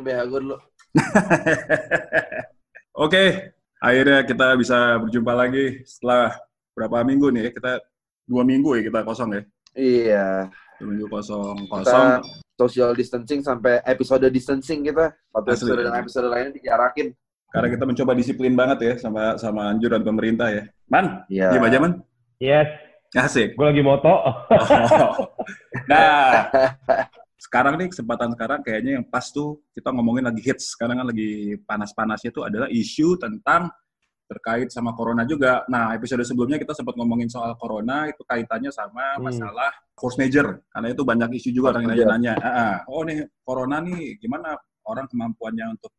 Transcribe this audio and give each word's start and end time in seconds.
BH 0.00 0.20
gue 0.26 0.40
dulu. 0.42 0.56
Oke, 2.98 3.24
akhirnya 3.78 4.18
kita 4.26 4.46
bisa 4.58 4.98
berjumpa 4.98 5.32
lagi 5.32 5.86
setelah 5.86 6.34
berapa 6.74 7.06
minggu 7.06 7.30
nih? 7.30 7.42
ya? 7.46 7.50
Kita 7.54 7.72
dua 8.26 8.42
minggu 8.42 8.70
ya 8.78 8.82
kita 8.86 9.00
kosong 9.06 9.30
ya. 9.34 9.42
Iya. 9.72 10.26
Dua 10.78 10.86
minggu 10.90 11.06
kosong 11.06 11.54
Kita 11.62 11.70
kosong. 11.70 12.08
social 12.58 12.90
distancing 12.92 13.40
sampai 13.40 13.78
episode 13.86 14.26
distancing 14.28 14.82
kita. 14.82 15.14
Satu 15.30 15.46
Asli. 15.46 15.54
episode 15.54 15.76
dengan 15.78 15.94
episode 15.96 16.26
lainnya 16.26 16.52
dijarakin. 16.54 17.08
Karena 17.48 17.68
kita 17.72 17.84
mencoba 17.86 18.12
disiplin 18.12 18.52
banget 18.52 18.78
ya 18.82 18.92
sama 19.00 19.38
sama 19.40 19.72
anjuran 19.72 20.02
pemerintah 20.04 20.48
ya. 20.52 20.62
Man, 20.90 21.22
Iya. 21.30 21.48
diam 21.54 21.64
aja 21.64 21.78
man. 21.80 21.92
Yes, 22.38 22.68
Asik. 23.14 23.56
gue 23.56 23.66
lagi 23.66 23.80
moto. 23.80 24.10
Oh. 24.10 24.34
Nah, 25.88 26.44
sekarang 27.38 27.78
nih 27.78 27.88
kesempatan 27.94 28.34
sekarang 28.34 28.60
kayaknya 28.66 28.98
yang 28.98 29.06
pas 29.06 29.30
tuh 29.30 29.62
kita 29.70 29.94
ngomongin 29.94 30.26
lagi 30.26 30.42
hits. 30.42 30.74
Sekarang 30.74 30.98
kan 30.98 31.06
lagi 31.06 31.54
panas-panasnya 31.62 32.30
tuh 32.34 32.44
adalah 32.50 32.66
isu 32.66 33.14
tentang 33.14 33.70
terkait 34.28 34.68
sama 34.68 34.92
corona 34.92 35.24
juga. 35.24 35.64
Nah, 35.72 35.96
episode 35.96 36.20
sebelumnya 36.26 36.60
kita 36.60 36.76
sempat 36.76 36.98
ngomongin 37.00 37.30
soal 37.32 37.56
corona, 37.56 38.10
itu 38.10 38.20
kaitannya 38.28 38.68
sama 38.68 39.16
Hmm. 39.16 39.24
masalah 39.30 39.72
force 39.96 40.18
major. 40.20 40.60
Karena 40.68 40.92
itu 40.92 41.02
banyak 41.06 41.30
isu 41.40 41.48
juga 41.54 41.72
orang 41.72 41.88
yang 41.88 42.04
nanya-nanya. 42.12 42.34
"Ah, 42.42 42.50
ah, 42.52 42.74
oh 42.92 43.06
nih, 43.08 43.24
corona 43.40 43.80
nih 43.80 44.20
gimana 44.20 44.52
orang 44.84 45.06
kemampuannya 45.08 45.78
untuk 45.78 45.94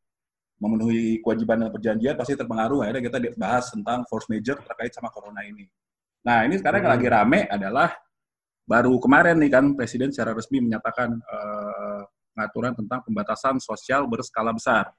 memenuhi 0.59 1.23
kewajiban 1.23 1.63
dan 1.65 1.71
perjanjian 1.71 2.15
pasti 2.19 2.35
terpengaruh. 2.35 2.83
Akhirnya 2.83 3.03
kita 3.07 3.17
bahas 3.39 3.71
tentang 3.71 4.03
force 4.11 4.27
major 4.27 4.59
terkait 4.59 4.91
sama 4.91 5.07
corona 5.09 5.39
ini. 5.47 5.65
Nah, 6.27 6.43
ini 6.43 6.59
sekarang 6.59 6.83
yang 6.83 6.91
Hmm. 6.91 6.97
lagi 6.99 7.07
rame 7.09 7.39
adalah 7.47 7.89
baru 8.69 9.01
kemarin 9.01 9.41
nih 9.41 9.49
kan 9.49 9.65
Presiden 9.73 10.13
secara 10.13 10.37
resmi 10.37 10.61
menyatakan 10.61 11.17
pengaturan 12.37 12.77
tentang 12.77 13.01
pembatasan 13.01 13.57
sosial 13.57 14.05
berskala 14.05 14.53
besar. 14.53 14.93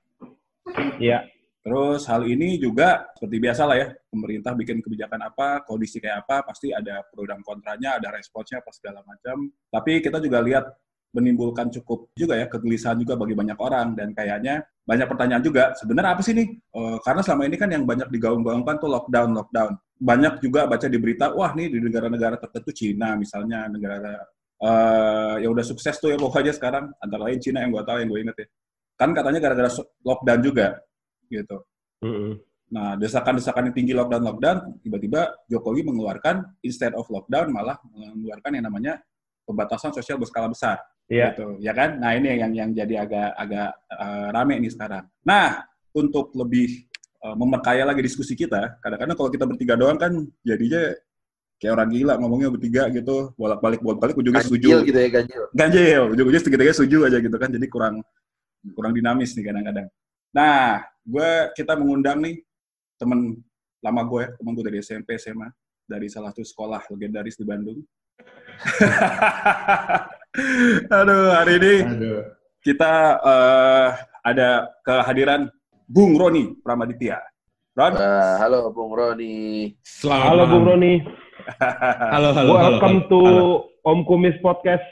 Iya. 0.99 1.23
Terus 1.61 2.09
hal 2.09 2.25
ini 2.25 2.57
juga 2.57 3.05
seperti 3.13 3.37
biasa 3.37 3.69
lah 3.69 3.77
ya, 3.77 3.93
pemerintah 4.09 4.57
bikin 4.57 4.81
kebijakan 4.81 5.29
apa, 5.29 5.61
kondisi 5.69 6.01
kayak 6.01 6.25
apa, 6.25 6.41
pasti 6.49 6.73
ada 6.73 7.05
pro 7.05 7.29
dan 7.29 7.45
kontranya, 7.45 8.01
ada 8.01 8.09
responsnya, 8.17 8.65
apa 8.65 8.73
segala 8.73 9.05
macam. 9.05 9.45
Tapi 9.69 10.01
kita 10.01 10.25
juga 10.25 10.41
lihat 10.41 10.65
menimbulkan 11.11 11.69
cukup 11.75 12.11
juga 12.15 12.39
ya 12.39 12.47
kegelisahan 12.47 12.99
juga 12.99 13.19
bagi 13.19 13.35
banyak 13.35 13.59
orang. 13.59 13.99
Dan 13.99 14.15
kayaknya 14.15 14.63
banyak 14.87 15.07
pertanyaan 15.07 15.43
juga 15.43 15.75
sebenarnya 15.79 16.11
apa 16.15 16.23
sih 16.23 16.35
nih? 16.35 16.49
Eh, 16.51 16.99
karena 17.03 17.21
selama 17.23 17.43
ini 17.47 17.57
kan 17.59 17.69
yang 17.71 17.85
banyak 17.87 18.09
digaung-gaungkan 18.11 18.77
tuh 18.79 18.91
lockdown 18.91 19.31
lockdown. 19.35 19.73
Banyak 20.01 20.35
juga 20.41 20.65
baca 20.65 20.87
di 20.89 20.99
berita 20.99 21.35
wah 21.37 21.53
nih 21.53 21.69
di 21.69 21.79
negara-negara 21.83 22.41
tertentu 22.41 22.71
Cina 22.73 23.19
misalnya 23.19 23.69
negara 23.69 24.25
eh 24.61 25.37
yang 25.41 25.57
udah 25.57 25.65
sukses 25.65 25.97
tuh 25.97 26.13
ya 26.13 26.19
pokoknya 26.21 26.53
sekarang. 26.57 26.93
Antara 27.01 27.29
lain 27.29 27.41
Cina 27.43 27.65
yang 27.65 27.73
gue 27.73 27.85
tahu 27.85 27.99
yang 28.01 28.09
gue 28.09 28.21
inget 28.25 28.37
ya. 28.41 28.47
Kan 29.01 29.17
katanya 29.17 29.41
gara-gara 29.41 29.71
lockdown 30.05 30.41
juga 30.45 30.67
gitu. 31.31 31.57
Mm-mm. 32.05 32.51
Nah, 32.71 32.95
desakan-desakan 32.95 33.71
yang 33.71 33.75
tinggi 33.75 33.93
lockdown-lockdown, 33.99 34.79
tiba-tiba 34.79 35.27
Jokowi 35.51 35.83
mengeluarkan 35.83 36.55
instead 36.63 36.95
of 36.95 37.03
lockdown 37.11 37.51
malah 37.51 37.75
mengeluarkan 37.91 38.51
yang 38.55 38.65
namanya 38.71 38.95
pembatasan 39.43 39.91
sosial 39.91 40.23
berskala 40.23 40.47
besar. 40.47 40.79
Iya. 41.11 41.35
Gitu, 41.35 41.47
ya 41.59 41.73
kan? 41.75 41.99
Nah, 41.99 42.15
ini 42.15 42.39
yang 42.39 42.55
yang 42.55 42.71
jadi 42.71 43.03
agak 43.03 43.29
agak 43.35 43.71
eh, 43.91 44.27
rame 44.31 44.55
nih 44.63 44.71
sekarang. 44.71 45.05
Nah, 45.27 45.67
untuk 45.91 46.31
lebih 46.39 46.87
eh, 47.27 47.35
memperkaya 47.35 47.83
lagi 47.83 48.01
diskusi 48.07 48.39
kita, 48.39 48.79
kadang-kadang 48.79 49.19
kalau 49.19 49.31
kita 49.35 49.45
bertiga 49.45 49.75
doang 49.75 49.99
kan 49.99 50.15
jadinya 50.47 50.95
kayak 51.61 51.73
orang 51.77 51.91
gila 51.93 52.15
ngomongnya 52.23 52.49
bertiga 52.55 52.83
gitu, 52.95 53.35
bolak-balik 53.35 53.83
bolak-balik 53.83 54.17
ujungnya 54.17 54.41
Ganjil 54.41 54.55
setuju. 54.55 54.87
gitu 54.87 54.99
ya, 55.03 55.09
ganjil. 55.13 55.43
Ganjil, 55.53 56.03
ujung-ujungnya 56.15 56.43
segitu 56.47 56.63
setuju 56.73 56.99
aja 57.11 57.19
gitu 57.21 57.37
kan, 57.37 57.51
jadi 57.53 57.67
kurang 57.69 57.95
kurang 58.73 58.93
dinamis 58.95 59.35
nih 59.35 59.45
kadang-kadang. 59.51 59.91
Nah, 60.31 60.81
gue 61.03 61.31
kita 61.59 61.75
mengundang 61.75 62.23
nih 62.23 62.39
temen 62.97 63.43
lama 63.83 64.03
gue, 64.07 64.25
temen 64.39 64.53
gue 64.57 64.65
dari 64.65 64.79
SMP, 64.81 65.19
SMA, 65.19 65.51
dari 65.85 66.07
salah 66.07 66.31
satu 66.31 66.47
sekolah 66.47 66.87
legendaris 66.87 67.35
di 67.35 67.45
Bandung. 67.45 67.83
Aduh, 70.87 71.35
hari 71.35 71.59
ini 71.59 71.75
Aduh. 71.83 72.23
kita 72.63 72.93
eh, 73.19 73.89
ada 74.23 74.71
kehadiran 74.87 75.51
Bung 75.91 76.15
Roni 76.15 76.55
Pramaditya. 76.63 77.19
Ron, 77.75 77.99
Ah, 77.99 78.39
halo 78.39 78.71
Bung 78.71 78.95
Roni. 78.95 79.75
Selamat 79.83 80.27
Halo. 80.31 80.43
Bung 80.47 80.65
Roni. 80.71 80.93
Halo, 81.59 82.31
halo, 82.31 82.31
halo. 82.35 82.51
Welcome 82.55 82.99
halo. 83.03 83.11
to 83.11 83.21
Halo. 83.27 83.47
Om 83.83 83.99
Kumis 84.07 84.37
Podcast. 84.39 84.87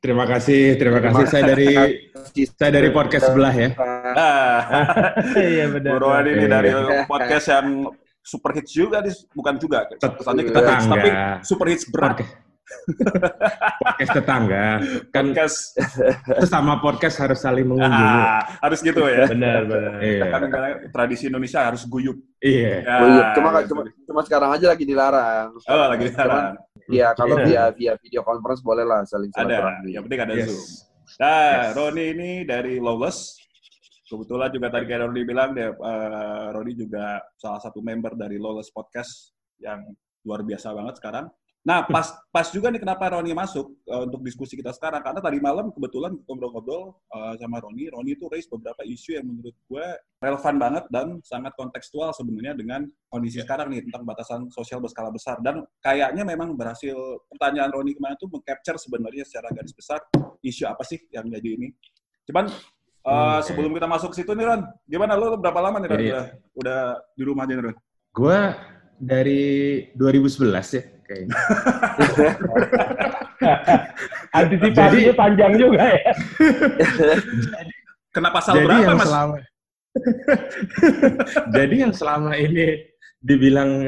Terima 0.00 0.24
kasih, 0.24 0.78
terima 0.78 1.02
kasih. 1.02 1.24
Saya 1.26 1.42
dari 1.50 1.68
saya 2.54 2.70
dari 2.72 2.88
podcast 2.94 3.26
sebelah 3.26 3.52
ya. 3.52 3.68
Iya 5.50 5.66
benar. 5.66 5.98
Bung 5.98 6.02
Roni 6.14 6.30
ini 6.30 6.46
dari 6.46 6.70
podcast 7.10 7.46
yang 7.50 7.66
super 8.22 8.54
hits 8.54 8.70
juga, 8.70 9.02
bukan 9.34 9.54
juga. 9.58 9.90
Kesannya 9.98 10.46
kita 10.46 10.60
hits, 10.62 10.70
Tetangga. 10.86 10.94
tapi 10.94 11.08
super 11.42 11.66
hits 11.66 11.84
berat. 11.90 12.22
Podcast. 12.22 12.49
Podcast 13.80 14.10
tetangga. 14.16 14.66
Kan 15.10 15.24
Podcast 15.32 15.58
sesama 16.40 16.78
podcast 16.80 17.16
harus 17.20 17.38
saling 17.40 17.66
mengunjungi. 17.66 18.14
ah, 18.20 18.40
harus 18.64 18.80
gitu 18.80 19.02
ya. 19.06 19.26
Benar, 19.30 19.60
benar. 19.66 19.92
Iya. 20.00 20.24
Kan 20.30 20.42
tradisi 20.90 21.24
Indonesia 21.28 21.60
harus 21.66 21.82
guyup. 21.86 22.16
Iya. 22.40 22.82
Ya, 22.82 22.94
iya, 23.04 23.24
cuma, 23.36 23.50
cuma, 23.66 23.82
cuma 23.86 24.20
sekarang 24.24 24.50
aja 24.56 24.66
lagi 24.72 24.84
dilarang. 24.88 25.52
Oh, 25.56 25.86
lagi 25.90 26.06
sekarang. 26.08 26.56
Iya, 26.90 27.08
kalau 27.14 27.36
Iya. 27.40 27.46
via 27.46 27.64
via 27.76 27.92
video 28.02 28.22
conference 28.26 28.62
boleh 28.64 28.82
lah 28.82 29.06
saling 29.06 29.30
Ada, 29.36 29.84
yang 29.86 30.02
penting 30.08 30.20
ada 30.26 30.34
Yes. 30.34 30.48
Zoom. 30.50 30.66
Nah, 31.20 31.52
Yes. 31.70 31.72
Roni 31.76 32.04
ini 32.16 32.30
dari 32.48 32.74
Lawless. 32.80 33.38
Kebetulan 34.10 34.50
juga 34.50 34.74
tadi 34.74 34.90
kayak 34.90 35.06
Roni 35.06 35.22
bilang, 35.22 35.54
dia, 35.54 35.70
eh, 35.70 36.46
Roni 36.50 36.72
juga 36.74 37.22
salah 37.38 37.62
satu 37.62 37.78
member 37.78 38.18
dari 38.18 38.42
Lawless 38.42 38.74
Podcast 38.74 39.30
yang 39.62 39.86
luar 40.26 40.42
biasa 40.42 40.74
banget 40.74 40.98
sekarang. 40.98 41.30
Nah, 41.60 41.84
pas 41.84 42.08
pas 42.32 42.48
juga 42.48 42.72
nih 42.72 42.80
kenapa 42.80 43.12
Roni 43.12 43.36
masuk 43.36 43.76
eh, 43.84 44.02
untuk 44.08 44.24
diskusi 44.24 44.56
kita 44.56 44.72
sekarang. 44.72 45.04
Karena 45.04 45.20
tadi 45.20 45.36
malam 45.38 45.68
kebetulan 45.68 46.16
ngobrol-ngobrol 46.24 46.96
eh, 47.12 47.34
sama 47.36 47.60
Roni. 47.60 47.92
Roni 47.92 48.16
itu 48.16 48.24
raise 48.32 48.48
beberapa 48.48 48.80
isu 48.80 49.20
yang 49.20 49.28
menurut 49.28 49.52
gue 49.68 49.86
relevan 50.18 50.54
banget 50.56 50.84
dan 50.88 51.20
sangat 51.20 51.52
kontekstual 51.60 52.16
sebenarnya 52.16 52.56
dengan 52.56 52.88
kondisi 53.08 53.44
sekarang 53.44 53.68
nih 53.72 53.84
tentang 53.84 54.08
batasan 54.08 54.48
sosial 54.48 54.80
berskala 54.80 55.12
besar. 55.12 55.36
Dan 55.44 55.60
kayaknya 55.78 56.24
memang 56.24 56.56
berhasil 56.56 56.96
pertanyaan 57.28 57.68
Roni 57.68 57.92
kemarin 57.92 58.16
tuh 58.16 58.32
meng-capture 58.32 58.80
sebenarnya 58.80 59.28
secara 59.28 59.52
garis 59.52 59.76
besar 59.76 60.00
isu 60.40 60.64
apa 60.64 60.80
sih 60.80 60.96
yang 61.12 61.28
jadi 61.28 61.60
ini. 61.60 61.68
Cuman 62.24 62.48
uh, 62.48 62.56
Hmm, 63.00 63.36
oke. 63.36 63.44
sebelum 63.44 63.72
kita 63.76 63.84
masuk 63.84 64.12
ke 64.12 64.24
situ 64.24 64.32
nih 64.32 64.44
Ron, 64.44 64.60
gimana 64.84 65.12
lu 65.12 65.36
berapa 65.36 65.60
lama 65.60 65.76
nih 65.76 65.88
Ron 65.88 65.96
Jadi- 65.96 66.08
udah, 66.08 66.24
udah 66.56 66.80
di 67.12 67.22
rumah 67.24 67.44
aja 67.44 67.52
nih 67.52 67.64
Ron? 67.68 67.76
Gua 68.12 68.40
dari 68.96 69.40
2011 69.96 70.76
ya 70.76 70.82
kayaknya. 71.10 71.34
Antisipasinya 74.30 75.10
Jadi- 75.10 75.18
panjang 75.18 75.52
juga 75.58 75.82
ya. 75.90 76.12
Kena 78.10 78.30
pasal 78.30 78.52
Jadi 78.56 78.66
berapa 78.66 78.82
yang 78.84 78.98
Mas? 78.98 79.06
selama 79.06 79.36
Jadi 81.56 81.74
yang 81.82 81.92
selama 81.92 82.32
ini 82.34 82.66
dibilang 83.20 83.84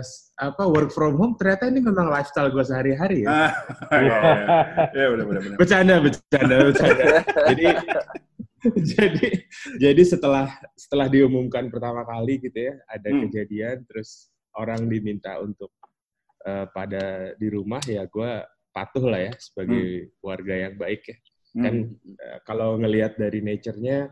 s- 0.00 0.32
apa 0.40 0.64
work 0.64 0.88
from 0.90 1.18
home 1.18 1.34
ternyata 1.36 1.68
ini 1.68 1.84
memang 1.84 2.08
lifestyle 2.08 2.48
gue 2.48 2.64
sehari-hari 2.64 3.26
ya. 3.26 3.28
Ah, 3.28 3.52
iya, 4.00 4.16
iya. 4.16 5.04
Iya, 5.04 5.06
bercanda 5.58 5.94
bercanda 6.00 6.56
bercanda 6.64 7.04
jadi 7.50 7.64
jadi 8.80 9.26
jadi 9.76 10.02
setelah 10.02 10.48
setelah 10.74 11.06
diumumkan 11.08 11.68
pertama 11.68 12.04
kali 12.04 12.40
gitu 12.40 12.72
ya 12.72 12.74
ada 12.88 13.08
Hmm. 13.10 13.28
kejadian 13.28 13.84
terus 13.84 14.32
orang 14.56 14.88
diminta 14.88 15.36
untuk 15.38 15.68
eh, 16.40 16.66
pada 16.70 17.04
di 17.36 17.48
rumah 17.48 17.80
ya 17.84 18.04
gue 18.06 18.30
patuh 18.70 19.04
lah 19.04 19.20
ya 19.20 19.34
sebagai 19.36 20.14
warga 20.22 20.54
yang 20.56 20.74
baik 20.76 21.02
ya 21.04 21.16
kan 21.52 21.74
Hmm. 21.82 21.98
eh, 22.14 22.38
kalau 22.46 22.78
ngelihat 22.78 23.18
dari 23.18 23.42
nature-nya 23.42 24.06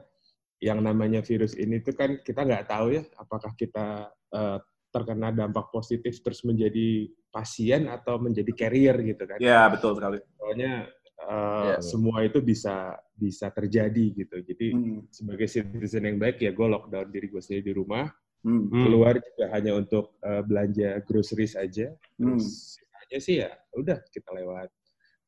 yang 0.58 0.82
namanya 0.82 1.22
virus 1.22 1.54
ini 1.54 1.78
tuh 1.78 1.94
kan 1.94 2.18
kita 2.18 2.42
nggak 2.42 2.66
tahu 2.66 2.98
ya 2.98 3.02
apakah 3.14 3.54
kita 3.54 4.10
eh, 4.34 4.58
terkena 4.88 5.30
dampak 5.30 5.70
positif 5.70 6.18
terus 6.18 6.42
menjadi 6.42 7.06
pasien 7.28 7.86
atau 7.86 8.18
menjadi 8.18 8.50
carrier 8.56 8.96
gitu 9.04 9.22
kan 9.22 9.38
Iya, 9.38 9.68
betul 9.70 9.94
sekali. 9.94 10.18
soalnya 10.34 10.88
uh, 11.22 11.76
Iya. 11.76 11.76
semua 11.84 12.24
itu 12.24 12.40
bisa 12.40 12.96
bisa 13.12 13.50
terjadi 13.52 14.04
gitu. 14.16 14.36
Jadi 14.42 14.66
Hmm. 14.72 15.00
sebagai 15.12 15.46
citizen 15.46 16.08
yang 16.08 16.16
baik 16.16 16.40
ya 16.40 16.50
gue 16.50 16.66
lockdown 16.66 17.10
diri 17.10 17.26
gue 17.28 17.42
sendiri 17.42 17.64
di 17.68 17.74
rumah. 17.76 18.08
Hmm. 18.46 18.70
Hmm. 18.70 18.84
Keluar 18.86 19.14
juga 19.18 19.44
hanya 19.50 19.72
untuk 19.74 20.14
uh, 20.22 20.42
belanja 20.46 21.02
groceries 21.04 21.58
aja. 21.58 21.90
Hmm. 22.16 22.38
Terus 22.38 22.78
sisanya 22.78 23.18
sih 23.18 23.34
ya 23.42 23.50
udah 23.74 23.98
kita 24.14 24.30
lewat 24.30 24.68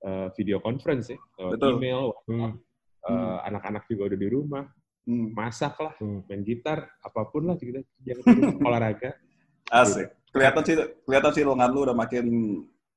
uh, 0.06 0.26
video 0.38 0.62
conference 0.62 1.10
ya, 1.10 1.18
lewat 1.38 1.52
Betul. 1.58 1.72
email. 1.82 2.02
Hmm. 2.30 2.52
Uh, 3.00 3.38
Anak-anak 3.48 3.88
juga 3.88 4.12
udah 4.12 4.18
di 4.20 4.28
rumah, 4.30 4.64
Hmm. 5.08 5.32
masak 5.32 5.74
lah, 5.80 5.96
Hmm. 5.96 6.20
main 6.28 6.44
gitar, 6.44 6.86
apa 7.00 7.24
pun 7.32 7.48
lah 7.48 7.56
kita 7.56 7.80
jangan 8.04 8.60
olahraga. 8.60 9.16
Asik. 9.72 10.12
Kelihatan 10.30 10.62
sih 10.62 10.76
kelihatan 11.08 11.32
sih 11.34 11.42
lengan 11.42 11.70
lu 11.74 11.80
udah 11.88 11.96
makin 11.96 12.24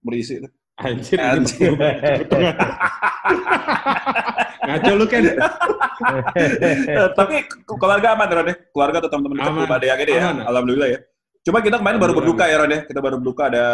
berisi. 0.04 0.38
Anjir, 0.78 1.18
Anjir. 1.18 1.74
Ngaco 4.68 4.92
lu 4.96 5.06
kan? 5.06 5.22
Tapi 7.14 7.36
ke- 7.44 7.78
keluarga 7.78 8.08
aman 8.16 8.28
Ron 8.28 8.48
ya? 8.48 8.56
Keluarga 8.70 8.98
atau 9.00 9.10
teman-teman 9.10 9.36
dekat 9.38 9.72
ada 9.72 9.86
yang 9.86 10.00
ini 10.00 10.12
ya? 10.12 10.22
Aman. 10.24 10.36
Alhamdulillah 10.46 10.90
ya. 10.90 11.00
Cuma 11.44 11.60
kita 11.60 11.76
kemarin 11.76 12.00
baru 12.00 12.14
berduka 12.16 12.44
ya 12.46 12.56
Ron 12.58 12.72
ya. 12.72 12.80
Kita 12.84 13.00
baru 13.00 13.16
berduka 13.20 13.44
ada, 13.48 13.66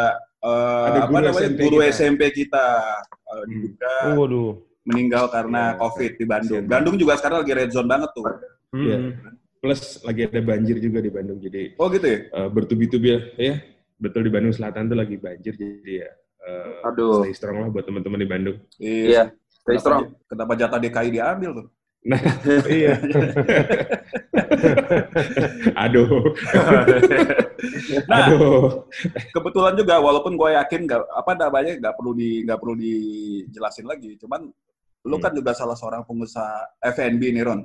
eh, 0.41 0.85
Ada 0.87 0.99
apa 0.99 1.07
guru 1.07 1.21
namanya 1.21 1.37
SMP 1.39 1.59
guru 1.61 1.77
kita. 1.77 1.89
SMP 1.91 2.21
kita 2.33 2.65
Hmm. 3.29 4.17
Waduh. 4.17 4.57
meninggal 4.81 5.29
karena 5.29 5.63
Iya, 5.69 5.77
COVID 5.77 6.11
di 6.17 6.25
Bandung. 6.25 6.63
Bandung 6.65 6.95
juga 6.97 7.13
sekarang 7.13 7.45
lagi 7.45 7.53
red 7.53 7.69
zone 7.69 7.85
banget 7.85 8.09
tuh. 8.09 8.25
Iya. 8.73 8.97
Hmm. 8.97 9.11
Plus 9.59 9.81
lagi 10.01 10.21
ada 10.23 10.41
banjir 10.41 10.79
juga 10.79 10.97
di 10.97 11.11
Bandung, 11.11 11.37
jadi 11.37 11.77
Oh 11.77 11.93
gitu 11.93 12.07
ya? 12.07 12.19
eh, 12.25 12.49
bertubi-tubi 12.49 13.09
ya. 13.35 13.55
Betul 13.99 14.25
di 14.25 14.31
Bandung 14.31 14.49
Selatan 14.49 14.89
tuh 14.89 14.97
lagi 14.97 15.19
banjir, 15.19 15.53
jadi 15.53 16.07
ya 16.07 16.09
eh, 16.49 16.87
Aduh. 16.89 17.21
stay 17.21 17.33
strong 17.35 17.57
lah 17.59 17.69
buat 17.69 17.85
teman-teman 17.85 18.19
di 18.19 18.27
Bandung. 18.27 18.57
Iya, 18.77 19.29
stay 19.47 19.77
Kenapa- 19.77 19.81
strong. 19.81 20.03
Kenapa 20.25 20.53
jatah 20.55 20.79
DKI 20.79 21.09
diambil 21.11 21.51
tuh? 21.55 21.67
Iya. 22.71 22.95
Aduh, 25.75 26.31
Nah, 28.07 28.31
aduh. 28.31 28.87
kebetulan 29.31 29.75
juga 29.75 29.99
walaupun 29.99 30.33
gue 30.35 30.49
yakin 30.55 30.87
nggak 30.87 31.01
apa 31.11 31.31
namanya 31.35 31.73
nggak 31.75 31.95
perlu 31.95 32.11
di 32.15 32.47
nggak 32.47 32.59
perlu 32.59 32.75
dijelasin 32.75 33.83
lagi 33.83 34.15
cuman 34.15 34.47
lu 35.03 35.15
Hmm. 35.15 35.23
kan 35.23 35.31
juga 35.35 35.51
salah 35.51 35.75
seorang 35.75 36.03
pengusaha 36.03 36.79
F&B 36.95 37.35
nih 37.35 37.43
Ron 37.43 37.61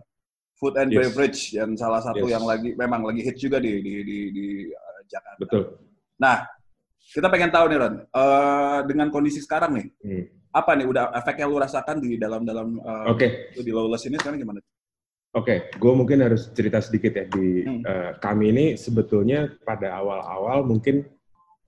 food 0.54 0.74
and 0.78 0.90
Yes. 0.90 0.98
beverage 1.10 1.40
yang 1.54 1.74
salah 1.74 2.02
satu 2.02 2.26
Yes. 2.26 2.34
yang 2.34 2.44
lagi 2.46 2.74
memang 2.74 3.06
lagi 3.06 3.22
hits 3.22 3.38
juga 3.38 3.58
di 3.58 3.78
di 3.78 3.94
di, 4.02 4.18
di, 4.30 4.46
uh, 4.70 5.00
Jakarta 5.06 5.38
Betul. 5.38 5.62
nah 6.16 6.42
kita 7.14 7.30
pengen 7.30 7.54
tahu 7.54 7.70
nih 7.70 7.78
Ron 7.78 7.94
eh, 8.02 8.78
dengan 8.90 9.06
kondisi 9.08 9.38
sekarang 9.38 9.78
nih 9.78 9.86
Hmm. 10.02 10.24
apa 10.50 10.70
nih 10.74 10.86
udah 10.86 11.04
efek 11.14 11.38
yang 11.38 11.50
lu 11.50 11.58
rasakan 11.58 11.98
di 11.98 12.14
dalam 12.14 12.42
dalam 12.42 12.78
uh, 12.78 13.10
Oke, 13.10 13.54
lu 13.54 13.62
di 13.62 13.70
Lawless 13.70 14.06
ini 14.06 14.18
sekarang 14.18 14.38
gimana 14.38 14.58
Oke, 15.34 15.66
gue 15.74 15.92
mungkin 15.98 16.22
harus 16.22 16.46
cerita 16.54 16.78
sedikit 16.78 17.10
ya 17.14 17.26
di 17.26 17.62
Hmm. 17.62 17.82
eh, 17.82 18.10
kami 18.18 18.50
ini 18.50 18.66
sebetulnya 18.74 19.50
pada 19.62 19.94
awal-awal 19.98 20.62
mungkin 20.62 21.06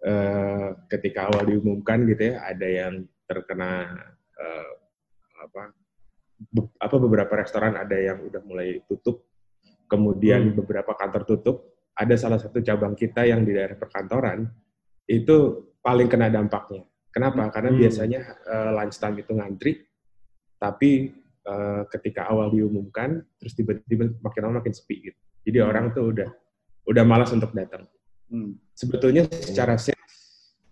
eh, 0.02 0.68
ketika 0.86 1.26
awal 1.30 1.46
diumumkan 1.46 2.06
gitu 2.06 2.30
ya 2.30 2.46
ada 2.46 2.66
yang 2.66 2.94
terkena 3.26 3.90
eh, 4.38 4.70
apa 5.42 5.74
be- 6.38 6.74
apa 6.78 6.94
beberapa 6.94 7.32
restoran 7.34 7.74
ada 7.74 7.96
yang 7.98 8.22
udah 8.22 8.38
mulai 8.46 8.82
tutup, 8.86 9.26
kemudian 9.90 10.54
Hmm. 10.54 10.62
beberapa 10.62 10.94
kantor 10.94 11.26
tutup, 11.26 11.56
ada 11.90 12.14
salah 12.14 12.38
satu 12.38 12.62
cabang 12.62 12.94
kita 12.94 13.26
yang 13.26 13.42
di 13.42 13.50
daerah 13.50 13.74
perkantoran 13.74 14.46
itu 15.06 15.36
paling 15.80 16.10
kena 16.10 16.26
dampaknya. 16.28 16.82
Kenapa? 17.14 17.48
Karena 17.48 17.70
Hmm. 17.72 17.80
biasanya 17.80 18.20
eh, 18.44 18.70
lunchtime 18.76 19.16
itu 19.22 19.32
ngantri, 19.32 19.72
tapi 20.58 21.14
eh, 21.46 21.82
ketika 21.94 22.26
awal 22.26 22.50
diumumkan, 22.50 23.22
terus 23.38 23.54
tiba-tiba 23.54 24.10
makin 24.18 24.40
lama 24.50 24.58
makin 24.58 24.74
sepi 24.74 25.10
gitu. 25.10 25.20
Jadi 25.46 25.58
Hmm. 25.62 25.68
orang 25.70 25.86
tuh 25.94 26.04
udah 26.10 26.28
udah 26.90 27.04
malas 27.06 27.30
untuk 27.30 27.54
datang. 27.54 27.86
hmm. 28.26 28.58
Sebetulnya 28.74 29.22
secara 29.30 29.78
sales 29.78 30.14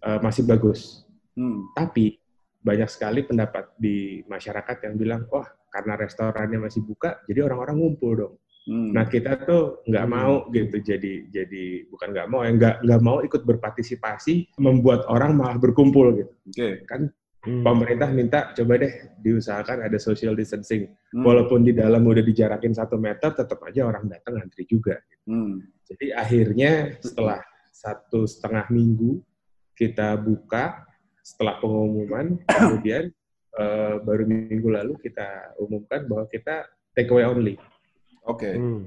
eh, 0.03 0.19
masih 0.21 0.43
bagus, 0.45 1.07
Hmm. 1.39 1.71
tapi 1.79 2.19
banyak 2.59 2.91
sekali 2.91 3.23
pendapat 3.23 3.71
di 3.79 4.21
masyarakat 4.27 4.77
yang 4.91 4.95
bilang, 4.99 5.23
wah 5.31 5.47
karena 5.71 5.95
restorannya 5.95 6.59
masih 6.59 6.83
buka, 6.83 7.23
jadi 7.31 7.47
orang-orang 7.47 7.77
ngumpul 7.79 8.13
dong. 8.19 8.35
Hmm. 8.65 8.97
Nah 8.97 9.05
kita 9.05 9.45
tuh 9.45 9.85
nggak 9.85 10.07
mau 10.09 10.49
gitu, 10.49 10.81
jadi 10.81 11.29
jadi 11.29 11.85
bukan 11.93 12.09
nggak 12.17 12.29
mau, 12.33 12.41
ya 12.49 12.53
nggak 12.57 12.77
nggak 12.81 13.03
mau 13.05 13.21
ikut 13.21 13.45
berpartisipasi 13.45 14.57
membuat 14.57 15.05
orang 15.13 15.37
malah 15.37 15.61
berkumpul 15.61 16.17
gitu. 16.17 16.33
oke 16.49 16.69
Kan 16.89 17.13
Hmm. 17.45 17.61
pemerintah 17.61 18.09
minta 18.09 18.41
coba 18.57 18.81
deh 18.81 18.93
diusahakan 19.21 19.85
ada 19.85 20.01
social 20.01 20.33
distancing. 20.33 20.89
Hmm. 21.13 21.25
Walaupun 21.29 21.61
di 21.61 21.77
dalam 21.77 22.01
udah 22.01 22.25
dijarakin 22.25 22.73
satu 22.73 22.97
meter, 22.97 23.37
tetap 23.37 23.61
aja 23.69 23.85
orang 23.85 24.09
datang 24.09 24.41
antri 24.41 24.65
juga. 24.65 24.97
Hmm. 25.29 25.61
Jadi 25.85 26.17
akhirnya 26.17 26.97
setelah 27.05 27.45
satu 27.69 28.25
setengah 28.25 28.73
minggu 28.73 29.21
kita 29.77 30.17
buka, 30.17 30.89
setelah 31.21 31.61
pengumuman, 31.61 32.41
kemudian 32.49 33.13
eh, 33.61 33.95
baru 34.01 34.25
minggu 34.25 34.69
lalu 34.73 34.97
kita 35.05 35.53
umumkan 35.61 36.09
bahwa 36.09 36.25
kita 36.33 36.65
take 36.97 37.13
away 37.13 37.29
only. 37.29 37.61
Oke 38.25 38.51
Hmm. 38.55 38.85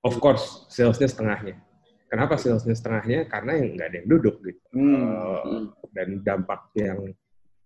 Of 0.00 0.16
course, 0.16 0.64
salesnya 0.72 1.12
setengahnya. 1.12 1.60
Kenapa 2.08 2.40
salesnya 2.40 2.72
setengahnya? 2.72 3.28
Karena 3.28 3.52
yang 3.60 3.76
nggak 3.76 3.86
ada 3.92 3.96
yang 4.00 4.08
duduk 4.08 4.40
gitu. 4.40 4.60
Hmm. 4.72 5.44
Hmm. 5.44 5.64
dan 5.92 6.08
dampak 6.24 6.70
yang 6.72 6.98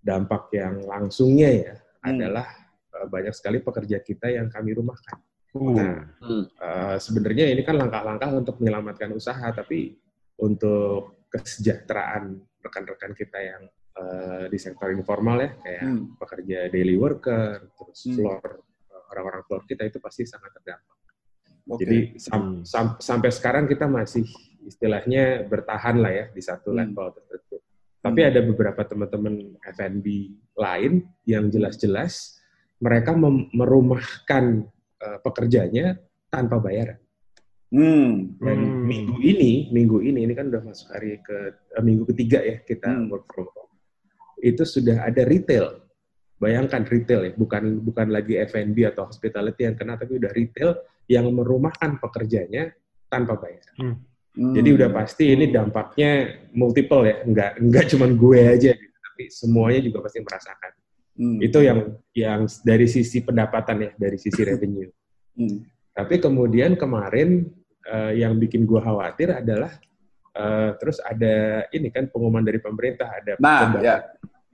dampak 0.02 0.50
yang 0.50 0.82
langsungnya 0.82 1.50
ya 1.54 1.74
Hmm. 2.02 2.18
adalah 2.18 2.48
eh, 2.94 3.06
banyak 3.06 3.34
sekali 3.34 3.62
pekerja 3.62 4.02
kita 4.02 4.34
yang 4.34 4.50
kami 4.50 4.74
rumahkan. 4.74 5.18
Uh. 5.54 5.78
Nah, 5.78 5.98
Hmm. 6.20 6.44
eh, 6.50 6.96
sebenarnya 6.98 7.54
ini 7.54 7.62
kan 7.62 7.78
langkah-langkah 7.78 8.30
untuk 8.34 8.58
menyelamatkan 8.58 9.14
usaha, 9.14 9.46
tapi 9.54 9.94
untuk 10.42 11.26
kesejahteraan 11.30 12.34
rekan-rekan 12.60 13.14
kita 13.14 13.38
yang 13.38 13.62
eh, 13.94 14.50
di 14.50 14.58
sektor 14.58 14.90
informal 14.90 15.38
ya, 15.38 15.50
kayak 15.62 15.82
Hmm. 15.86 16.18
pekerja 16.18 16.66
daily 16.66 16.98
worker, 16.98 17.70
terus 17.78 18.10
Hmm. 18.10 18.14
floor 18.18 18.42
orang-orang 19.14 19.42
floor 19.46 19.62
kita 19.70 19.86
itu 19.86 20.02
pasti 20.02 20.26
sangat 20.26 20.50
terdampak. 20.58 20.93
Oke. 21.64 21.80
Jadi 21.84 21.98
sam- 22.20 22.60
Hmm. 22.60 22.64
sam- 22.64 22.96
sampai 23.00 23.30
sekarang 23.32 23.64
kita 23.64 23.88
masih 23.88 24.28
istilahnya 24.64 25.44
bertahan 25.44 25.96
lah 25.96 26.12
ya 26.12 26.24
di 26.28 26.42
satu 26.44 26.72
Hmm. 26.72 26.84
level 26.84 27.08
tertentu. 27.16 27.56
Tapi 28.04 28.20
ada 28.20 28.40
beberapa 28.44 28.84
teman-teman 28.84 29.56
F&B 29.64 30.06
lain 30.60 31.08
yang 31.24 31.48
jelas-jelas 31.48 32.36
mereka 32.76 33.16
merumahkan 33.54 34.68
eh, 35.04 35.18
pekerjanya 35.20 36.00
tanpa 36.32 36.56
bayaran. 36.56 36.96
Hmm. 37.68 38.32
Dan 38.40 38.58
Hmm. 38.60 38.84
minggu 38.88 39.20
ini, 39.20 39.68
minggu 39.68 40.00
ini 40.00 40.24
ini 40.24 40.32
kan 40.32 40.48
udah 40.48 40.64
masuk 40.64 40.88
hari 40.96 41.20
ke 41.20 41.36
eh, 41.76 41.82
minggu 41.84 42.08
ketiga 42.08 42.40
ya 42.40 42.56
kita 42.60 42.88
Hmm. 42.88 43.12
work 43.12 43.28
from 43.28 43.48
home. 43.52 43.72
Itu 44.40 44.64
sudah 44.64 45.04
ada 45.04 45.24
retail. 45.24 45.83
Bayangkan 46.38 46.82
retail 46.84 47.30
ya, 47.30 47.32
bukan 47.32 47.80
bukan 47.80 48.10
lagi 48.10 48.36
F&B 48.42 48.76
atau 48.90 49.06
hospitality 49.06 49.64
yang 49.64 49.78
kena, 49.78 49.94
tapi 49.94 50.18
udah 50.18 50.34
retail 50.34 50.76
yang 51.06 51.30
merumahkan 51.30 52.02
pekerjanya 52.02 52.74
tanpa 53.06 53.38
bayar. 53.38 53.64
Hmm. 53.78 53.96
Jadi 54.34 54.68
udah 54.74 54.90
pasti 54.90 55.30
ini 55.30 55.46
dampaknya 55.54 56.42
multiple 56.50 57.06
ya, 57.06 57.22
nggak 57.22 57.50
nggak 57.62 57.84
cuma 57.94 58.10
gue 58.10 58.40
aja, 58.42 58.70
gitu, 58.74 58.96
tapi 58.98 59.22
semuanya 59.30 59.80
juga 59.86 59.98
pasti 60.02 60.18
merasakan. 60.26 60.72
Hmm. 61.14 61.38
Itu 61.38 61.58
yang 61.62 61.78
yang 62.18 62.50
dari 62.66 62.90
sisi 62.90 63.22
pendapatan 63.22 63.86
ya, 63.86 63.90
dari 63.94 64.18
sisi 64.18 64.42
revenue. 64.50 64.90
Hmm. 65.38 65.62
Tapi 65.94 66.18
kemudian 66.18 66.74
kemarin 66.74 67.46
eh, 67.86 68.12
yang 68.18 68.34
bikin 68.42 68.66
gua 68.66 68.82
khawatir 68.82 69.30
adalah 69.30 69.70
eh, 70.34 70.70
terus 70.82 70.98
ada 70.98 71.66
ini 71.70 71.94
kan 71.94 72.10
pengumuman 72.10 72.42
dari 72.42 72.58
pemerintah 72.58 73.14
ada 73.14 73.38
Nah, 73.38 73.70
pembatasan 73.70 73.86
ya. 73.86 73.96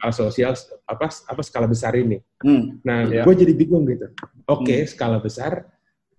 Sosial 0.09 0.57
apa 0.89 1.13
apa 1.13 1.41
skala 1.45 1.69
besar 1.69 1.93
ini. 1.93 2.17
Hmm. 2.41 2.81
Nah, 2.81 3.05
Ya. 3.05 3.21
gue 3.29 3.35
jadi 3.37 3.53
bingung 3.53 3.85
gitu. 3.85 4.09
Oke, 4.49 4.81
Hmm. 4.81 4.89
skala 4.89 5.21
besar 5.21 5.69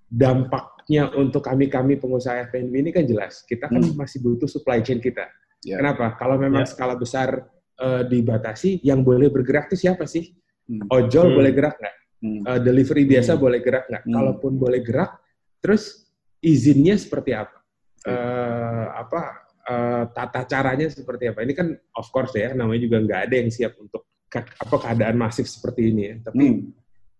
dampaknya 0.06 1.10
untuk 1.18 1.42
kami-kami 1.42 1.98
pengusaha 1.98 2.46
F&B 2.46 2.70
ini 2.70 2.94
kan 2.94 3.02
jelas. 3.02 3.42
Kita 3.42 3.66
kan 3.66 3.82
Hmm. 3.82 3.98
masih 3.98 4.22
butuh 4.22 4.46
supply 4.46 4.86
chain 4.86 5.02
kita. 5.02 5.26
Ya. 5.66 5.82
Kenapa? 5.82 6.14
Kalau 6.22 6.38
memang 6.38 6.62
Ya. 6.64 6.70
skala 6.70 6.94
besar 6.94 7.50
eh, 7.82 8.06
dibatasi, 8.06 8.78
yang 8.86 9.02
boleh 9.02 9.34
bergerak 9.34 9.66
itu 9.74 9.90
siapa 9.90 10.06
sih? 10.06 10.38
Hmm. 10.70 10.86
Ojol 10.86 11.34
Hmm. 11.34 11.38
boleh 11.42 11.50
gerak 11.50 11.82
nggak? 11.82 11.96
Hmm. 12.22 12.42
Eh, 12.46 12.60
delivery 12.62 13.10
biasa 13.10 13.34
Hmm. 13.34 13.42
boleh 13.42 13.58
gerak 13.58 13.90
nggak? 13.90 14.04
Hmm. 14.06 14.14
Kalaupun 14.14 14.52
boleh 14.62 14.86
gerak, 14.86 15.18
terus 15.58 16.06
izinnya 16.46 16.94
seperti 16.94 17.34
apa? 17.34 17.58
Eh, 18.06 18.86
apa 19.02 19.50
eh, 19.62 20.04
tata 20.10 20.42
caranya 20.46 20.88
seperti 20.90 21.30
apa? 21.30 21.46
Ini 21.46 21.54
kan 21.54 21.68
of 21.96 22.08
course 22.10 22.34
ya, 22.34 22.54
namanya 22.54 22.82
juga 22.82 22.98
nggak 23.02 23.22
ada 23.30 23.36
yang 23.38 23.50
siap 23.50 23.78
untuk 23.78 24.10
ke- 24.26 24.48
apa 24.58 24.76
keadaan 24.80 25.20
masif 25.20 25.46
seperti 25.46 25.92
ini 25.92 26.02
ya. 26.08 26.16
Tapi 26.26 26.46
Hmm. 26.46 26.60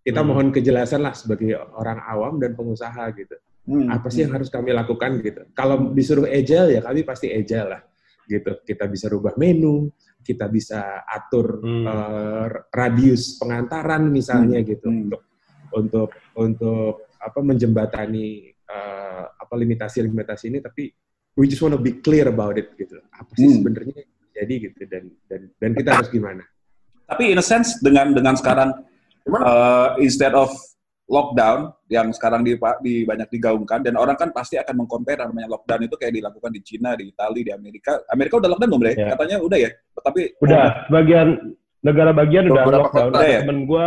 kita 0.02 0.20
Hmm. 0.20 0.28
mohon 0.32 0.48
kejelasan 0.50 1.00
lah 1.00 1.14
sebagai 1.14 1.54
orang 1.54 2.02
awam 2.02 2.40
dan 2.42 2.56
pengusaha 2.56 3.10
gitu. 3.14 3.36
Hmm. 3.62 3.86
Apa 3.94 4.10
sih 4.10 4.26
yang 4.26 4.34
harus 4.34 4.50
kami 4.50 4.74
lakukan 4.74 5.22
gitu? 5.22 5.46
Kalau 5.54 5.94
disuruh 5.94 6.26
agile 6.26 6.74
ya 6.74 6.80
kami 6.82 7.06
pasti 7.06 7.30
agile 7.30 7.78
lah 7.78 7.82
gitu. 8.26 8.58
Kita 8.66 8.90
bisa 8.90 9.06
rubah 9.06 9.38
menu, 9.38 9.86
kita 10.22 10.50
bisa 10.50 11.06
atur 11.06 11.62
Hmm. 11.62 11.86
eh, 11.86 12.46
radius 12.70 13.38
pengantaran 13.38 14.10
misalnya 14.10 14.58
Hmm. 14.58 14.66
gitu 14.66 14.88
Hmm. 14.90 15.02
untuk 15.06 15.22
untuk 15.72 16.08
untuk 16.34 16.92
apa 17.16 17.38
menjembatani 17.40 18.50
eh, 18.50 19.24
apa 19.28 19.54
limitasi-limitasi 19.54 20.48
ini 20.48 20.58
tapi 20.58 20.88
we 21.34 21.46
just 21.46 21.60
want 21.60 21.72
to 21.72 21.80
be 21.80 21.92
clear 21.96 22.26
about 22.26 22.54
it 22.54 22.70
gitu. 22.74 23.00
Apa 23.10 23.32
sih 23.34 23.46
Hmm. 23.46 23.56
sebenarnya 23.60 23.94
yang 23.98 24.10
jadi 24.32 24.54
gitu 24.62 24.80
dan 24.86 25.04
dan 25.26 25.40
dan 25.56 25.70
kita 25.72 25.90
harus 25.94 26.08
gimana? 26.08 26.42
Tapi 27.04 27.30
in 27.30 27.38
a 27.38 27.44
sense 27.44 27.76
dengan 27.78 28.10
dengan 28.10 28.34
sekarang 28.34 28.70
uh, 29.28 29.96
instead 29.98 30.32
of 30.32 30.48
lockdown 31.06 31.76
yang 31.86 32.08
sekarang 32.08 32.40
di, 32.40 32.56
di 32.80 33.04
banyak 33.04 33.28
digaungkan 33.28 33.84
dan 33.84 34.00
orang 34.00 34.16
kan 34.16 34.32
pasti 34.32 34.56
akan 34.56 34.84
mengcompare 34.84 35.20
namanya 35.22 35.50
lockdown 35.50 35.84
itu 35.84 35.94
kayak 35.94 36.14
dilakukan 36.14 36.50
di 36.50 36.60
Cina, 36.62 36.96
di 36.96 37.12
Italia, 37.12 37.42
di 37.42 37.52
Amerika. 37.52 38.00
Amerika 38.08 38.40
udah 38.40 38.48
lockdown 38.48 38.70
belum, 38.70 38.80
Bre? 38.80 38.92
Ya. 38.96 39.08
Katanya 39.12 39.36
udah 39.38 39.58
ya. 39.60 39.70
Tapi 39.92 40.22
Udah, 40.40 40.64
sebagian 40.88 41.28
negara 41.84 42.10
bagian 42.10 42.48
udah 42.48 42.64
Beberapa 42.64 42.88
lockdown. 42.88 43.10
kota 43.12 43.24
ya? 43.28 43.40
Temen 43.44 43.60
gue 43.66 43.86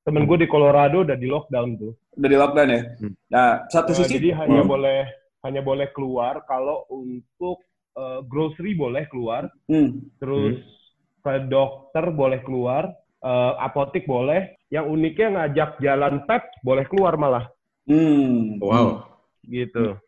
Temen 0.00 0.24
gue 0.24 0.38
di 0.40 0.48
Colorado 0.48 0.96
udah 1.04 1.16
di 1.16 1.28
lockdown 1.28 1.68
tuh. 1.76 1.92
Udah 2.16 2.28
di 2.28 2.38
lockdown 2.40 2.68
ya. 2.68 2.80
Hmm. 2.98 3.12
Nah, 3.30 3.48
satu 3.68 3.92
Eh, 3.92 3.96
sisi 4.00 4.16
jadi 4.16 4.28
hanya 4.36 4.60
Hmm. 4.64 4.68
boleh 4.68 5.00
hanya 5.44 5.60
boleh 5.64 5.88
keluar 5.96 6.44
kalau 6.44 6.84
untuk 6.92 7.60
eh, 7.98 8.20
grocery 8.30 8.78
boleh 8.78 9.04
keluar, 9.10 9.50
Hmm. 9.66 9.98
terus 10.22 10.62
ke 11.20 11.42
dokter 11.50 12.14
boleh 12.14 12.38
keluar, 12.46 12.86
eh, 13.20 13.52
apotik 13.58 14.06
boleh. 14.06 14.54
Yang 14.70 14.86
uniknya 14.94 15.28
ngajak 15.34 15.70
jalan 15.82 16.22
pet 16.24 16.46
boleh 16.62 16.86
keluar 16.86 17.18
malah 17.18 17.50
Hmm. 17.90 18.62
Wow. 18.62 19.10
gitu. 19.42 19.98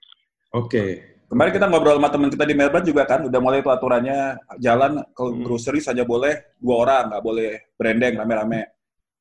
Oke. 0.54 1.02
Kemarin 1.26 1.52
kita 1.56 1.66
ngobrol 1.66 1.96
sama 1.98 2.12
teman 2.12 2.30
kita 2.30 2.44
di 2.44 2.54
Melbourne 2.54 2.86
juga 2.86 3.02
kan, 3.08 3.24
udah 3.26 3.40
mulai 3.42 3.64
tuh 3.64 3.72
aturannya 3.74 4.36
jalan 4.62 5.02
ke 5.16 5.22
Hmm. 5.26 5.42
grocery 5.42 5.80
saja 5.82 6.06
boleh 6.06 6.54
dua 6.62 6.76
orang, 6.86 7.04
nggak 7.10 7.24
boleh 7.24 7.50
berendeng 7.74 8.14
rame-rame. 8.20 8.68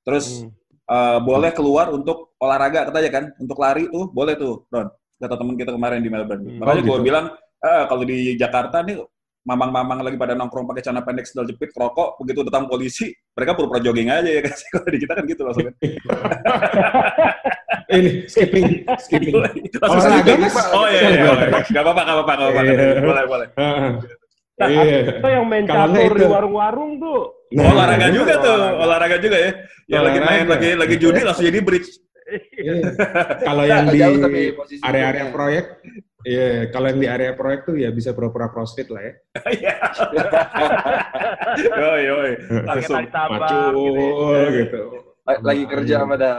Terus 0.06 0.46
Hmm. 0.46 0.54
eh, 0.92 1.20
boleh 1.24 1.56
keluar 1.56 1.88
untuk 1.90 2.36
olahraga 2.38 2.92
katanya 2.92 3.10
kan, 3.10 3.26
untuk 3.40 3.58
lari 3.58 3.88
tuh 3.88 4.12
boleh 4.12 4.36
tuh, 4.38 4.68
Ron. 4.70 4.92
Kata 5.22 5.36
teman 5.38 5.54
kita 5.54 5.72
kemarin 5.72 6.02
di 6.02 6.10
Melbourne. 6.10 6.44
Hmm. 6.44 6.58
Makanya 6.58 6.82
Oh, 6.82 6.84
gue 6.84 6.98
gitu. 6.98 7.06
bilang, 7.06 7.26
eh, 7.62 7.84
kalau 7.86 8.04
di 8.04 8.18
Jakarta 8.34 8.82
nih 8.82 8.98
mamang-mamang 9.42 10.02
lagi 10.02 10.18
pada 10.18 10.34
nongkrong 10.34 10.66
pakai 10.66 10.82
celana 10.82 11.02
pendek 11.02 11.26
sendal 11.26 11.46
jepit, 11.46 11.70
rokok, 11.72 12.18
begitu 12.18 12.42
datang 12.42 12.66
polisi, 12.66 13.10
mereka 13.32 13.54
pura-pura 13.54 13.78
jogging 13.80 14.10
aja 14.10 14.26
ya 14.28 14.42
kan. 14.42 14.54
Kalau 14.74 14.88
di 14.88 14.98
kita 14.98 15.14
kan 15.14 15.24
gitu 15.26 15.42
langsung. 15.46 15.66
Ini 17.92 18.12
skipping, 18.26 18.66
skipping. 18.98 19.34
langsung 19.36 20.00
Olahraga, 20.00 20.22
skipping. 20.24 20.40
Mas? 20.42 20.56
Oh 20.72 20.86
iya, 20.88 21.02
iya, 21.04 21.22
boleh. 21.28 21.48
Gak 21.68 21.82
apa-apa, 21.84 22.02
gak 22.02 22.16
apa-apa, 22.16 22.32
gak 22.32 22.48
apa-apa. 22.48 22.62
Iya. 22.64 23.02
Boleh, 23.02 23.24
boleh. 23.28 23.48
Ah, 23.58 23.92
Nah, 24.62 24.70
Iya. 24.70 25.18
atau 25.18 25.30
yang 25.34 25.46
main 25.50 25.64
nggak 25.66 25.74
catur 25.90 26.12
di 26.14 26.22
itu. 26.22 26.30
warung-warung 26.30 26.92
tuh. 27.02 27.20
Nah, 27.58 27.66
olahraga 27.74 28.06
itu 28.06 28.16
juga 28.22 28.34
tuh, 28.38 28.54
olahraga. 28.54 28.78
olahraga 28.86 29.18
juga 29.18 29.38
ya. 29.42 29.52
Yang 29.90 30.02
lagi 30.06 30.20
main, 30.22 30.46
lagi 30.46 30.70
lagi 30.78 30.96
judi 31.02 31.22
langsung 31.26 31.46
jadi 31.50 31.60
bridge. 31.66 31.90
Iya. 32.32 32.74
Kalau 33.48 33.64
yang 33.64 33.86
di 33.88 33.98
jauh 34.00 34.18
tapi 34.18 34.42
posisi 34.56 34.82
area-area 34.82 35.24
duduknya. 35.28 35.36
proyek, 35.36 35.66
iya, 36.24 36.48
kalau 36.70 36.86
yang 36.88 37.00
di 37.00 37.08
area 37.10 37.32
proyek 37.34 37.60
tuh 37.66 37.76
ya 37.76 37.90
bisa 37.90 38.12
pura-pura 38.12 38.48
crossfit 38.48 38.88
lah 38.88 39.02
ya. 39.02 39.14
Iya. 39.52 39.76
Yoi, 41.82 42.02
yoi. 42.08 42.32
Langsung. 42.70 43.04
Gitu 43.04 43.60
ya. 44.32 44.48
gitu. 44.56 44.82
La- 45.22 45.42
Lagi 45.44 45.64
kerja 45.68 45.96
pada 46.06 46.32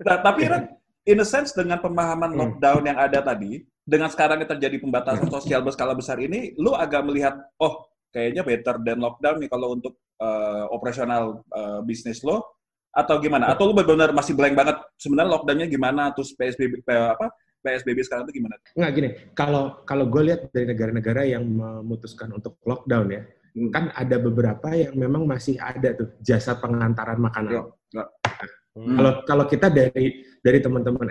Nah, 0.00 0.16
tapi 0.16 0.48
Ren, 0.48 0.64
in 1.04 1.20
a 1.20 1.26
sense 1.28 1.52
dengan 1.52 1.76
pemahaman 1.76 2.32
Hmm. 2.32 2.40
lockdown 2.40 2.88
yang 2.88 2.96
ada 2.96 3.20
tadi, 3.20 3.60
dengan 3.84 4.08
sekarang 4.08 4.40
yang 4.40 4.48
terjadi 4.48 4.80
pembatasan 4.80 5.28
sosial 5.28 5.60
berskala 5.60 5.92
besar 5.92 6.16
ini, 6.16 6.56
lu 6.56 6.72
agak 6.72 7.04
melihat, 7.04 7.36
oh 7.60 7.84
kayaknya 8.08 8.40
better 8.40 8.80
than 8.80 8.96
lockdown 8.96 9.36
nih 9.36 9.46
kalau 9.46 9.76
untuk 9.76 10.00
eh, 10.16 10.64
operasional 10.72 11.44
eh, 11.52 11.80
bisnis 11.84 12.24
lo, 12.24 12.59
atau 12.90 13.14
gimana? 13.22 13.50
Atau 13.54 13.70
lu 13.70 13.74
benar-benar 13.74 14.10
masih 14.10 14.34
blank 14.34 14.54
banget, 14.58 14.76
sebenarnya 14.98 15.30
lockdownnya 15.34 15.66
gimana, 15.70 16.10
terus 16.10 16.34
PSBB, 16.34 16.82
apa, 16.90 17.30
PSBB 17.62 17.98
sekarang 18.02 18.26
itu 18.26 18.42
gimana? 18.42 18.54
Nggak 18.74 18.92
gini, 18.92 19.08
kalau 19.34 19.82
kalau 19.86 20.04
gue 20.10 20.22
lihat 20.32 20.50
dari 20.50 20.66
negara-negara 20.70 21.22
yang 21.26 21.44
memutuskan 21.46 22.34
untuk 22.34 22.58
lockdown 22.66 23.08
ya, 23.10 23.22
Hmm. 23.50 23.70
kan 23.74 23.84
ada 23.98 24.16
beberapa 24.22 24.70
yang 24.78 24.94
memang 24.94 25.26
masih 25.26 25.58
ada 25.58 25.90
tuh 25.94 26.14
jasa 26.22 26.54
pengantaran 26.58 27.18
makanan. 27.18 27.50
Yo. 27.50 27.62
Hmm. 28.70 28.94
Kalau 28.94 29.12
kalau 29.26 29.44
kita 29.50 29.66
dari 29.66 30.22
dari 30.38 30.58
teman-teman 30.62 31.10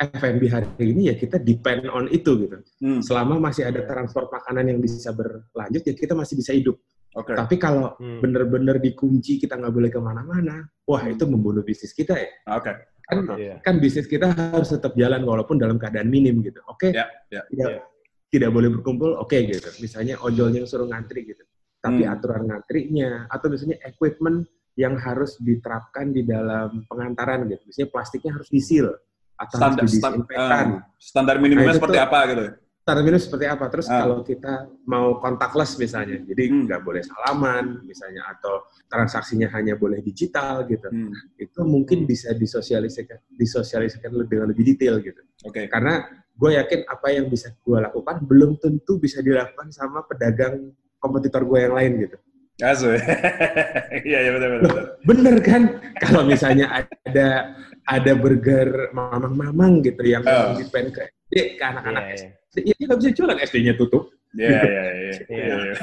FNB 0.00 0.42
hari 0.48 0.68
ini 0.80 1.12
ya 1.12 1.14
kita 1.20 1.36
depend 1.36 1.84
on 1.92 2.08
itu 2.08 2.48
gitu. 2.48 2.56
Hmm, 2.80 3.04
Selama 3.04 3.36
masih 3.36 3.68
ada 3.68 3.84
transport 3.84 4.32
makanan 4.32 4.72
yang 4.72 4.80
bisa 4.80 5.12
berlanjut 5.12 5.82
ya 5.84 5.92
kita 5.92 6.16
masih 6.16 6.34
bisa 6.40 6.56
hidup. 6.56 6.80
Oke. 7.16 7.32
Tapi 7.32 7.56
kalau 7.56 7.96
Hmm. 7.96 8.20
bener-bener 8.20 8.76
dikunci 8.76 9.40
kita 9.40 9.56
nggak 9.56 9.72
boleh 9.72 9.88
ke 9.88 9.96
mana-mana, 9.96 10.68
wah 10.84 11.00
Hmm. 11.00 11.16
itu 11.16 11.24
membunuh 11.24 11.64
bisnis 11.64 11.96
kita 11.96 12.12
ya. 12.12 12.28
Oke. 12.52 12.72
Kan 13.06 13.22
Iya. 13.38 13.56
kan 13.62 13.78
bisnis 13.78 14.04
kita 14.04 14.28
harus 14.30 14.68
tetap 14.68 14.92
jalan 14.92 15.22
walaupun 15.24 15.56
dalam 15.56 15.78
keadaan 15.78 16.10
minim 16.10 16.42
gitu. 16.42 16.60
Oke, 16.66 16.92
Ya, 16.92 17.06
ya. 17.30 17.40
tidak 17.48 17.70
Ya. 17.70 17.80
tidak 18.28 18.50
boleh 18.52 18.68
berkumpul, 18.68 19.16
oke 19.16 19.38
gitu. 19.46 19.70
Misalnya 19.80 20.20
ojolnya 20.20 20.60
yang 20.60 20.68
suruh 20.68 20.84
ngantri 20.84 21.24
gitu. 21.24 21.40
Tapi 21.80 22.02
Hmm. 22.04 22.12
aturan 22.12 22.42
ngantrinya 22.44 23.30
atau 23.30 23.46
misalnya 23.48 23.78
equipment 23.86 24.44
yang 24.74 24.98
harus 24.98 25.38
diterapkan 25.40 26.12
di 26.12 26.20
dalam 26.20 26.84
pengantaran 26.84 27.48
gitu. 27.48 27.62
Misalnya 27.64 27.90
plastiknya 27.94 28.32
harus 28.36 28.50
disil 28.50 28.92
atau 29.38 29.56
Standar, 29.56 29.80
harus 29.80 29.92
stan- 29.94 30.12
didisinfektan. 30.20 30.66
eh, 30.68 30.80
standar 30.98 31.36
minimumnya 31.38 31.72
Nah, 31.72 31.78
seperti 31.80 31.96
tuh- 31.96 32.04
apa 32.04 32.18
gitu? 32.28 32.44
Standar 32.86 33.02
minum 33.02 33.18
seperti 33.18 33.50
apa? 33.50 33.66
Terus 33.66 33.90
Ah. 33.90 34.06
kalau 34.06 34.22
kita 34.22 34.54
mau 34.86 35.18
contactless 35.18 35.74
misalnya, 35.74 36.22
jadi 36.22 36.54
Hmm. 36.54 36.70
nggak 36.70 36.86
boleh 36.86 37.02
salaman 37.02 37.82
misalnya 37.82 38.22
atau 38.30 38.62
transaksinya 38.86 39.50
hanya 39.58 39.74
boleh 39.74 39.98
digital 40.06 40.62
gitu. 40.70 40.86
Hmm, 40.86 41.10
Itu 41.34 41.66
mungkin 41.66 42.06
Hmm. 42.06 42.06
bisa 42.06 42.30
disosialisasikan 42.30 43.18
disosialisasikan 43.34 44.14
lebih 44.14 44.38
dengan 44.38 44.54
lebih 44.54 44.64
detail 44.70 45.02
gitu. 45.02 45.18
Oke. 45.42 45.66
Karena 45.66 45.98
gue 46.30 46.50
yakin 46.62 46.86
apa 46.86 47.10
yang 47.10 47.26
bisa 47.26 47.50
gue 47.58 47.74
lakukan 47.74 48.22
belum 48.22 48.54
tentu 48.62 49.02
bisa 49.02 49.18
dilakukan 49.18 49.74
sama 49.74 50.06
pedagang 50.06 50.70
kompetitor 51.02 51.42
gue 51.42 51.58
yang 51.66 51.74
lain 51.74 51.92
gitu. 52.06 52.16
Asu. 52.62 52.94
Iya, 54.06 54.18
iya 54.22 54.30
betul. 54.30 54.48
betul. 54.62 54.82
Bener 55.02 55.36
kan? 55.42 55.62
Kalau 55.98 56.22
misalnya 56.22 56.70
ada 56.70 57.50
ada 57.86 58.12
burger 58.14 58.90
mamang-mamang 58.90 59.78
gitu 59.80 60.02
yang 60.02 60.26
Oh. 60.26 60.58
depend 60.58 60.90
ke 60.90 61.06
SD, 61.06 61.32
ke 61.54 61.64
anak-anak 61.64 62.02
Iya, 62.02 62.14
SD, 62.50 62.56
ya 62.66 62.74
dia 62.74 62.84
nggak 62.84 62.98
bisa 62.98 63.10
jualan 63.14 63.38
SD-nya 63.40 63.74
tutup. 63.78 64.04
Iya, 64.36 64.48
iya, 64.50 64.60
iya. 64.60 64.84
iya, 64.92 65.12
Iya. 65.30 65.54
iya. 65.56 65.74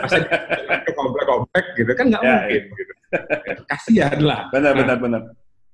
Masa 0.00 0.16
dia 0.18 0.38
jualan 0.48 0.80
ke 0.82 0.92
komplek-komplek 0.92 1.64
gitu 1.76 1.92
kan 1.92 2.04
nggak 2.08 2.22
Ya, 2.24 2.32
mungkin 2.34 2.62
gitu. 2.72 2.92
Kasihan 3.64 4.18
lah. 4.18 4.40
Benar, 4.50 4.72
Nah, 4.72 4.78
benar, 4.80 4.96
benar. 4.98 5.22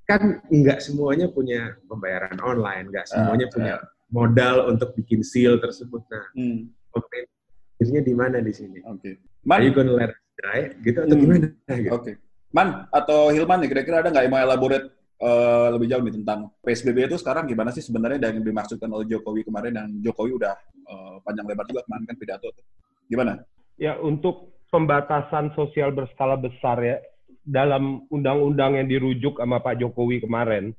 Kan 0.02 0.22
nggak 0.44 0.78
semuanya 0.82 1.26
punya 1.30 1.78
pembayaran 1.86 2.36
online, 2.42 2.90
nggak 2.90 3.06
semuanya 3.06 3.46
Ah, 3.46 3.52
punya 3.54 3.74
modal 4.10 4.68
untuk 4.68 4.92
bikin 4.92 5.22
seal 5.22 5.56
tersebut. 5.56 6.02
Nah, 6.10 6.26
Hmm, 6.34 6.68
pemerintahnya 6.90 8.02
di 8.02 8.14
mana 8.14 8.36
di 8.42 8.52
sini? 8.52 8.82
Oke. 8.84 9.16
Are 9.46 9.62
you 9.62 9.70
Man, 9.70 9.78
gonna 9.78 9.94
let 9.94 10.10
us 10.10 10.20
die? 10.36 10.64
Gitu 10.82 10.98
atau 10.98 11.14
Hmm. 11.16 11.22
gimana? 11.22 11.46
Gitu. 11.70 11.88
oke. 11.88 12.12
Man 12.52 12.68
atau 12.90 13.32
Hilman 13.32 13.64
nih, 13.64 13.68
kira-kira 13.70 14.04
ada 14.04 14.12
nggak 14.12 14.24
yang 14.26 14.34
mau 14.34 14.42
elaborate 14.42 14.86
eh, 15.22 15.68
lebih 15.70 15.86
jauh 15.86 16.02
nih 16.02 16.14
tentang 16.18 16.50
PSBB 16.66 17.06
itu 17.06 17.16
sekarang 17.22 17.46
gimana 17.46 17.70
sih 17.70 17.84
sebenarnya 17.84 18.18
dan 18.18 18.42
yang 18.42 18.46
dimaksudkan 18.46 18.90
oleh 18.90 19.06
Jokowi 19.06 19.46
kemarin 19.46 19.72
dan 19.78 19.88
Jokowi 20.02 20.34
udah 20.42 20.54
eh, 20.82 21.16
panjang 21.22 21.46
lebar 21.46 21.64
juga 21.70 21.86
kemarin 21.86 22.04
kan 22.10 22.16
pidato 22.18 22.48
tuh. 22.50 22.64
Gimana? 23.06 23.38
Ya 23.78 23.96
untuk 23.98 24.58
pembatasan 24.74 25.54
sosial 25.54 25.94
berskala 25.94 26.34
besar 26.40 26.80
ya 26.82 26.96
dalam 27.42 28.06
undang-undang 28.10 28.78
yang 28.78 28.86
dirujuk 28.86 29.38
sama 29.38 29.58
Pak 29.62 29.78
Jokowi 29.82 30.22
kemarin 30.22 30.74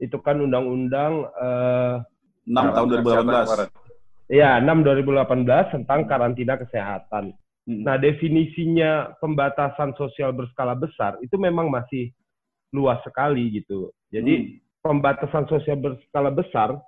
itu 0.00 0.16
kan 0.20 0.40
undang-undang 0.40 1.28
eh, 1.36 1.96
6 2.48 2.76
tahun 2.76 2.86
2018. 3.04 3.68
ya 4.32 4.58
6 4.62 4.86
2018 4.86 5.74
tentang 5.76 6.00
karantina 6.08 6.56
kesehatan. 6.56 7.36
Hmm. 7.68 7.82
Nah 7.84 8.00
definisinya 8.00 9.14
pembatasan 9.20 9.92
sosial 9.94 10.32
berskala 10.32 10.72
besar 10.74 11.20
itu 11.20 11.36
memang 11.36 11.68
masih 11.68 12.10
luas 12.70 12.98
sekali 13.02 13.60
gitu. 13.60 13.90
Jadi 14.10 14.58
pembatasan 14.80 15.46
sosial 15.46 15.78
berskala 15.78 16.30
besar 16.30 16.78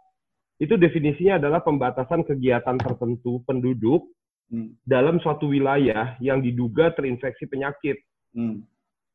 itu 0.58 0.78
definisinya 0.78 1.42
adalah 1.42 1.60
pembatasan 1.60 2.22
kegiatan 2.22 2.78
tertentu 2.78 3.42
penduduk 3.44 4.06
Hmm. 4.52 4.76
dalam 4.84 5.16
suatu 5.16 5.48
wilayah 5.48 6.12
yang 6.20 6.44
diduga 6.44 6.92
terinfeksi 6.92 7.48
penyakit 7.48 7.96
Hmm. 8.36 8.60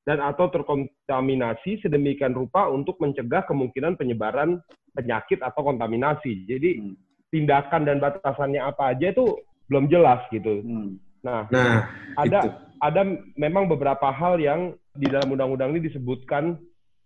dan 0.01 0.17
atau 0.17 0.49
terkontaminasi 0.49 1.77
sedemikian 1.77 2.33
rupa 2.33 2.65
untuk 2.65 2.97
mencegah 2.97 3.45
kemungkinan 3.45 4.01
penyebaran 4.01 4.57
penyakit 4.97 5.37
atau 5.45 5.61
kontaminasi. 5.61 6.41
Jadi 6.49 6.81
Hmm. 6.81 6.97
tindakan 7.29 7.85
dan 7.85 8.01
batasannya 8.01 8.57
apa 8.65 8.97
aja 8.97 9.13
itu 9.13 9.37
belum 9.69 9.85
jelas 9.93 10.25
gitu. 10.33 10.65
Hmm. 10.65 10.97
Nah, 11.21 11.45
Nah, 11.53 11.85
ada 12.17 12.39
itu. 12.41 12.49
Ada 12.81 13.01
memang 13.35 13.65
beberapa 13.65 14.09
hal 14.09 14.37
yang 14.41 14.73
di 14.93 15.07
dalam 15.09 15.29
undang-undang 15.33 15.75
ini 15.75 15.89
disebutkan 15.89 16.57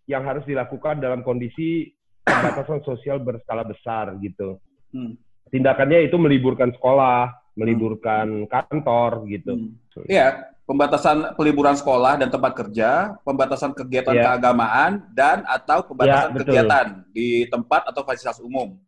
yang 0.08 0.24
harus 0.26 0.44
dilakukan 0.44 1.00
dalam 1.00 1.24
kondisi 1.24 1.92
pembatasan 2.24 2.84
sosial 2.84 3.20
berskala 3.20 3.64
besar 3.64 4.16
gitu. 4.20 4.60
Hmm. 4.92 5.16
Tindakannya 5.52 6.08
itu 6.08 6.16
meliburkan 6.16 6.72
sekolah, 6.76 7.32
meliburkan 7.60 8.48
kantor 8.48 9.28
gitu. 9.28 9.52
Hmm. 9.56 9.76
Iya, 10.08 10.48
pembatasan 10.64 11.36
peliburan 11.36 11.76
sekolah 11.76 12.16
dan 12.16 12.32
tempat 12.32 12.56
kerja, 12.56 13.20
pembatasan 13.28 13.76
kegiatan 13.76 14.16
Iya. 14.16 14.24
keagamaan 14.24 14.92
dan 15.12 15.44
atau 15.44 15.84
pembatasan 15.84 16.32
Ya, 16.32 16.34
betul. 16.34 16.46
kegiatan 16.48 16.88
di 17.12 17.28
tempat 17.52 17.92
atau 17.92 18.02
fasilitas 18.08 18.40
umum. 18.40 18.80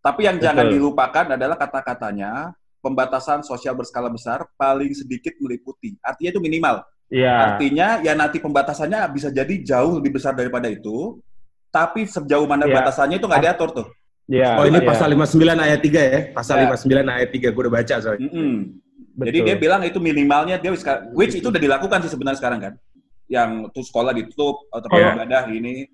Tapi 0.00 0.24
yang 0.24 0.40
jangan 0.40 0.64
Betul. 0.66 0.74
dilupakan 0.80 1.24
adalah 1.36 1.60
kata-katanya 1.60 2.56
pembatasan 2.80 3.44
sosial 3.44 3.76
berskala 3.76 4.08
besar 4.08 4.44
paling 4.56 4.92
sedikit 4.96 5.36
meliputi. 5.40 5.96
Artinya 6.00 6.30
itu 6.36 6.40
minimal. 6.40 6.84
Iya. 7.12 7.54
Artinya 7.54 8.00
ya 8.00 8.12
nanti 8.16 8.40
pembatasannya 8.40 8.98
bisa 9.12 9.28
jadi 9.28 9.54
jauh 9.62 10.00
lebih 10.00 10.16
besar 10.16 10.32
daripada 10.32 10.66
itu. 10.66 11.20
Tapi 11.70 12.02
sejauh 12.08 12.50
mana 12.50 12.66
Iya. 12.66 12.82
batasannya 12.82 13.16
itu 13.22 13.26
nggak 13.30 13.44
diatur 13.46 13.70
tuh. 13.70 13.86
Iya. 14.30 14.62
oh 14.62 14.64
ini 14.66 14.78
iya. 14.78 14.86
pasal 14.86 15.10
59 15.10 15.58
ayat 15.58 15.80
3 15.82 16.00
ya. 16.02 16.18
Pasal 16.30 16.54
Ya. 16.62 16.70
59 16.70 17.18
ayat 17.18 17.30
3 17.34 17.50
gue 17.50 17.62
udah 17.66 17.74
baca 17.74 17.94
soalnya. 17.98 18.26
Mm-mm. 18.30 18.54
Betul. 19.10 19.26
Jadi 19.26 19.38
dia 19.42 19.56
bilang 19.58 19.82
itu 19.82 19.98
minimalnya 19.98 20.56
dia 20.56 20.70
which 21.14 21.34
itu 21.34 21.46
udah 21.50 21.58
dilakukan 21.60 21.98
sih 22.06 22.10
sebenarnya 22.10 22.38
sekarang 22.40 22.60
kan. 22.62 22.74
yang 23.30 23.70
tuh 23.70 23.86
sekolah 23.86 24.10
ditutup 24.10 24.66
atau 24.74 24.90
Iya. 24.90 25.14
ibadah 25.14 25.46
ini 25.54 25.86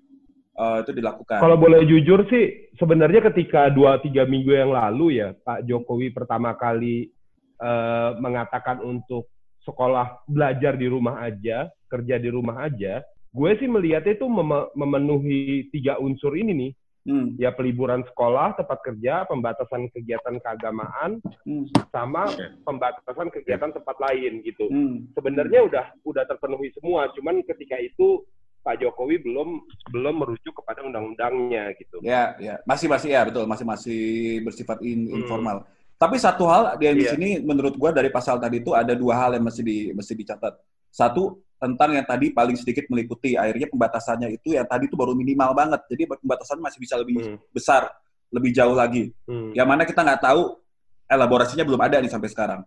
eh, 0.57 0.77
itu 0.81 0.91
dilakukan. 0.97 1.39
Kalau 1.39 1.57
boleh 1.57 1.85
jujur 1.85 2.25
sih, 2.27 2.73
sebenarnya 2.81 3.29
ketika 3.31 3.69
dua 3.69 4.01
tiga 4.01 4.25
minggu 4.25 4.51
yang 4.51 4.73
lalu 4.73 5.21
ya 5.21 5.37
Pak 5.37 5.63
Jokowi 5.69 6.09
pertama 6.11 6.57
kali 6.57 7.13
eh, 7.61 8.09
mengatakan 8.17 8.81
untuk 8.81 9.29
sekolah 9.63 10.25
belajar 10.25 10.79
di 10.79 10.87
rumah 10.89 11.21
aja, 11.21 11.69
kerja 11.91 12.15
di 12.17 12.29
rumah 12.31 12.65
aja, 12.65 13.03
gue 13.35 13.51
sih 13.59 13.67
melihatnya 13.67 14.15
itu 14.15 14.25
mem- 14.25 14.71
memenuhi 14.73 15.67
tiga 15.69 15.99
unsur 15.99 16.33
ini 16.39 16.53
nih, 16.55 16.71
Hmm, 17.07 17.39
ya 17.39 17.55
peliburan 17.55 18.03
sekolah, 18.03 18.59
tempat 18.59 18.83
kerja, 18.83 19.23
pembatasan 19.31 19.87
kegiatan 19.95 20.43
keagamaan, 20.43 21.23
hmm, 21.47 21.71
sama 21.87 22.27
pembatasan 22.67 23.31
kegiatan 23.31 23.71
tempat 23.71 23.95
lain 23.95 24.43
gitu. 24.43 24.67
hmm. 24.67 25.15
Sebenarnya 25.15 25.63
udah 25.71 25.85
udah 26.03 26.27
terpenuhi 26.27 26.67
semua, 26.75 27.07
cuman 27.15 27.39
ketika 27.47 27.79
itu 27.79 28.27
Pak 28.67 28.83
Jokowi 28.83 29.23
belum 29.23 29.63
belum 29.95 30.15
merujuk 30.19 30.59
kepada 30.59 30.83
undang-undangnya 30.83 31.71
gitu. 31.79 32.03
Ya, 32.03 32.35
ya, 32.35 32.59
masih 32.67 32.91
masih 32.91 33.15
ya 33.15 33.23
betul, 33.23 33.47
masih 33.47 33.63
masih 33.63 34.01
bersifat 34.43 34.83
in- 34.83 35.07
Hmm. 35.07 35.23
informal. 35.23 35.63
Tapi 35.95 36.19
satu 36.19 36.43
hal 36.51 36.75
yang 36.83 36.99
di 36.99 37.07
Iya. 37.07 37.15
sini 37.15 37.29
menurut 37.39 37.79
gua 37.79 37.95
dari 37.95 38.11
pasal 38.11 38.35
tadi 38.37 38.59
itu 38.59 38.75
ada 38.75 38.91
dua 38.91 39.15
hal 39.15 39.39
yang 39.39 39.47
mesti 39.47 39.63
di 39.63 39.95
mesti 39.95 40.13
dicatat. 40.13 40.59
Satu 40.91 41.39
tentang 41.57 41.95
yang 41.95 42.05
tadi 42.05 42.29
paling 42.29 42.53
sedikit 42.53 42.85
meliputi, 42.91 43.33
akhirnya 43.33 43.65
pembatasannya 43.71 44.29
itu 44.35 44.53
yang 44.53 44.67
tadi 44.67 44.85
itu 44.85 44.93
baru 44.99 45.15
minimal 45.15 45.55
banget. 45.57 45.81
Jadi 45.89 46.03
pembatasan 46.19 46.59
masih 46.59 46.77
bisa 46.83 46.99
lebih 46.99 47.17
Hmm. 47.17 47.37
besar, 47.49 47.87
lebih 48.29 48.51
jauh 48.51 48.75
lagi. 48.75 49.15
Hmm. 49.25 49.55
Yang 49.55 49.67
mana 49.71 49.83
kita 49.87 50.03
nggak 50.03 50.21
tahu 50.21 50.59
elaborasinya 51.07 51.63
belum 51.63 51.81
ada 51.81 51.97
nih 52.03 52.11
sampai 52.11 52.29
sekarang. 52.29 52.61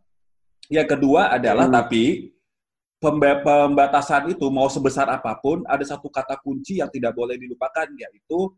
Yang 0.66 0.96
kedua 0.96 1.30
adalah 1.30 1.68
Hmm. 1.68 1.76
tapi 1.76 2.32
pembatasan 3.00 4.28
itu 4.30 4.46
mau 4.52 4.68
sebesar 4.68 5.08
apa 5.08 5.32
pun 5.40 5.64
ada 5.64 5.82
satu 5.82 6.12
kata 6.12 6.36
kunci 6.44 6.78
yang 6.84 6.92
tidak 6.92 7.16
boleh 7.16 7.40
dilupakan 7.40 7.88
yaitu 7.96 8.52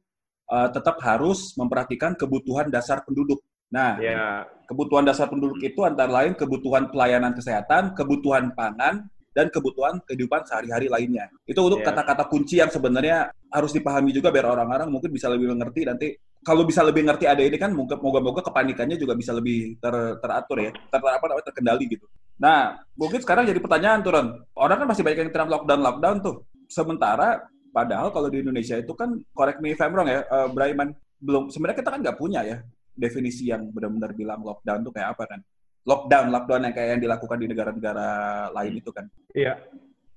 eh, 0.50 0.68
tetap 0.75 0.99
harus 1.00 1.54
memperhatikan 1.54 2.18
kebutuhan 2.18 2.68
dasar 2.68 3.06
penduduk. 3.06 3.38
Nah, 3.72 3.96
Ya, 3.96 4.44
kebutuhan 4.68 5.06
dasar 5.06 5.32
penduduk 5.32 5.56
itu 5.64 5.80
antara 5.80 6.11
lain 6.11 6.37
kebutuhan 6.37 6.92
pelayanan 6.92 7.32
kesehatan, 7.32 7.96
kebutuhan 7.96 8.52
pangan, 8.52 9.08
dan 9.32 9.49
kebutuhan 9.49 9.96
kehidupan 10.04 10.44
sehari-hari 10.44 10.92
lainnya. 10.92 11.25
Itu 11.49 11.64
untuk 11.64 11.80
Ya. 11.80 11.88
kata-kata 11.88 12.28
kunci 12.28 12.61
yang 12.61 12.68
sebenarnya 12.68 13.32
harus 13.49 13.72
dipahami 13.72 14.12
juga 14.12 14.28
biar 14.28 14.44
orang-orang 14.44 14.92
mungkin 14.92 15.08
bisa 15.08 15.32
lebih 15.32 15.49
mengerti 15.56 15.88
nanti. 15.88 16.08
Kalau 16.44 16.68
bisa 16.68 16.84
lebih 16.84 17.06
ngerti 17.06 17.25
ada 17.25 17.40
ini 17.40 17.56
kan 17.56 17.72
moga- 17.72 17.96
moga-moga 17.96 18.44
kepanikannya 18.44 19.00
juga 19.00 19.16
bisa 19.16 19.32
lebih 19.32 19.78
ter- 19.80 20.18
teratur 20.20 20.58
ya, 20.61 20.70
ter, 20.75 21.00
apa 21.00 21.25
namanya 21.32 21.46
terkendali 21.49 21.84
gitu. 21.88 22.04
Nah, 22.42 22.75
mungkin 22.99 23.22
sekarang 23.22 23.46
jadi 23.46 23.62
pertanyaan 23.62 24.02
tuh 24.02 24.18
Ron. 24.18 24.28
Orang 24.58 24.82
kan 24.82 24.88
masih 24.90 25.06
banyak 25.06 25.18
yang 25.22 25.30
terang 25.30 25.46
lockdown-lockdown 25.46 26.16
tuh. 26.26 26.42
Sementara 26.66 27.38
padahal 27.70 28.11
kalau 28.11 28.26
di 28.26 28.42
Indonesia 28.42 28.75
itu 28.75 28.90
kan 28.99 29.14
correct 29.30 29.62
me 29.62 29.78
if 29.78 29.78
I'm 29.78 29.94
wrong 29.94 30.11
ya, 30.11 30.26
eh, 30.26 30.49
Braiman 30.50 30.90
belum 31.22 31.54
sebenarnya 31.54 31.78
kita 31.78 31.90
kan 31.94 32.00
nggak 32.02 32.18
punya 32.18 32.42
ya 32.42 32.58
definisi 32.99 33.46
yang 33.46 33.70
benar-benar 33.70 34.11
bilang 34.12 34.42
lockdown 34.42 34.82
tuh 34.82 34.90
kayak 34.90 35.14
apa 35.14 35.25
kan? 35.30 35.40
Lockdown, 35.87 36.34
lockdown 36.34 36.62
yang 36.66 36.75
kayak 36.75 36.88
yang 36.99 37.02
dilakukan 37.02 37.38
di 37.38 37.46
negara-negara 37.46 38.08
lain 38.50 38.75
itu 38.82 38.90
kan. 38.90 39.06
Iya. 39.38 39.62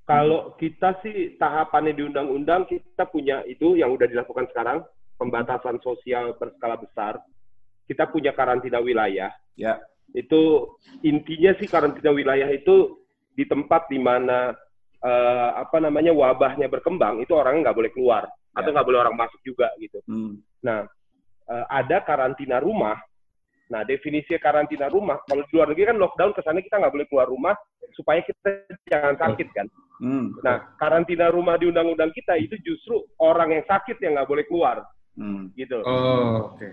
Kalau 0.05 0.53
kita 0.58 1.01
sih 1.01 1.34
tahapannya 1.38 1.98
di 1.98 2.05
undang-undang 2.05 2.70
kita 2.70 3.10
punya 3.10 3.41
itu 3.50 3.74
yang 3.74 3.89
udah 3.94 4.05
dilakukan 4.05 4.46
sekarang 4.53 4.86
pembatasan 5.17 5.82
sosial 5.82 6.38
berskala 6.38 6.77
besar. 6.77 7.22
Kita 7.86 8.10
punya 8.10 8.34
karantina 8.34 8.82
wilayah. 8.82 9.29
Ya. 9.58 9.77
Itu 10.13 10.75
intinya 11.01 11.55
sih 11.57 11.65
karantina 11.65 12.12
wilayah 12.12 12.50
itu 12.51 13.00
di 13.33 13.43
tempat 13.47 13.88
di 13.89 13.97
mana 13.97 14.53
eh, 15.05 15.50
apa 15.53 15.77
namanya 15.77 16.09
wabahnya 16.15 16.65
berkembang 16.65 17.22
itu 17.22 17.35
orangnya 17.37 17.70
nggak 17.70 17.77
boleh 17.77 17.91
keluar 17.94 18.24
atau 18.57 18.70
Ya. 18.70 18.74
nggak 18.74 18.87
boleh 18.87 19.00
orang 19.05 19.18
masuk 19.20 19.37
juga 19.46 19.70
gitu. 19.77 20.00
Hmm. 20.09 20.41
Nah, 20.65 20.87
eh, 21.46 21.65
ada 21.70 22.01
karantina 22.01 22.57
rumah. 22.57 22.98
Nah, 23.65 23.81
definisi 23.81 24.33
karantina 24.37 24.85
rumah, 24.89 25.18
kalau 25.25 25.41
di 25.46 25.51
luar 25.57 25.74
negeri 25.74 25.89
kan 25.89 25.98
lockdown, 25.98 26.37
kesannya 26.37 26.61
kita 26.61 26.77
nggak 26.81 26.94
boleh 26.94 27.05
keluar 27.09 27.27
rumah 27.29 27.53
supaya 27.98 28.22
kita 28.22 28.61
jangan 28.85 29.18
sakit 29.18 29.48
kan. 29.53 29.68
Hmm. 30.01 30.31
Nah, 30.46 30.74
karantina 30.77 31.33
rumah 31.33 31.57
di 31.57 31.65
undang-undang 31.70 32.13
kita 32.13 32.37
itu 32.37 32.55
justru 32.61 33.01
orang 33.18 33.57
yang 33.57 33.65
sakit 33.65 33.98
yang 34.05 34.18
nggak 34.22 34.29
boleh 34.29 34.46
keluar, 34.46 34.85
Hmm. 35.18 35.50
gitu. 35.57 35.81
Oh, 35.81 36.53
oke. 36.53 36.70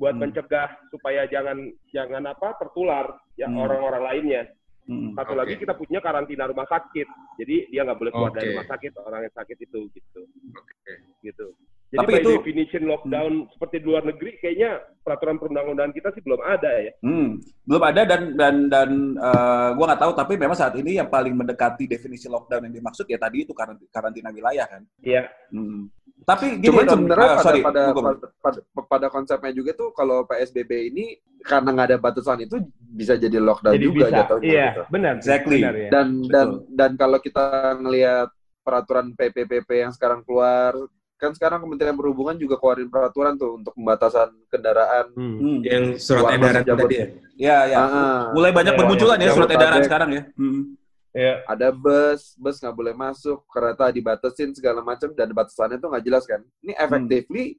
Buat 0.00 0.16
Hmm. 0.16 0.22
mencegah 0.24 0.68
supaya 0.88 1.28
jangan 1.28 1.60
jangan 1.92 2.24
apa 2.24 2.56
tertular 2.56 3.20
ya 3.36 3.44
Hmm. 3.46 3.60
orang-orang 3.60 4.02
lainnya. 4.02 4.42
Hmm. 4.88 5.12
Satu 5.12 5.36
Oke. 5.36 5.40
lagi 5.44 5.54
kita 5.60 5.76
punya 5.76 6.00
karantina 6.00 6.48
rumah 6.48 6.64
sakit, 6.64 7.04
jadi 7.36 7.68
dia 7.68 7.84
nggak 7.84 8.00
boleh 8.00 8.10
keluar 8.10 8.32
dari 8.32 8.48
Oke. 8.48 8.52
rumah 8.56 8.68
sakit 8.72 8.92
orang 8.96 9.20
yang 9.28 9.34
sakit 9.36 9.58
itu, 9.60 9.80
gitu. 9.92 10.20
Oke. 10.56 10.92
Gitu. 11.20 11.46
Jadi 11.90 11.98
Tapi 12.00 12.12
by 12.14 12.20
itu- 12.22 12.34
definition 12.38 12.84
lockdown 12.86 13.32
seperti 13.50 13.82
di 13.82 13.86
luar 13.86 14.06
negeri, 14.06 14.30
kayaknya 14.38 14.78
peraturan 15.02 15.36
perundang-undangan 15.36 15.90
kita 15.90 16.14
sih 16.14 16.22
belum 16.22 16.38
ada 16.40 16.70
ya. 16.80 16.92
Hmm, 17.02 17.42
belum 17.66 17.82
ada 17.82 18.02
dan 18.06 18.22
dan 18.34 18.54
dan 18.66 18.90
eh, 19.18 19.68
gua 19.74 19.84
nggak 19.90 20.00
tahu 20.00 20.12
tapi 20.14 20.32
memang 20.38 20.54
saat 20.54 20.74
ini 20.78 20.96
yang 20.96 21.10
paling 21.10 21.34
mendekati 21.34 21.84
definisi 21.84 22.30
lockdown 22.30 22.70
yang 22.70 22.74
dimaksud 22.74 23.04
ya 23.04 23.18
tadi 23.18 23.42
itu 23.42 23.50
karantina, 23.50 23.90
karantina 23.90 24.30
wilayah 24.30 24.66
kan. 24.66 24.82
Iya. 25.02 25.26
Hmm. 25.50 25.90
Tapi 26.26 26.60
gini 26.60 26.68
Cuman 26.68 26.86
sebenarnya 26.86 27.26
ah, 27.26 27.36
pada 27.36 27.44
sorry, 27.44 27.60
pada, 27.64 27.82
pada 27.96 28.10
pada 28.38 28.58
pada 28.86 29.06
konsepnya 29.08 29.52
juga 29.56 29.72
tuh 29.72 29.88
kalau 29.96 30.22
PSBB 30.28 30.92
ini 30.92 31.04
karena 31.40 31.72
nggak 31.72 31.88
ada 31.90 31.98
batasan 31.98 32.44
itu 32.44 32.60
bisa 32.76 33.16
jadi 33.16 33.40
lockdown 33.40 33.72
Jadi 33.74 33.86
juga 33.88 34.06
bisa. 34.06 34.16
jatuhnya 34.22 34.46
Iya, 34.48 34.66
gitu. 34.68 34.82
benar. 34.92 35.12
Exactly. 35.16 35.58
Benar 35.64 35.74
ya. 35.76 35.88
Dan 35.90 36.06
Betul. 36.20 36.30
dan 36.32 36.48
dan 36.76 36.90
kalau 37.00 37.18
kita 37.18 37.44
ngelihat 37.80 38.28
peraturan 38.60 39.06
PPPP 39.16 39.68
yang 39.72 39.92
sekarang 39.92 40.20
keluar 40.22 40.76
kan 41.20 41.36
sekarang 41.36 41.60
Kementerian 41.60 41.92
Perhubungan 42.00 42.32
juga 42.40 42.56
keluarin 42.56 42.88
peraturan 42.88 43.36
tuh 43.36 43.60
untuk 43.60 43.76
pembatasan 43.76 44.32
kendaraan. 44.48 45.12
Hmm. 45.12 45.36
Hmm. 45.36 45.58
Yang 45.60 45.84
surat 46.00 46.32
edaran 46.32 46.64
tadi 46.64 46.96
ya? 46.96 47.06
Ya, 47.36 47.58
ya. 47.68 47.78
Ah. 47.84 48.22
Mulai 48.32 48.56
banyak 48.56 48.72
Ya, 48.72 48.78
bermunculan 48.80 49.16
ya 49.20 49.24
yang 49.28 49.36
surat 49.36 49.52
edaran 49.52 49.80
sekarang 49.84 50.10
ya. 50.16 50.22
Hmm. 50.40 50.79
Iya. 51.10 51.42
ada 51.42 51.74
bus, 51.74 52.38
bus 52.38 52.62
nggak 52.62 52.76
boleh 52.76 52.94
masuk, 52.94 53.42
kereta 53.50 53.90
dibatasin 53.90 54.54
segala 54.54 54.78
macam 54.78 55.10
dan 55.10 55.34
batasannya 55.34 55.82
tuh 55.82 55.90
nggak 55.90 56.04
jelas 56.06 56.22
kan. 56.22 56.38
Ini 56.62 56.78
effectively 56.78 57.58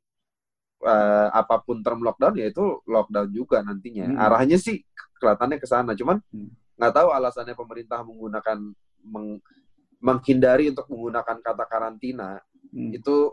eh, 0.81 1.27
apa 1.29 1.61
pun 1.61 1.77
term 1.85 2.01
lockdown 2.01 2.41
ya 2.41 2.49
itu 2.49 2.81
lockdown 2.89 3.29
juga 3.29 3.61
nantinya. 3.61 4.07
Hmm. 4.07 4.17
Arahnya 4.17 4.57
sih 4.57 4.81
kelihatannya 5.19 5.61
ke 5.61 5.67
sana, 5.69 5.93
cuman 5.93 6.17
Hmm. 6.33 6.49
nggak 6.79 6.93
tahu 6.95 7.09
alasannya 7.13 7.53
pemerintah 7.53 8.01
menggunakan 8.01 8.57
meng- 9.05 9.43
menghindari 10.01 10.73
untuk 10.73 10.89
menggunakan 10.89 11.37
kata 11.37 11.65
karantina 11.69 12.41
Hmm. 12.73 12.89
itu 12.89 13.29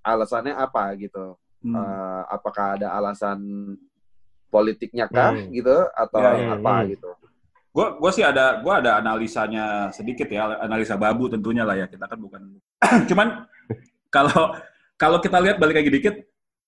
alasannya 0.00 0.56
apa 0.56 0.94
gitu. 0.96 1.36
Hmm. 1.60 1.76
Eh, 1.76 2.22
apakah 2.32 2.80
ada 2.80 2.96
alasan 2.96 3.76
politiknya 4.48 5.04
kah 5.06 5.36
Hmm. 5.36 5.52
gitu 5.52 5.76
atau 5.92 6.20
Ya, 6.22 6.32
ya, 6.38 6.48
apa 6.56 6.74
hmm. 6.80 6.88
gitu. 6.96 7.10
Gue 7.70 7.86
gua 8.02 8.10
sih 8.10 8.26
ada 8.26 8.58
gua 8.58 8.82
ada 8.82 8.98
analisanya 8.98 9.94
sedikit 9.94 10.26
ya, 10.26 10.58
analisa 10.58 10.98
babu 10.98 11.30
tentunya 11.30 11.62
lah 11.62 11.78
ya. 11.78 11.86
Kita 11.86 12.10
kan 12.10 12.18
bukan 12.18 12.42
cuman 13.10 13.46
kalau 14.10 14.58
kalau 14.98 15.18
kita 15.22 15.38
lihat 15.38 15.56
balik 15.62 15.78
lagi 15.78 15.90
dikit, 15.90 16.14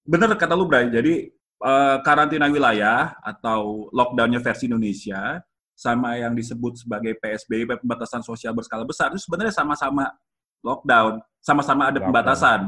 bener 0.06 0.30
kata 0.38 0.54
lu 0.54 0.70
Bray. 0.70 0.86
Jadi 0.88 1.26
eh, 1.62 1.96
karantina 2.06 2.46
wilayah 2.46 3.18
atau 3.18 3.90
lockdownnya 3.90 4.38
versi 4.38 4.70
Indonesia 4.70 5.42
sama 5.74 6.14
yang 6.14 6.32
disebut 6.38 6.86
sebagai 6.86 7.18
PSBB 7.18 7.82
pembatasan 7.82 8.22
sosial 8.22 8.54
berskala 8.54 8.86
besar 8.86 9.10
itu 9.10 9.26
sebenarnya 9.26 9.50
sama-sama 9.50 10.06
lockdown, 10.62 11.18
sama-sama 11.42 11.90
ada 11.90 11.98
Lockdown. 11.98 12.06
pembatasan. 12.08 12.60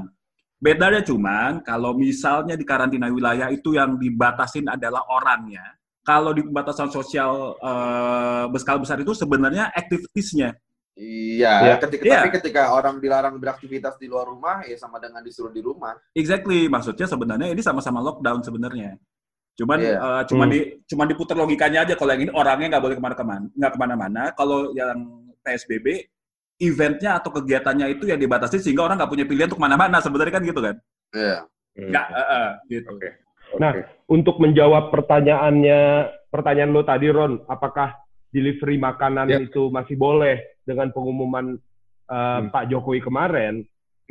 Bedanya 0.58 1.02
cuman 1.04 1.62
kalau 1.62 1.94
misalnya 1.94 2.58
di 2.58 2.66
karantina 2.66 3.06
wilayah 3.12 3.52
itu 3.52 3.78
yang 3.78 3.94
dibatasin 3.94 4.66
adalah 4.66 5.06
orangnya, 5.06 5.62
kalau 6.04 6.30
di 6.36 6.44
pembatasan 6.44 6.92
sosial 6.92 7.56
eh, 7.58 8.44
berskala 8.52 8.78
besar 8.78 9.00
itu 9.00 9.16
sebenarnya 9.16 9.72
activitiesnya. 9.72 10.52
Iya, 10.94 11.52
Iya. 11.66 11.74
ketika 11.82 12.04
Iya. 12.06 12.14
tapi 12.22 12.30
ketika 12.38 12.62
orang 12.70 13.02
dilarang 13.02 13.34
beraktivitas 13.42 13.98
di 13.98 14.06
luar 14.06 14.30
rumah 14.30 14.62
ya 14.62 14.78
sama 14.78 15.02
dengan 15.02 15.26
disuruh 15.26 15.50
di 15.50 15.58
rumah. 15.58 15.98
Exactly, 16.14 16.70
maksudnya 16.70 17.10
sebenarnya 17.10 17.50
ini 17.50 17.58
sama-sama 17.58 17.98
lockdown 17.98 18.46
sebenarnya. 18.46 18.94
Cuman 19.58 19.78
Iya. 19.82 19.98
eh, 19.98 20.22
cuman 20.30 20.46
Hmm. 20.46 20.54
di 20.54 20.60
cuman 20.86 21.06
diputar 21.10 21.34
logikanya 21.34 21.82
aja 21.82 21.98
kalau 21.98 22.14
yang 22.14 22.30
ini 22.30 22.32
orangnya 22.34 22.78
nggak 22.78 22.84
boleh 22.84 22.96
ke 22.98 23.02
mana-kemana, 23.02 23.46
nggak 23.58 23.72
ke 23.74 23.78
mana-mana. 23.80 24.22
Kalau 24.38 24.70
yang 24.70 24.98
PSBB 25.42 26.06
eventnya 26.62 27.18
atau 27.18 27.34
kegiatannya 27.34 27.90
itu 27.90 28.06
yang 28.06 28.20
dibatasi 28.22 28.62
sehingga 28.62 28.86
orang 28.86 28.94
nggak 29.02 29.10
punya 29.10 29.26
pilihan 29.26 29.50
untuk 29.50 29.58
ke 29.58 29.64
mana-mana 29.66 29.98
sebenarnya 29.98 30.32
kan 30.38 30.42
gitu 30.46 30.60
kan? 30.62 30.76
Iya. 31.10 31.38
Nggak, 31.74 32.06
eh, 32.06 32.26
eh, 32.38 32.48
gitu. 32.70 32.90
Oke. 32.94 33.08
Nah, 33.60 33.72
untuk 34.10 34.36
menjawab 34.42 34.90
pertanyaannya, 34.90 35.80
pertanyaan 36.28 36.72
lo 36.74 36.82
tadi, 36.82 37.08
Ron, 37.10 37.42
apakah 37.46 37.94
delivery 38.34 38.76
makanan 38.76 39.26
Ya. 39.30 39.38
itu 39.42 39.70
masih 39.70 39.94
boleh 39.94 40.58
dengan 40.66 40.90
pengumuman 40.90 41.54
uh, 42.10 42.40
Hmm. 42.42 42.50
Pak 42.50 42.66
Jokowi 42.68 43.00
kemarin? 43.00 43.62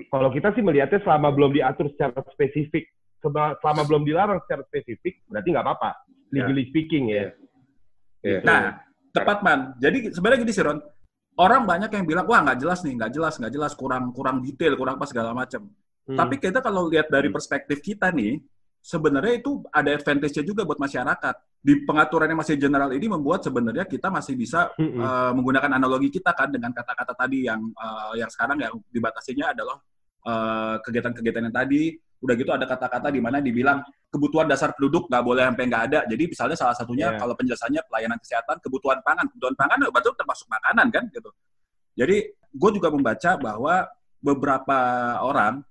Kalau 0.10 0.34
kita 0.34 0.56
sih 0.58 0.65
melihatnya 0.65 1.03
selama 1.06 1.29
belum 1.29 1.53
diatur 1.53 1.91
secara 1.93 2.17
spesifik, 2.34 2.89
selama, 3.21 3.86
belum 3.86 4.03
dilarang 4.08 4.41
secara 4.47 4.65
spesifik, 4.65 5.21
berarti 5.29 5.47
nggak 5.53 5.65
apa-apa, 5.65 5.91
legally 6.34 6.65
speaking 6.73 7.13
ya. 7.13 7.29
Iya. 8.25 8.39
Nah, 8.41 8.62
tepat 9.13 9.45
man. 9.45 9.60
Jadi 9.77 10.10
sebenarnya 10.10 10.41
gini 10.41 10.53
sih 10.56 10.65
Ron, 10.65 10.82
orang 11.38 11.69
banyak 11.69 11.93
yang 11.93 12.06
bilang 12.10 12.25
wah 12.25 12.41
nggak 12.41 12.60
jelas 12.63 12.82
nih, 12.82 12.97
nggak 12.97 13.12
jelas, 13.13 13.38
nggak 13.38 13.53
jelas, 13.53 13.71
kurang 13.77 14.10
kurang 14.15 14.41
detail, 14.41 14.73
kurang 14.73 14.97
pas 14.97 15.12
segala 15.12 15.36
macam. 15.36 15.69
Hmm. 16.10 16.17
Tapi 16.17 16.36
kita 16.41 16.60
kalau 16.60 16.89
lihat 16.89 17.08
dari 17.13 17.29
perspektif 17.29 17.79
kita 17.79 18.10
nih, 18.10 18.41
sebenarnya 18.84 19.39
itu 19.39 19.63
ada 19.72 19.96
advantage-nya 19.96 20.43
juga 20.43 20.67
buat 20.67 20.76
masyarakat. 20.76 21.36
Di 21.63 21.88
pengaturan 21.88 22.28
yang 22.28 22.43
masih 22.43 22.60
general 22.60 22.91
ini 22.91 23.08
membuat 23.08 23.48
sebenarnya 23.48 23.88
kita 23.88 24.12
masih 24.12 24.36
bisa 24.36 24.76
hmm. 24.76 25.00
uh, 25.00 25.32
menggunakan 25.32 25.80
analogi 25.80 26.12
kita 26.12 26.36
kan 26.36 26.52
dengan 26.52 26.76
kata-kata 26.76 27.15
tadi 27.15 27.48
yang 27.48 27.63
uh, 27.80 28.12
yang 28.19 28.28
sekarang 28.28 28.60
yang 28.60 28.76
dibatasinya 28.91 29.56
adalah 29.56 29.80
kegiatan 30.24 31.12
kegiatan-kegiatan 31.12 31.43
yang 31.48 31.56
tadi. 31.56 31.84
Udah 32.24 32.39
gitu 32.39 32.56
ada 32.56 32.63
kata-kata 32.63 33.12
di 33.12 33.19
mana 33.19 33.43
dibilang 33.43 33.84
kebutuhan 34.08 34.48
dasar 34.48 34.72
penduduk 34.72 35.12
nggak 35.12 35.24
boleh 35.24 35.43
sampai 35.43 35.65
nggak 35.67 35.84
ada. 35.91 36.00
Jadi 36.08 36.24
misalnya 36.32 36.56
salah 36.56 36.76
satunya 36.76 37.12
yeah. 37.12 37.19
kalau 37.19 37.36
penjelasannya 37.36 37.84
pelayanan 37.88 38.19
kesehatan, 38.19 38.63
kebutuhan 38.63 39.04
pangan, 39.04 39.28
kebutuhan 39.28 39.56
pangan 39.60 39.78
betul 39.91 40.15
termasuk 40.15 40.48
makanan 40.48 40.88
kan 40.88 41.04
gitu. 41.12 41.30
Jadi 42.00 42.32
gue 42.32 42.69
juga 42.80 42.88
membaca 42.96 43.32
bahwa 43.36 43.76
beberapa 44.24 44.80
orang 45.19 45.67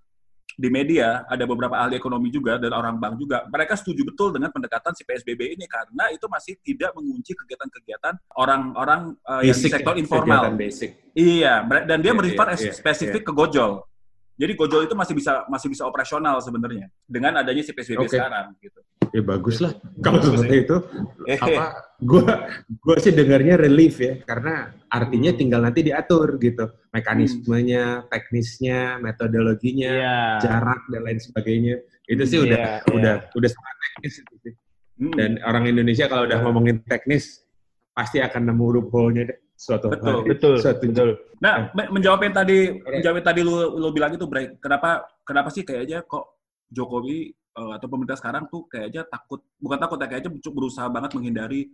di 0.62 0.70
media 0.70 1.26
ada 1.26 1.42
beberapa 1.42 1.74
ahli 1.74 1.98
ekonomi 1.98 2.30
juga 2.30 2.54
dan 2.54 2.70
orang 2.70 2.94
bank 3.02 3.18
juga 3.18 3.42
mereka 3.50 3.74
setuju 3.74 4.06
betul 4.06 4.30
dengan 4.30 4.54
pendekatan 4.54 4.94
si 4.94 5.02
PSBB 5.02 5.58
ini 5.58 5.66
karena 5.66 6.14
itu 6.14 6.30
masih 6.30 6.54
tidak 6.62 6.94
mengunci 6.94 7.34
kegiatan-kegiatan 7.34 8.14
orang-orang 8.38 9.18
uh, 9.26 9.42
yang 9.42 9.58
di 9.58 9.66
sektor 9.66 9.98
ya, 9.98 10.06
informal. 10.06 10.54
Basic. 10.54 11.10
Iya, 11.18 11.66
dan 11.66 11.98
dia 11.98 12.14
yeah, 12.14 12.16
merefer 12.16 12.46
yeah, 12.54 12.70
yeah, 12.70 12.74
spesifik 12.78 13.26
yeah. 13.26 13.28
ke 13.28 13.32
gojol. 13.34 13.72
Jadi 14.42 14.58
gojol 14.58 14.90
itu 14.90 14.94
masih 14.98 15.14
bisa 15.14 15.46
masih 15.46 15.70
bisa 15.70 15.86
operasional 15.86 16.42
sebenarnya 16.42 16.90
dengan 17.06 17.38
adanya 17.38 17.62
si 17.62 17.70
PSBB 17.70 18.10
okay. 18.10 18.18
sekarang 18.18 18.58
gitu. 18.58 18.82
Ya 19.14 19.22
bagus 19.22 19.62
lah 19.62 19.70
kalau 20.02 20.18
seperti 20.18 20.66
itu. 20.66 20.76
apa 21.38 21.94
gue 22.02 22.24
gue 22.74 22.96
sih 22.98 23.14
dengarnya 23.14 23.54
relief 23.54 24.02
ya 24.02 24.18
karena 24.26 24.74
artinya 24.90 25.30
hmm. 25.30 25.38
tinggal 25.38 25.60
nanti 25.62 25.86
diatur 25.86 26.42
gitu 26.42 26.66
mekanismenya, 26.90 28.02
hmm. 28.02 28.06
teknisnya, 28.10 28.98
metodologinya, 28.98 29.94
yeah. 29.94 30.42
jarak 30.42 30.82
dan 30.90 31.06
lain 31.06 31.22
sebagainya. 31.22 31.78
Itu 32.10 32.26
sih 32.26 32.42
udah 32.42 32.82
yeah, 32.82 32.94
udah 32.98 33.14
yeah. 33.22 33.36
udah 33.38 33.48
sangat 33.54 33.76
teknis 33.78 34.14
itu 34.18 34.34
sih. 34.42 34.54
Hmm. 34.98 35.14
Dan 35.14 35.30
orang 35.46 35.70
Indonesia 35.70 36.10
kalau 36.10 36.26
udah 36.26 36.42
ngomongin 36.42 36.82
teknis 36.90 37.46
pasti 37.94 38.18
akan 38.18 38.50
nemu 38.50 38.66
loophole-nya 38.80 39.22
deh 39.30 39.38
suatu 39.62 39.86
betul, 39.86 40.10
hari. 40.10 40.28
Betul, 40.34 40.54
suatu 40.58 40.84
betul. 40.90 41.10
Nah, 41.38 41.70
menjawab 41.74 42.20
yang 42.26 42.34
tadi 42.34 42.58
menjawab 42.82 43.16
yang 43.22 43.28
tadi 43.30 43.40
lu 43.46 43.54
lu 43.78 43.88
bilang 43.94 44.10
itu, 44.10 44.26
Bray. 44.26 44.58
Kenapa 44.58 45.06
kenapa 45.22 45.54
sih 45.54 45.62
kayaknya 45.62 46.02
kok 46.02 46.42
Jokowi 46.66 47.30
uh, 47.54 47.78
atau 47.78 47.86
pemerintah 47.86 48.18
sekarang 48.18 48.50
tuh 48.50 48.66
kayaknya 48.66 49.06
takut, 49.06 49.46
bukan 49.62 49.78
takut 49.78 50.02
ya, 50.02 50.06
kayaknya 50.10 50.30
berusaha 50.50 50.90
banget 50.90 51.14
menghindari 51.14 51.70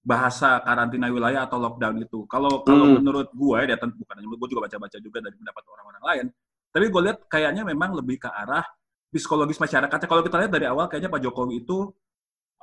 bahasa 0.00 0.60
karantina 0.64 1.08
wilayah 1.08 1.48
atau 1.48 1.56
lockdown 1.60 2.04
itu. 2.04 2.28
Kalau 2.28 2.60
kalau 2.64 2.84
hmm. 2.88 2.94
menurut 3.00 3.28
gue 3.32 3.58
ya, 3.64 3.76
dan 3.76 3.88
bukan 3.92 4.14
hanya 4.20 4.28
gue 4.28 4.48
juga 4.52 4.62
baca-baca 4.68 4.96
juga 5.00 5.18
dari 5.24 5.36
pendapat 5.40 5.64
orang-orang 5.64 6.04
lain. 6.04 6.26
Tapi 6.70 6.86
gue 6.86 7.02
lihat 7.08 7.18
kayaknya 7.26 7.62
memang 7.66 7.96
lebih 7.96 8.20
ke 8.20 8.28
arah 8.30 8.64
psikologis 9.10 9.58
masyarakatnya. 9.58 10.06
Kalau 10.08 10.22
kita 10.22 10.36
lihat 10.44 10.52
dari 10.52 10.66
awal 10.70 10.86
kayaknya 10.86 11.10
Pak 11.10 11.20
Jokowi 11.24 11.66
itu 11.66 11.90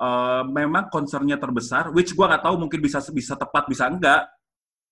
uh, 0.00 0.42
memang 0.48 0.88
concernnya 0.88 1.36
terbesar, 1.36 1.92
which 1.92 2.14
gue 2.16 2.26
nggak 2.26 2.42
tahu 2.42 2.56
mungkin 2.56 2.80
bisa 2.80 2.98
bisa 3.12 3.34
tepat 3.36 3.68
bisa 3.68 3.86
enggak. 3.86 4.26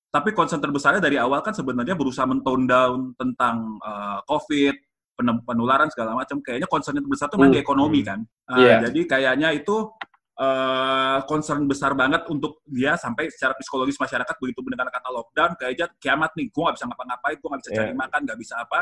Tapi 0.06 0.32
concern 0.32 0.62
terbesarnya 0.62 1.02
dari 1.02 1.20
awal 1.20 1.44
kan 1.44 1.52
sebenarnya 1.52 1.92
berusaha 1.98 2.24
mentone 2.24 2.64
down 2.64 3.12
tentang 3.18 3.76
uh, 3.84 4.24
COVID, 4.24 4.74
penularan 5.22 5.88
segala 5.88 6.12
macam 6.12 6.44
kayaknya 6.44 6.68
concernnya 6.68 7.00
terbesar 7.00 7.32
itu 7.32 7.36
di 7.48 7.56
hmm. 7.56 7.64
ekonomi 7.64 8.00
kan 8.04 8.20
uh, 8.52 8.60
yeah. 8.60 8.78
jadi 8.84 9.00
kayaknya 9.08 9.48
itu 9.56 9.88
uh, 10.36 11.18
concern 11.24 11.64
besar 11.64 11.96
banget 11.96 12.28
untuk 12.28 12.60
dia 12.68 13.00
sampai 13.00 13.32
secara 13.32 13.56
psikologis 13.56 13.96
masyarakat 13.96 14.34
begitu 14.36 14.60
mendengar 14.60 14.92
kata 14.92 15.08
lockdown 15.08 15.52
kayaknya 15.56 15.86
kiamat 15.96 16.30
nih 16.36 16.52
gue 16.52 16.62
nggak 16.62 16.76
bisa 16.76 16.86
ngapa-ngapain 16.88 17.36
gue 17.40 17.48
nggak 17.48 17.62
bisa 17.64 17.72
yeah. 17.72 17.78
cari 17.80 17.92
makan 17.96 18.20
nggak 18.28 18.38
bisa 18.40 18.54
apa 18.60 18.80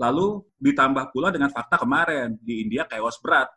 lalu 0.00 0.26
ditambah 0.60 1.04
pula 1.12 1.28
dengan 1.32 1.48
fakta 1.52 1.76
kemarin 1.80 2.36
di 2.40 2.64
India 2.64 2.84
chaos 2.88 3.16
berat 3.20 3.48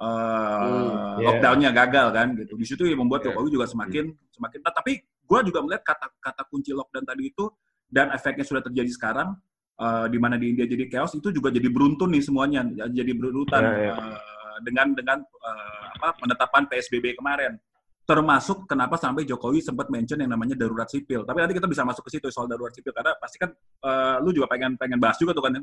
uh, 0.00 0.08
mm, 0.08 1.20
yeah. 1.20 1.20
lockdownnya 1.20 1.70
gagal 1.76 2.06
kan 2.16 2.28
gitu 2.36 2.54
di 2.56 2.66
situ 2.66 2.82
yang 2.88 3.04
membuat 3.04 3.28
yeah. 3.28 3.36
Jokowi 3.36 3.48
juga 3.52 3.66
semakin 3.68 4.08
mm. 4.08 4.32
semakin 4.40 4.60
tapi 4.64 5.04
gue 5.32 5.40
juga 5.48 5.64
melihat 5.64 5.82
kata 5.96 6.12
kata 6.20 6.42
kunci 6.52 6.76
lockdown 6.76 7.08
tadi 7.08 7.32
itu 7.32 7.48
dan 7.88 8.12
efeknya 8.12 8.44
sudah 8.44 8.60
terjadi 8.60 8.90
sekarang 8.92 9.32
uh, 9.80 10.04
di 10.12 10.20
mana 10.20 10.36
di 10.36 10.52
India 10.52 10.68
jadi 10.68 10.84
chaos 10.92 11.16
itu 11.16 11.32
juga 11.32 11.48
jadi 11.48 11.72
beruntun 11.72 12.12
nih 12.12 12.20
semuanya 12.20 12.60
jadi 12.92 13.12
berurutan 13.16 13.62
yeah, 13.64 13.96
yeah. 13.96 13.96
Uh, 13.96 14.58
dengan 14.60 14.92
dengan 14.92 15.18
uh, 15.24 15.84
apa 15.96 16.20
penetapan 16.20 16.68
PSBB 16.68 17.16
kemarin 17.16 17.56
termasuk 18.02 18.66
kenapa 18.66 18.98
sampai 18.98 19.22
Jokowi 19.24 19.62
sempat 19.62 19.86
mention 19.88 20.18
yang 20.18 20.34
namanya 20.34 20.58
darurat 20.58 20.90
sipil. 20.90 21.22
Tapi 21.22 21.38
nanti 21.38 21.54
kita 21.54 21.70
bisa 21.70 21.86
masuk 21.86 22.02
ke 22.10 22.18
situ 22.18 22.28
soal 22.34 22.50
darurat 22.50 22.74
sipil 22.74 22.90
karena 22.90 23.14
pasti 23.14 23.38
kan 23.38 23.54
uh, 23.86 24.18
lu 24.20 24.34
juga 24.34 24.50
pengen 24.50 24.74
pengen 24.74 24.98
bahas 24.98 25.16
juga 25.22 25.32
tuh 25.38 25.46
kan 25.46 25.54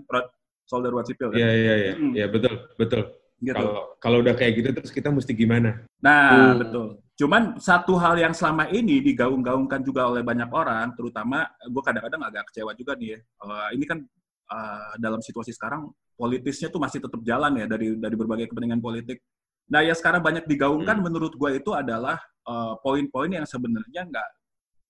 soal 0.63 0.82
darurat 0.82 1.03
sipil. 1.03 1.36
Kan? 1.36 1.38
Iya 1.38 1.49
iya 1.51 1.73
iya. 1.75 1.93
Hmm. 1.99 2.13
Iya 2.15 2.25
betul 2.32 2.53
betul. 2.79 3.01
Gitu. 3.39 3.55
Kalau 3.55 3.95
kalau 3.99 4.17
udah 4.23 4.36
kayak 4.39 4.53
gitu 4.55 4.69
terus 4.71 4.91
kita 4.91 5.12
mesti 5.12 5.32
gimana? 5.36 5.84
Nah, 5.99 6.55
hmm. 6.55 6.60
betul. 6.63 6.88
Cuman 7.19 7.60
satu 7.60 7.99
hal 7.99 8.15
yang 8.15 8.32
selama 8.32 8.71
ini 8.71 9.03
digaung-gaungkan 9.03 9.84
juga 9.84 10.08
oleh 10.08 10.23
banyak 10.23 10.47
orang, 10.55 10.95
terutama 10.95 11.43
gue 11.67 11.84
kadang-kadang 11.84 12.23
agak 12.23 12.47
kecewa 12.47 12.71
juga 12.79 12.95
nih 12.95 13.12
ya. 13.12 13.19
Uh, 13.43 13.67
ini 13.75 13.84
kan 13.84 13.99
uh, 14.47 14.95
dalam 14.95 15.19
situasi 15.19 15.51
sekarang 15.51 15.91
politisnya 16.15 16.71
tuh 16.71 16.79
masih 16.79 17.03
tetap 17.03 17.19
jalan 17.27 17.60
ya 17.60 17.67
dari 17.67 17.99
dari 17.99 18.15
berbagai 18.15 18.47
kepentingan 18.55 18.79
politik. 18.79 19.19
Nah, 19.67 19.84
yang 19.84 19.99
sekarang 19.99 20.23
banyak 20.23 20.47
digaungkan 20.47 20.95
hmm. 20.95 21.05
menurut 21.12 21.36
gue 21.36 21.60
itu 21.60 21.75
adalah 21.75 22.23
uh, 22.47 22.79
poin-poin 22.79 23.27
yang 23.27 23.43
sebenarnya 23.43 24.08
nggak 24.08 24.29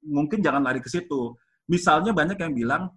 mungkin 0.05 0.45
jangan 0.45 0.61
lari 0.61 0.85
ke 0.85 0.89
situ. 0.89 1.33
Misalnya 1.65 2.13
banyak 2.13 2.37
yang 2.37 2.53
bilang, 2.53 2.93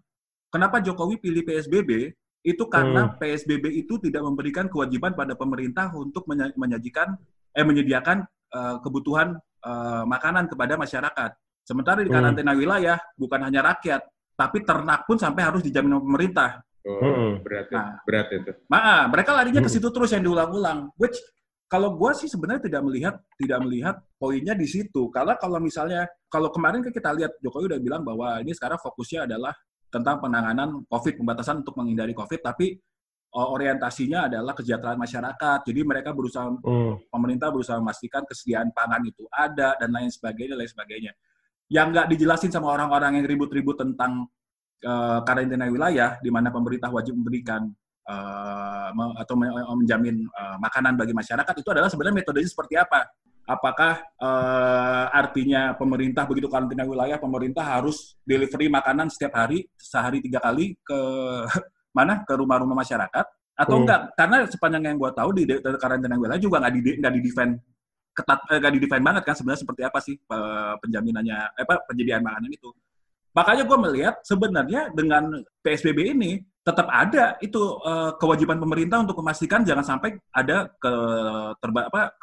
kenapa 0.53 0.85
Jokowi 0.85 1.17
pilih 1.17 1.41
PSBB? 1.49 2.13
Itu 2.45 2.69
karena 2.69 3.09
hmm. 3.09 3.17
PSBB 3.17 3.81
itu 3.81 3.97
tidak 3.97 4.29
memberikan 4.29 4.69
kewajiban 4.69 5.17
pada 5.17 5.33
pemerintah 5.33 5.89
untuk 5.97 6.29
menyajikan 6.29 7.17
eh 7.53 7.65
menyediakan 7.65 8.25
uh, 8.53 8.77
kebutuhan 8.85 9.35
uh, 9.65 10.05
makanan 10.05 10.47
kepada 10.47 10.77
masyarakat. 10.77 11.31
Sementara 11.63 12.03
di 12.05 12.11
hmm. 12.11 12.17
karantina 12.17 12.53
hmm. 12.53 12.61
wilayah 12.61 12.99
bukan 13.17 13.41
hanya 13.49 13.61
rakyat, 13.75 14.03
tapi 14.37 14.63
ternak 14.63 15.09
pun 15.09 15.17
sampai 15.17 15.43
harus 15.43 15.63
dijamin 15.65 15.99
oleh 15.99 16.05
pemerintah. 16.05 16.61
Oh, 16.83 16.99
hmm. 16.99 17.47
berat, 17.47 17.67
ya. 17.71 17.79
nah, 17.79 17.91
berat 18.03 18.29
itu. 18.35 18.53
Nah, 18.67 19.07
mereka 19.07 19.31
larinya 19.39 19.63
ke 19.63 19.71
hmm. 19.71 19.77
situ 19.79 19.89
terus 19.95 20.11
yang 20.11 20.27
diulang-ulang. 20.27 20.91
Which 20.99 21.15
kalau 21.71 21.97
gue 21.97 22.13
sih 22.19 22.29
sebenarnya 22.29 22.69
tidak 22.69 22.83
melihat 22.85 23.15
tidak 23.39 23.59
melihat 23.65 23.97
poinnya 24.19 24.53
di 24.53 24.67
situ. 24.67 25.09
Karena 25.09 25.39
kalau 25.39 25.63
misalnya 25.63 26.05
kalau 26.29 26.51
kemarin 26.51 26.85
kan 26.85 26.93
kita 26.93 27.15
lihat 27.17 27.33
Jokowi 27.41 27.73
udah 27.73 27.81
bilang 27.81 28.03
bahwa 28.03 28.43
ini 28.43 28.53
sekarang 28.53 28.77
fokusnya 28.83 29.25
adalah 29.31 29.55
tentang 29.89 30.21
penanganan 30.21 30.85
COVID, 30.89 31.21
pembatasan 31.21 31.65
untuk 31.65 31.77
menghindari 31.81 32.13
COVID, 32.13 32.41
tapi 32.45 32.77
orientasinya 33.33 34.29
adalah 34.29 34.53
kesejahteraan 34.53 35.01
masyarakat. 35.01 35.59
Jadi 35.65 35.81
mereka 35.83 36.13
berusaha 36.13 36.53
hmm. 36.53 37.09
pemerintah 37.09 37.49
berusaha 37.49 37.81
memastikan 37.81 38.29
kesediaan 38.29 38.69
pangan 38.77 39.01
itu 39.09 39.25
ada 39.33 39.77
dan 39.81 39.89
lain 39.89 40.13
sebagainya, 40.13 40.55
lain 40.55 40.71
sebagainya. 40.71 41.13
Yang 41.73 41.87
nggak 41.97 42.07
dijelasin 42.13 42.53
sama 42.53 42.69
orang-orang 42.69 43.21
yang 43.21 43.27
ribut-ribut 43.27 43.81
tentang 43.81 44.29
uh, 44.85 45.25
karantina 45.25 45.65
wilayah, 45.73 46.21
di 46.21 46.29
mana 46.29 46.53
pemerintah 46.53 46.93
wajib 46.93 47.17
memberikan 47.17 47.73
uh, 48.05 48.93
atau 48.93 49.35
menjamin 49.81 50.29
uh, 50.29 50.61
makanan 50.61 51.01
bagi 51.01 51.17
masyarakat 51.17 51.55
itu 51.57 51.69
adalah 51.73 51.89
sebenarnya 51.89 52.21
metodenya 52.21 52.51
seperti 52.53 52.77
apa? 52.77 53.09
Apakah 53.43 54.05
uh, 54.23 55.07
artinya 55.11 55.75
pemerintah 55.75 56.29
begitu 56.29 56.47
karantina 56.47 56.85
wilayah, 56.85 57.17
pemerintah 57.17 57.65
harus 57.65 58.15
delivery 58.23 58.69
makanan 58.69 59.09
setiap 59.09 59.35
hari, 59.35 59.67
sehari 59.81 60.21
tiga 60.21 60.39
kali 60.39 60.77
ke 60.85 61.01
mana 61.93 62.25
ke 62.25 62.33
rumah-rumah 62.35 62.77
masyarakat 62.77 63.27
atau 63.53 63.77
hmm. 63.77 63.83
enggak 63.85 64.01
karena 64.17 64.37
sepanjang 64.49 64.83
yang 64.89 64.97
gue 64.97 65.11
tahu 65.13 65.31
di 65.37 65.43
karantina 65.77 66.17
wilayah 66.17 66.41
juga 66.41 66.57
nggak 66.65 66.73
di 66.73 66.81
nggak 66.99 67.15
di 67.15 67.21
defend 67.21 67.53
ketat 68.13 68.41
eh, 68.49 68.59
nggak 68.61 68.73
di 68.77 68.81
defend 68.81 69.03
banget 69.05 69.23
kan 69.29 69.35
sebenarnya 69.37 69.61
seperti 69.61 69.83
apa 69.85 69.99
sih 70.01 70.15
penjaminannya 70.81 71.37
eh, 71.57 71.65
apa 71.65 71.85
penyediaan 71.89 72.25
makanan 72.25 72.51
itu 72.53 72.73
makanya 73.33 73.65
gue 73.65 73.79
melihat 73.89 74.15
sebenarnya 74.25 74.93
dengan 74.93 75.41
psbb 75.65 75.99
ini 76.17 76.41
tetap 76.63 76.87
ada 76.95 77.35
itu 77.43 77.59
uh, 77.83 78.15
kewajiban 78.23 78.61
pemerintah 78.63 79.03
untuk 79.03 79.19
memastikan 79.19 79.67
jangan 79.67 79.83
sampai 79.83 80.15
ada 80.31 80.71
ke 80.79 80.93
terba 81.59 81.91
apa 81.91 82.15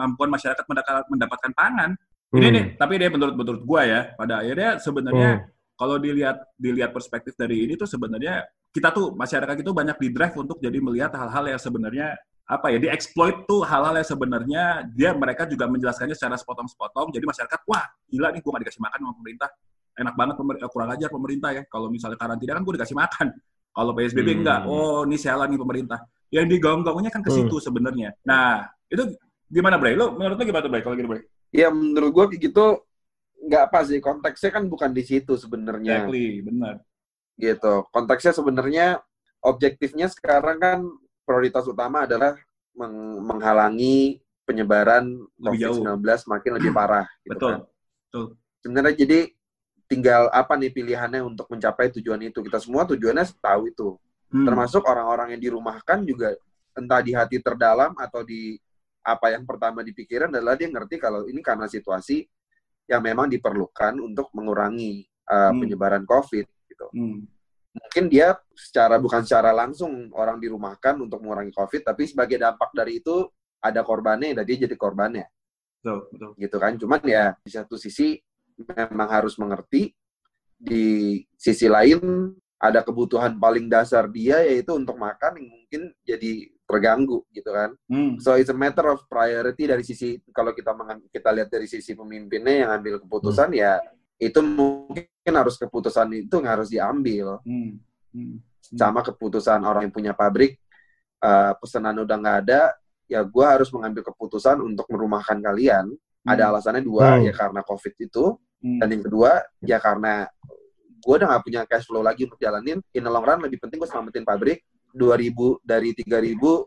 mampuan 0.00 0.32
masyarakat 0.32 0.64
mendapatkan 1.12 1.52
pangan 1.52 1.92
hmm. 1.92 2.38
ini 2.40 2.48
nih 2.56 2.64
tapi 2.80 2.96
dia 2.96 3.12
menurut 3.12 3.34
menurut 3.36 3.62
gue 3.62 3.82
ya 3.84 4.00
pada 4.16 4.40
akhirnya 4.40 4.70
sebenarnya 4.80 5.30
hmm. 5.36 5.44
kalau 5.76 5.96
dilihat 6.00 6.36
dilihat 6.56 6.90
perspektif 6.96 7.36
dari 7.36 7.68
ini 7.68 7.76
tuh 7.76 7.84
sebenarnya 7.84 8.48
kita 8.76 8.92
tuh 8.92 9.16
masyarakat 9.16 9.56
itu 9.64 9.72
banyak 9.72 9.96
di 9.96 10.08
drive 10.12 10.36
untuk 10.36 10.60
jadi 10.60 10.76
melihat 10.84 11.16
hal-hal 11.16 11.48
yang 11.48 11.56
sebenarnya 11.56 12.12
apa 12.46 12.68
ya 12.68 12.78
dieksploit 12.78 13.48
tuh 13.48 13.64
hal-hal 13.64 13.96
yang 13.96 14.04
sebenarnya 14.04 14.64
dia 14.92 15.10
mereka 15.16 15.48
juga 15.48 15.64
menjelaskannya 15.66 16.12
secara 16.12 16.36
sepotong-sepotong. 16.36 17.08
Jadi 17.16 17.24
masyarakat 17.24 17.60
wah 17.64 17.84
gila 18.06 18.28
nih 18.36 18.40
gue 18.44 18.50
gak 18.52 18.62
dikasih 18.68 18.82
makan 18.84 18.98
sama 19.00 19.14
pemerintah. 19.16 19.48
Enak 19.96 20.14
banget 20.14 20.34
pemerintah 20.36 20.68
kurang 20.68 20.90
ajar 20.92 21.08
pemerintah 21.08 21.50
ya. 21.56 21.62
Kalau 21.64 21.88
misalnya 21.88 22.18
karantina 22.20 22.52
kan 22.52 22.62
gue 22.68 22.74
dikasih 22.76 22.96
makan. 23.00 23.26
Kalau 23.76 23.92
psbb 23.96 24.28
hmm. 24.28 24.38
enggak 24.44 24.60
oh 24.68 25.00
ini 25.08 25.16
sialan 25.16 25.48
nih 25.48 25.60
pemerintah. 25.64 25.98
Yang 26.28 26.46
digaung-gaungnya 26.52 27.10
kan 27.10 27.22
ke 27.24 27.30
hmm. 27.32 27.38
situ 27.40 27.56
hmm. 27.56 27.64
sebenarnya. 27.64 28.08
Nah 28.28 28.68
itu 28.92 29.02
gimana 29.48 29.80
Bray? 29.80 29.96
Lo 29.96 30.12
menurut 30.12 30.36
lo 30.36 30.44
gimana 30.44 30.68
Bray? 30.68 30.84
Kalau 30.84 30.94
gitu 31.00 31.08
Bray. 31.08 31.24
Ya 31.50 31.72
menurut 31.72 32.12
gue 32.12 32.24
kayak 32.36 32.42
gitu 32.52 32.66
nggak 33.48 33.62
apa 33.72 33.78
sih. 33.88 33.98
Konteksnya 34.04 34.50
kan 34.52 34.68
bukan 34.70 34.92
di 34.94 35.02
situ 35.02 35.34
sebenarnya. 35.34 36.06
Exactly, 36.06 36.46
benar. 36.46 36.84
Gitu 37.36 37.84
konteksnya 37.90 38.32
sebenarnya 38.32 38.86
objektifnya 39.40 40.08
sekarang 40.08 40.56
kan 40.58 40.78
prioritas 41.22 41.64
utama 41.64 42.04
adalah 42.04 42.34
meng- 42.72 43.20
menghalangi 43.22 44.18
penyebaran 44.42 45.20
Lebih 45.36 45.58
jauh. 45.60 45.82
COVID-19 45.84 46.02
makin 46.26 46.50
lebih 46.56 46.70
parah 46.72 47.06
gitu 47.24 47.34
Betul. 47.36 47.50
kan. 47.52 47.60
Betul. 48.06 48.24
sebenarnya 48.62 48.94
jadi 48.96 49.18
tinggal 49.86 50.26
apa 50.30 50.58
nih 50.58 50.72
pilihannya 50.72 51.22
untuk 51.22 51.46
mencapai 51.46 51.94
tujuan 51.94 52.18
itu 52.20 52.42
kita 52.42 52.58
semua 52.58 52.82
tujuannya 52.84 53.24
tahu 53.38 53.70
itu 53.70 53.88
Hmm. 54.26 54.42
termasuk 54.42 54.82
orang-orang 54.82 55.38
yang 55.38 55.54
dirumahkan 55.54 56.02
juga 56.02 56.34
entah 56.74 56.98
di 56.98 57.14
hati 57.14 57.38
terdalam 57.38 57.94
atau 57.94 58.26
di 58.26 58.58
apa 58.98 59.30
yang 59.30 59.46
pertama 59.46 59.86
dipikiran 59.86 60.34
adalah 60.34 60.58
dia 60.58 60.66
ngerti 60.66 60.98
kalau 60.98 61.30
ini 61.30 61.38
karena 61.38 61.70
situasi 61.70 62.26
yang 62.90 63.06
memang 63.06 63.30
diperlukan 63.30 63.94
untuk 64.02 64.26
mengurangi 64.34 65.06
uh, 65.30 65.54
Hmm. 65.54 65.62
penyebaran 65.62 66.02
COVID 66.02 66.42
gitu. 66.76 66.86
Hmm. 66.92 67.24
Mungkin 67.76 68.04
dia 68.12 68.36
secara 68.52 69.00
bukan 69.00 69.24
secara 69.24 69.52
langsung 69.52 70.12
orang 70.12 70.36
dirumahkan 70.36 71.00
untuk 71.00 71.24
mengurangi 71.24 71.52
COVID, 71.56 71.82
tapi 71.88 72.04
sebagai 72.04 72.36
dampak 72.36 72.72
dari 72.76 73.00
itu 73.00 73.24
ada 73.60 73.80
korbannya 73.80 74.36
dan 74.36 74.44
dia 74.44 74.68
jadi 74.68 74.76
korbannya 74.76 75.26
Betul, 75.80 75.98
betul. 76.12 76.30
gitu 76.36 76.56
kan. 76.60 76.72
Cuman 76.76 77.00
ya 77.08 77.32
di 77.40 77.50
satu 77.52 77.76
sisi 77.76 78.16
memang 78.56 79.08
harus 79.08 79.36
mengerti, 79.36 79.92
di 80.56 81.20
sisi 81.36 81.68
lain 81.68 82.32
ada 82.56 82.80
kebutuhan 82.80 83.36
paling 83.36 83.68
dasar 83.68 84.08
dia 84.08 84.40
yaitu 84.40 84.72
untuk 84.72 84.96
makan 84.96 85.36
yang 85.36 85.48
mungkin 85.52 85.82
jadi 86.00 86.48
terganggu 86.66 87.22
gitu 87.30 87.52
kan. 87.52 87.76
Hmm. 87.86 88.16
So 88.18 88.34
it's 88.34 88.50
a 88.50 88.56
matter 88.56 88.88
of 88.88 89.04
priority 89.06 89.68
dari 89.68 89.84
sisi 89.84 90.18
kalau 90.32 90.56
kita 90.56 90.72
kita 91.12 91.30
lihat 91.30 91.48
dari 91.52 91.68
sisi 91.68 91.92
pemimpinnya 91.92 92.66
yang 92.66 92.70
ambil 92.80 92.98
keputusan 93.04 93.52
ya 93.54 93.78
itu 94.16 94.40
mungkin 94.40 95.04
harus 95.30 95.56
keputusan 95.56 96.08
itu 96.16 96.36
harus 96.42 96.68
diambil 96.68 97.40
Hmm. 97.44 97.76
Hmm. 98.10 98.40
sama 98.60 99.00
keputusan 99.00 99.60
orang 99.62 99.86
yang 99.86 99.94
punya 99.94 100.12
pabrik 100.12 100.56
eh, 101.18 101.52
pesanan 101.56 101.96
udah 101.98 102.16
nggak 102.16 102.38
ada 102.44 102.72
ya 103.06 103.22
gue 103.22 103.46
harus 103.46 103.70
mengambil 103.70 104.02
keputusan 104.04 104.58
untuk 104.58 104.84
merumahkan 104.88 105.38
kalian 105.38 105.88
ada 106.22 106.50
alasannya 106.50 106.82
dua 106.82 107.16
Hmm. 107.16 107.24
ya 107.24 107.32
karena 107.32 107.60
covid 107.62 107.94
itu 107.96 108.34
Hmm. 108.58 108.80
dan 108.80 108.88
yang 108.90 109.02
kedua 109.02 109.30
ya 109.62 109.78
karena 109.78 110.26
gue 110.98 111.14
udah 111.14 111.28
nggak 111.28 111.44
punya 111.44 111.60
cash 111.64 111.86
flow 111.86 112.00
lagi 112.00 112.24
untuk 112.24 112.36
jalanin 112.36 112.80
in 112.90 113.00
the 113.00 113.10
long 113.10 113.22
run 113.22 113.38
lebih 113.38 113.60
penting 113.60 113.78
gue 113.78 113.86
selamatin 113.86 114.24
pabrik 114.24 114.64
2000 114.90 115.60
dari 115.62 115.92
3000 115.92 116.66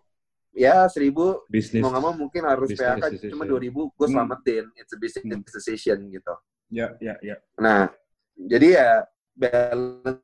ya 0.54 0.86
1000 0.88 1.44
Bisnis. 1.46 1.82
mau 1.82 1.90
nggak 1.90 2.04
mau 2.04 2.14
mungkin 2.16 2.42
harus 2.44 2.70
Business 2.70 2.88
PHK 2.96 3.06
decision. 3.12 3.32
cuma 3.36 3.44
2000 3.44 3.70
gue 3.90 4.08
Hmm. 4.08 4.14
selamatin 4.16 4.64
it's 4.78 4.94
a 4.94 4.98
business 4.98 5.26
Hmm. 5.28 5.44
decision 5.44 5.98
gitu 6.08 6.34
Ya, 6.70 6.94
ya, 7.02 7.18
ya. 7.20 7.36
nah 7.58 7.90
jadi 8.38 8.68
ya 8.78 8.90
balance 9.34 10.22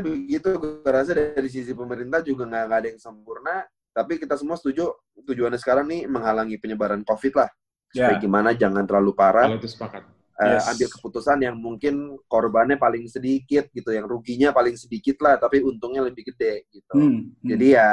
begitu 0.00 0.48
gue 0.56 0.80
rasa 0.88 1.12
dari 1.12 1.48
sisi 1.48 1.76
pemerintah 1.76 2.24
juga 2.24 2.48
nggak 2.48 2.72
ada 2.72 2.88
yang 2.88 2.96
sempurna 2.96 3.62
tapi 3.92 4.16
kita 4.16 4.34
semua 4.34 4.56
setuju 4.56 4.90
tujuannya 5.22 5.60
sekarang 5.60 5.86
nih 5.86 6.08
menghalangi 6.08 6.56
penyebaran 6.56 7.04
covid 7.04 7.36
lah 7.36 7.50
supaya 7.92 8.16
Ya. 8.16 8.22
gimana 8.22 8.50
jangan 8.56 8.82
terlalu 8.88 9.12
parah 9.14 9.46
Kalau 9.46 9.60
itu 9.60 9.70
sepakat. 9.70 10.02
eh, 10.34 10.58
Yes. 10.58 10.66
ambil 10.66 10.88
keputusan 10.98 11.38
yang 11.46 11.54
mungkin 11.54 11.94
korbannya 12.26 12.74
paling 12.74 13.06
sedikit 13.06 13.70
gitu, 13.70 13.94
yang 13.94 14.10
ruginya 14.10 14.50
paling 14.50 14.74
sedikit 14.74 15.14
lah, 15.22 15.38
tapi 15.38 15.62
untungnya 15.62 16.02
lebih 16.02 16.26
gede 16.34 16.66
gitu. 16.74 16.90
Hmm. 16.90 17.30
Hmm. 17.38 17.48
Jadi 17.54 17.78
ya 17.78 17.86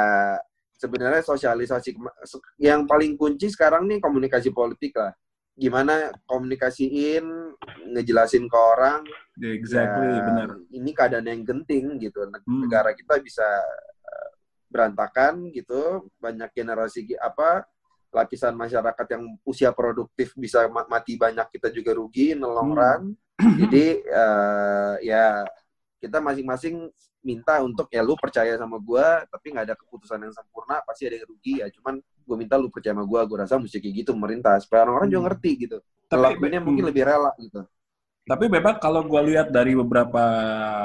sebenarnya 0.74 1.22
sosialisasi 1.22 1.94
yang 2.58 2.82
paling 2.90 3.14
kunci 3.14 3.46
sekarang 3.46 3.86
nih 3.86 4.02
komunikasi 4.02 4.50
politik 4.50 4.90
lah. 4.98 5.14
Gimana 5.52 6.10
komunikasiin, 6.24 7.24
ngejelasin 7.92 8.48
ke 8.48 8.56
orang, 8.56 9.04
exactly, 9.36 10.08
ya, 10.08 10.24
benar. 10.24 10.48
ini 10.72 10.90
keadaan 10.96 11.28
yang 11.28 11.42
genting 11.44 12.00
gitu. 12.00 12.24
Hmm. 12.24 12.64
Negara 12.64 12.96
kita 12.96 13.20
bisa 13.20 13.44
eh, 14.04 14.30
berantakan 14.72 15.52
gitu, 15.52 16.08
banyak 16.16 16.48
generasi 16.56 17.04
apa 17.20 17.68
lapisan 18.12 18.52
masyarakat 18.52 19.06
yang 19.08 19.24
usia 19.44 19.72
produktif 19.72 20.36
bisa 20.36 20.68
ma- 20.68 20.88
mati 20.88 21.16
banyak 21.16 21.48
kita 21.48 21.72
juga 21.72 21.96
rugi 21.96 22.36
long 22.36 22.76
Hmm. 23.42 23.58
Jadi 23.58 24.04
eh, 24.04 24.94
ya 25.08 25.42
kita 25.98 26.20
masing-masing 26.20 26.92
minta 27.24 27.62
untuk 27.62 27.86
ya 27.88 28.02
lu 28.02 28.18
percaya 28.18 28.58
sama 28.58 28.76
gua 28.82 29.22
tapi 29.30 29.54
nggak 29.54 29.72
ada 29.72 29.76
keputusan 29.78 30.20
yang 30.26 30.34
sempurna 30.34 30.82
pasti 30.82 31.06
ada 31.06 31.22
yang 31.22 31.26
rugi 31.30 31.62
ya 31.62 31.70
cuman 31.70 32.02
gue 32.22 32.36
minta 32.38 32.54
lu 32.56 32.70
percaya 32.70 32.94
sama 32.94 33.04
gua 33.04 33.26
gue 33.26 33.38
rasa 33.38 33.58
mesti 33.58 33.78
kayak 33.82 33.94
gitu 34.06 34.10
pemerintah 34.14 34.54
supaya 34.62 34.86
orang-orang 34.86 35.08
juga 35.10 35.20
Hmm. 35.20 35.28
ngerti 35.30 35.50
gitu 35.66 35.76
Tapi- 36.06 36.14
ngelakuinnya 36.18 36.60
mungkin 36.62 36.82
hmm. 36.86 36.90
lebih 36.94 37.02
rela 37.06 37.32
gitu 37.38 37.62
Tapi 38.22 38.46
memang 38.46 38.78
kalau 38.78 39.02
gue 39.02 39.18
lihat 39.34 39.50
dari 39.50 39.74
beberapa 39.74 40.22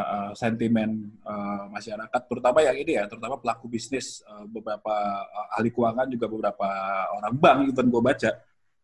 uh, 0.10 0.34
sentimen 0.34 1.06
uh, 1.22 1.70
masyarakat, 1.70 2.22
terutama 2.26 2.66
yang 2.66 2.74
ini 2.74 2.98
ya, 2.98 3.06
terutama 3.06 3.38
pelaku 3.38 3.70
bisnis, 3.70 4.26
uh, 4.26 4.42
beberapa 4.50 4.90
uh, 5.22 5.54
ahli 5.54 5.70
keuangan 5.70 6.10
juga 6.10 6.26
beberapa 6.26 6.66
orang 7.14 7.38
bank, 7.38 7.58
even 7.70 7.94
gue 7.94 8.02
baca, 8.02 8.30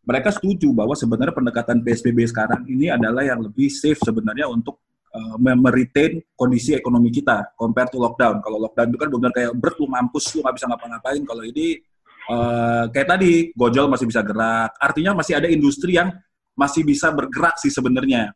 mereka 0.06 0.30
setuju 0.30 0.70
bahwa 0.70 0.94
sebenarnya 0.94 1.34
pendekatan 1.34 1.82
PSBB 1.82 2.30
sekarang 2.30 2.62
ini 2.70 2.94
adalah 2.94 3.26
yang 3.26 3.42
lebih 3.42 3.66
safe 3.66 3.98
sebenarnya 3.98 4.46
untuk 4.46 4.78
uh, 5.10 5.34
meretain 5.40 6.22
kondisi 6.38 6.78
ekonomi 6.78 7.10
kita 7.10 7.58
compare 7.58 7.90
to 7.90 7.98
lockdown. 7.98 8.38
Kalau 8.38 8.62
lockdown 8.62 8.86
itu 8.94 8.98
kan 9.02 9.10
benar 9.10 9.30
kayak 9.34 9.50
berat 9.58 9.76
lu 9.82 9.90
mampus, 9.90 10.30
lu 10.30 10.46
nggak 10.46 10.54
bisa 10.62 10.66
ngapa-ngapain. 10.70 11.22
Kalau 11.26 11.42
ini 11.42 11.82
uh, 12.30 12.84
kayak 12.90 13.08
tadi, 13.16 13.32
gojol 13.56 13.86
masih 13.90 14.06
bisa 14.08 14.20
gerak. 14.24 14.72
Artinya 14.78 15.12
masih 15.16 15.38
ada 15.38 15.48
industri 15.48 15.96
yang 15.96 16.12
masih 16.54 16.86
bisa 16.86 17.10
bergerak 17.10 17.58
sih 17.58 17.70
sebenarnya. 17.70 18.30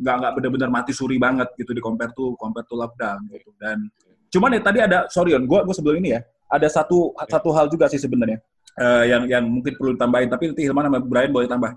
Nggak 0.00 0.14
nggak 0.16 0.32
benar-benar 0.40 0.68
mati 0.72 0.92
suri 0.96 1.20
banget 1.20 1.52
gitu 1.60 1.76
di 1.76 1.82
compare 1.84 2.12
to 2.16 2.32
compare 2.40 2.64
to 2.64 2.74
lockdown 2.74 3.20
gitu. 3.28 3.52
Dan 3.60 3.86
cuman 4.32 4.56
ya 4.56 4.60
tadi 4.64 4.78
ada 4.80 4.98
sorry 5.12 5.36
on 5.36 5.44
gue 5.44 5.60
gue 5.60 5.74
sebelum 5.74 5.98
ini 6.00 6.14
ya 6.16 6.20
ada 6.48 6.70
satu 6.70 7.12
satu 7.26 7.50
hal 7.50 7.66
juga 7.66 7.90
sih 7.90 7.98
sebenarnya 7.98 8.38
eh, 8.78 9.04
yang 9.12 9.28
yang 9.28 9.44
mungkin 9.44 9.76
perlu 9.76 9.92
ditambahin. 9.94 10.28
Tapi 10.32 10.42
nanti 10.50 10.62
Hilman 10.64 10.88
sama 10.88 10.98
Brian 11.04 11.30
boleh 11.30 11.48
tambah. 11.50 11.76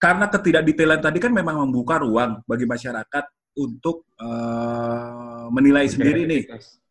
Karena 0.00 0.32
ketidakdetailan 0.32 1.00
tadi 1.04 1.18
kan 1.20 1.32
memang 1.34 1.66
membuka 1.66 2.00
ruang 2.00 2.40
bagi 2.46 2.64
masyarakat 2.70 3.24
untuk 3.58 4.06
eh, 4.22 5.44
menilai 5.50 5.90
sendiri 5.90 6.24
nih 6.30 6.42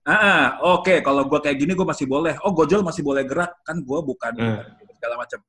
ah 0.08 0.14
ah, 0.16 0.44
oke 0.76 1.02
kalau 1.02 1.28
gue 1.28 1.40
kayak 1.40 1.58
gini 1.60 1.74
gue 1.74 1.84
masih 1.84 2.06
boleh. 2.06 2.36
Oh 2.46 2.52
gojol 2.52 2.82
masih 2.82 3.04
boleh 3.04 3.24
gerak. 3.28 3.52
Kan 3.64 3.84
gue 3.84 4.00
bukan 4.00 4.34
Hmm. 4.38 4.64
segala 4.96 5.16
macam. 5.18 5.40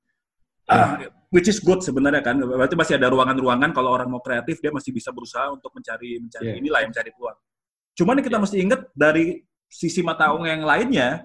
Ah, 0.71 0.95
which 1.31 1.51
is 1.51 1.59
good 1.59 1.83
sebenarnya 1.83 2.23
kan. 2.23 2.39
Berarti 2.39 2.79
masih 2.79 2.95
ada 2.95 3.11
ruangan-ruangan 3.11 3.75
kalau 3.75 3.91
orang 3.91 4.07
mau 4.07 4.23
kreatif 4.23 4.63
dia 4.63 4.71
masih 4.71 4.91
bisa 4.91 5.11
berusaha 5.11 5.51
untuk 5.51 5.75
mencari 5.75 6.19
mencari 6.19 6.47
Yeah. 6.47 6.59
inilah 6.63 6.79
yang 6.83 6.91
mencari 6.95 7.11
peluang. 7.11 7.39
Cuman 7.99 8.17
kita 8.23 8.37
mesti 8.39 8.57
ingat 8.59 8.81
dari 8.95 9.43
sisi 9.67 10.01
mata 10.01 10.31
uang 10.31 10.47
yang 10.47 10.63
lainnya 10.63 11.23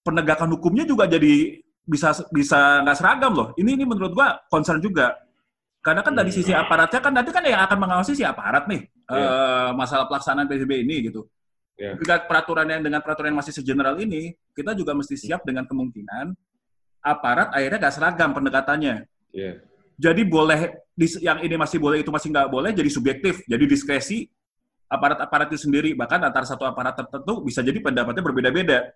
penegakan 0.00 0.52
hukumnya 0.52 0.84
juga 0.84 1.08
jadi 1.08 1.56
bisa 1.82 2.12
bisa 2.28 2.84
nggak 2.84 2.96
seragam 2.98 3.32
loh. 3.32 3.48
Ini 3.56 3.80
ini 3.80 3.84
menurut 3.88 4.12
gua 4.12 4.36
concern 4.48 4.78
juga. 4.78 5.16
Karena 5.80 6.02
kan 6.02 6.12
dari 6.12 6.34
Hmm. 6.34 6.38
sisi 6.42 6.52
aparatnya 6.52 7.00
kan 7.00 7.12
nanti 7.14 7.30
kan 7.30 7.46
yang 7.46 7.62
akan 7.62 7.78
mengawasi 7.78 8.12
si 8.12 8.24
aparat 8.26 8.66
nih. 8.66 8.84
Iya. 9.06 9.22
eh, 9.22 9.68
masalah 9.72 10.10
pelaksanaan 10.10 10.50
PSBB 10.50 10.82
ini 10.82 11.06
gitu 11.06 11.30
Iya. 11.76 11.92
dengan 12.00 12.24
peraturan 12.24 12.66
yang 12.72 12.80
dengan 12.80 13.00
peraturan 13.04 13.36
yang 13.36 13.40
masih 13.44 13.52
segeneral 13.52 14.00
ini 14.00 14.32
kita 14.56 14.72
juga 14.72 14.96
mesti 14.96 15.12
siap 15.12 15.44
dengan 15.44 15.68
kemungkinan 15.68 16.32
aparat 17.04 17.52
akhirnya 17.52 17.78
nggak 17.84 17.94
seragam 17.94 18.30
pendekatannya. 18.32 19.04
Iya. 19.36 19.60
jadi 20.00 20.22
boleh 20.24 20.80
yang 21.20 21.44
ini 21.44 21.56
masih 21.60 21.76
boleh 21.76 22.00
itu 22.00 22.08
masih 22.08 22.32
nggak 22.32 22.48
boleh 22.48 22.72
jadi 22.72 22.88
subjektif. 22.88 23.44
Jadi 23.44 23.64
diskresi 23.68 24.24
aparat-aparat 24.88 25.52
itu 25.52 25.68
sendiri. 25.68 25.92
Bahkan 25.92 26.20
antara 26.24 26.48
satu 26.48 26.64
aparat 26.64 26.96
tertentu 26.96 27.44
bisa 27.44 27.60
jadi 27.60 27.76
pendapatnya 27.80 28.24
berbeda-beda. 28.24 28.92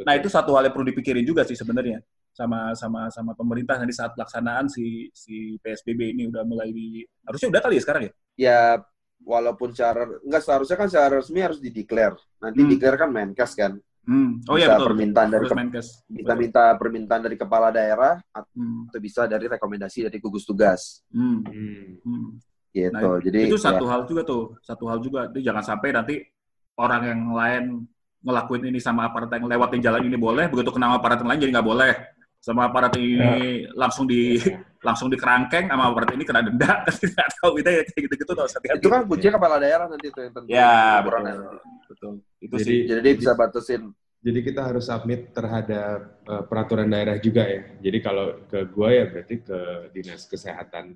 Nah 0.00 0.14
itu 0.16 0.28
satu 0.28 0.56
hal 0.56 0.68
yang 0.68 0.74
perlu 0.76 0.88
dipikirin 0.88 1.24
juga 1.24 1.44
sih 1.44 1.56
sebenarnya 1.56 2.00
sama 2.32 2.72
sama 2.72 3.12
sama 3.12 3.36
pemerintah 3.36 3.76
nanti 3.76 3.92
saat 3.92 4.16
pelaksanaan 4.16 4.64
si 4.72 5.12
si 5.12 5.60
PSBB 5.60 6.16
ini 6.16 6.32
udah 6.32 6.48
mulai 6.48 6.72
di 6.72 7.04
harusnya 7.28 7.52
udah 7.52 7.60
kali 7.60 7.76
ya 7.76 7.82
sekarang 7.84 8.02
ya? 8.08 8.12
Ya 8.40 8.58
walaupun 9.22 9.70
secara 9.70 10.06
enggak 10.18 10.42
seharusnya 10.42 10.76
kan 10.76 10.88
secara 10.88 11.18
resmi 11.18 11.40
harus 11.40 11.58
dideklar 11.58 12.12
nanti 12.38 12.60
Hmm. 12.60 12.70
declare 12.70 12.96
kan 12.96 13.08
Menkes 13.08 13.52
kan 13.52 13.72
hmm. 14.02 14.46
oh 14.46 14.54
bisa 14.54 14.60
iya 14.60 14.68
betul 14.74 14.86
permintaan 14.88 15.28
dari 15.28 15.46
ke- 15.46 15.56
Menkes. 15.56 15.86
bisa 16.04 16.26
Betul. 16.28 16.40
minta 16.40 16.64
permintaan 16.74 17.22
dari 17.22 17.36
kepala 17.36 17.68
daerah 17.68 18.14
Hmm. 18.52 18.86
atau 18.86 18.98
bisa 18.98 19.24
dari 19.24 19.46
rekomendasi 19.46 20.06
dari 20.06 20.18
gugus 20.18 20.42
tugas 20.42 21.06
Hmm. 21.08 21.42
Hmm. 21.42 21.88
Hmm. 22.02 22.28
gitu 22.70 22.90
Nah, 22.90 23.20
jadi 23.20 23.38
itu 23.46 23.54
ya, 23.54 23.64
satu 23.68 23.84
hal 23.84 24.02
juga 24.04 24.22
tuh, 24.22 24.56
satu 24.60 24.88
hal 24.88 24.96
juga. 24.98 25.28
Jadi 25.28 25.44
jangan 25.44 25.60
sampai 25.60 25.92
nanti 25.92 26.14
orang 26.74 27.02
yang 27.04 27.20
lain 27.30 27.64
ngelakuin 28.18 28.64
ini 28.64 28.80
sama 28.80 29.06
aparat 29.06 29.28
yang 29.28 29.44
lewatin 29.44 29.78
jalan 29.78 30.00
ini 30.02 30.16
boleh, 30.16 30.48
begitu 30.48 30.72
kena 30.72 30.88
sama 30.88 30.96
aparat 30.96 31.20
yang 31.20 31.28
lain 31.28 31.40
jadi 31.42 31.52
nggak 31.52 31.68
boleh. 31.68 31.92
Sama 32.40 32.60
aparat 32.66 32.96
ini 32.96 33.28
langsung 33.76 34.08
di 34.08 34.40
langsung 34.82 35.08
dikerangkeng, 35.08 35.70
sama 35.70 35.88
aparat 35.88 36.10
ini 36.12 36.26
kena 36.26 36.42
denda. 36.42 36.82
Kan 36.86 36.92
nggak 36.92 37.28
tahu 37.38 37.50
kita 37.62 37.70
ya 37.70 37.82
kayak 37.86 38.02
gitu-gitu 38.04 38.30
tuh 38.30 38.44
hati-hati. 38.44 38.78
itu 38.78 38.88
kan 38.90 39.00
kuncinya 39.06 39.34
kepala 39.38 39.56
daerah 39.56 39.86
nanti 39.86 40.06
tuh 40.10 40.22
yang 40.22 40.32
tentu 40.34 40.48
Ya, 40.50 40.74
betul. 41.00 41.20
nanti. 41.22 41.46
betul. 41.86 42.12
Itu 42.38 42.54
Jadi- 42.58 42.66
sih. 42.66 42.78
jadi 42.84 43.00
dia 43.00 43.14
bisa 43.14 43.32
batasin 43.32 43.82
Jadi 44.22 44.38
kita 44.40 44.60
harus 44.62 44.86
submit 44.86 45.30
terhadap 45.30 45.98
eh, 46.22 46.42
peraturan 46.46 46.86
daerah 46.86 47.18
juga 47.18 47.42
ya. 47.42 47.62
Jadi 47.78 47.98
kalau 47.98 48.38
ke 48.46 48.62
gue 48.64 48.88
ya 48.92 49.04
berarti 49.04 49.34
ke 49.40 49.58
dinas 49.90 50.22
kesehatan 50.24 50.94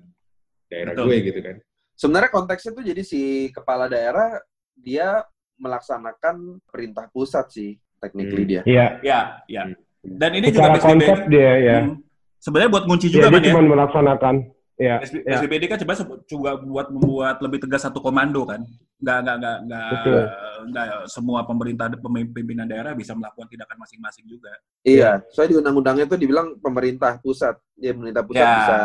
daerah 0.67 0.91
Betul. 0.91 1.05
gue 1.07 1.17
gitu 1.25 1.39
kan. 1.41 1.55
Sebenarnya 1.93 2.29
konteksnya 2.29 2.71
tuh 2.71 2.85
jadi 2.85 3.03
si 3.03 3.21
kepala 3.51 3.87
daerah 3.87 4.39
dia 4.73 5.27
melaksanakan 5.57 6.63
perintah 6.63 7.09
pusat 7.09 7.49
sih, 7.49 7.71
technically 7.97 8.43
Hmm. 8.43 8.49
dia. 8.49 8.61
Iya. 8.63 8.85
Ya, 9.01 9.19
ya. 9.45 9.63
Hmm. 9.67 9.75
Dan 10.07 10.31
ini 10.31 10.47
juga 10.47 10.59
Secara 10.63 10.75
PSBB. 10.75 10.87
konsep 10.87 11.19
dia 11.27 11.53
ya. 11.59 11.77
Hmm. 11.83 11.95
Sebenarnya 12.37 12.69
buat 12.69 12.85
ngunci 12.85 13.07
Iya, 13.07 13.13
juga, 13.13 13.27
dia 13.27 13.33
Ban, 13.33 13.41
ya. 13.41 13.47
cuma 13.49 13.61
melaksanakan. 13.65 14.35
Ya. 14.77 14.95
SB- 15.01 15.25
ya. 15.25 15.41
SBBD 15.41 15.63
kan 15.65 15.77
coba 15.81 15.93
juga 16.29 16.51
buat 16.61 16.87
membuat 16.93 17.41
lebih 17.41 17.65
tegas 17.65 17.81
satu 17.81 17.97
komando 17.97 18.45
kan. 18.45 18.61
Nggak, 18.97 19.17
nggak, 19.25 19.35
nggak, 19.41 19.57
nggak, 19.65 19.89
Betul. 19.89 20.21
nggak 20.69 20.87
semua 21.09 21.39
pemerintah, 21.43 21.85
pemimpinan 21.97 22.69
daerah 22.69 22.93
bisa 22.93 23.17
melakukan 23.17 23.49
tindakan 23.49 23.77
masing-masing 23.81 24.25
juga. 24.29 24.53
Iya, 24.85 25.25
soalnya 25.33 25.49
di 25.49 25.57
undang-undangnya 25.57 26.05
tuh 26.05 26.17
dibilang 26.17 26.61
pemerintah 26.61 27.17
pusat. 27.17 27.57
Ya, 27.75 27.89
pemerintah 27.93 28.21
pusat 28.21 28.45
Ya. 28.45 28.53
bisa 28.61 28.77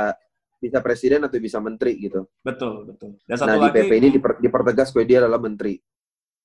bisa 0.63 0.79
presiden 0.79 1.21
atau 1.27 1.37
bisa 1.37 1.59
menteri 1.59 1.99
gitu. 1.99 2.25
Betul, 2.41 2.87
betul. 2.87 3.19
Dan 3.27 3.35
satu 3.37 3.51
Nah, 3.51 3.57
di 3.59 3.65
lagi, 3.69 3.77
PP 3.83 3.93
ini 3.99 4.09
diper- 4.15 4.39
dipertegas 4.39 4.95
bahwa 4.95 5.05
dia 5.05 5.19
adalah 5.21 5.41
menteri 5.43 5.75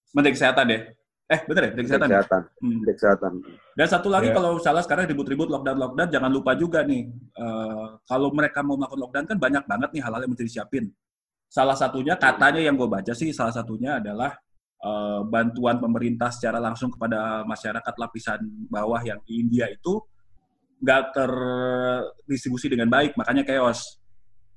Menteri 0.09 0.33
Kesehatan 0.33 0.65
ya. 0.73 0.79
Eh, 1.27 1.39
bener 1.43 1.61
ya? 1.67 1.69
Menteri 1.75 1.85
Kesehatan. 1.91 2.07
ya? 2.07 2.15
kesehatan. 2.23 2.41
Hmm. 2.63 2.69
Menteri 2.79 2.93
kesehatan. 2.95 3.31
Dan 3.75 3.87
satu 3.91 4.07
lagi 4.07 4.27
Ya. 4.31 4.35
kalau 4.39 4.51
salah 4.63 4.79
sekarang 4.79 5.11
ribut-ribut 5.11 5.51
lockdown-lockdown, 5.51 6.07
jangan 6.07 6.31
lupa 6.31 6.55
juga 6.55 6.87
nih, 6.87 7.03
eh, 7.11 7.87
kalau 8.07 8.31
mereka 8.31 8.63
mau 8.63 8.79
melakukan 8.79 9.01
lockdown 9.03 9.25
kan 9.27 9.37
banyak 9.37 9.63
banget 9.67 9.89
nih 9.91 10.01
hal-hal 10.07 10.21
yang 10.23 10.31
mesti 10.31 10.47
disiapin. 10.47 10.87
Salah 11.51 11.75
satunya 11.75 12.15
katanya 12.15 12.63
yang 12.63 12.79
gue 12.79 12.87
baca 12.87 13.11
sih, 13.11 13.35
salah 13.35 13.51
satunya 13.51 13.99
adalah 13.99 14.39
eh, 14.77 15.21
bantuan 15.27 15.81
pemerintah 15.81 16.29
secara 16.29 16.61
langsung 16.61 16.93
kepada 16.93 17.41
masyarakat 17.43 17.93
lapisan 17.97 18.37
bawah 18.69 19.01
yang 19.01 19.17
di 19.25 19.41
India 19.41 19.65
itu 19.67 19.97
nggak 20.77 21.17
terdistribusi 21.17 22.69
dengan 22.69 22.85
baik, 22.87 23.17
makanya 23.17 23.41
chaos. 23.41 23.97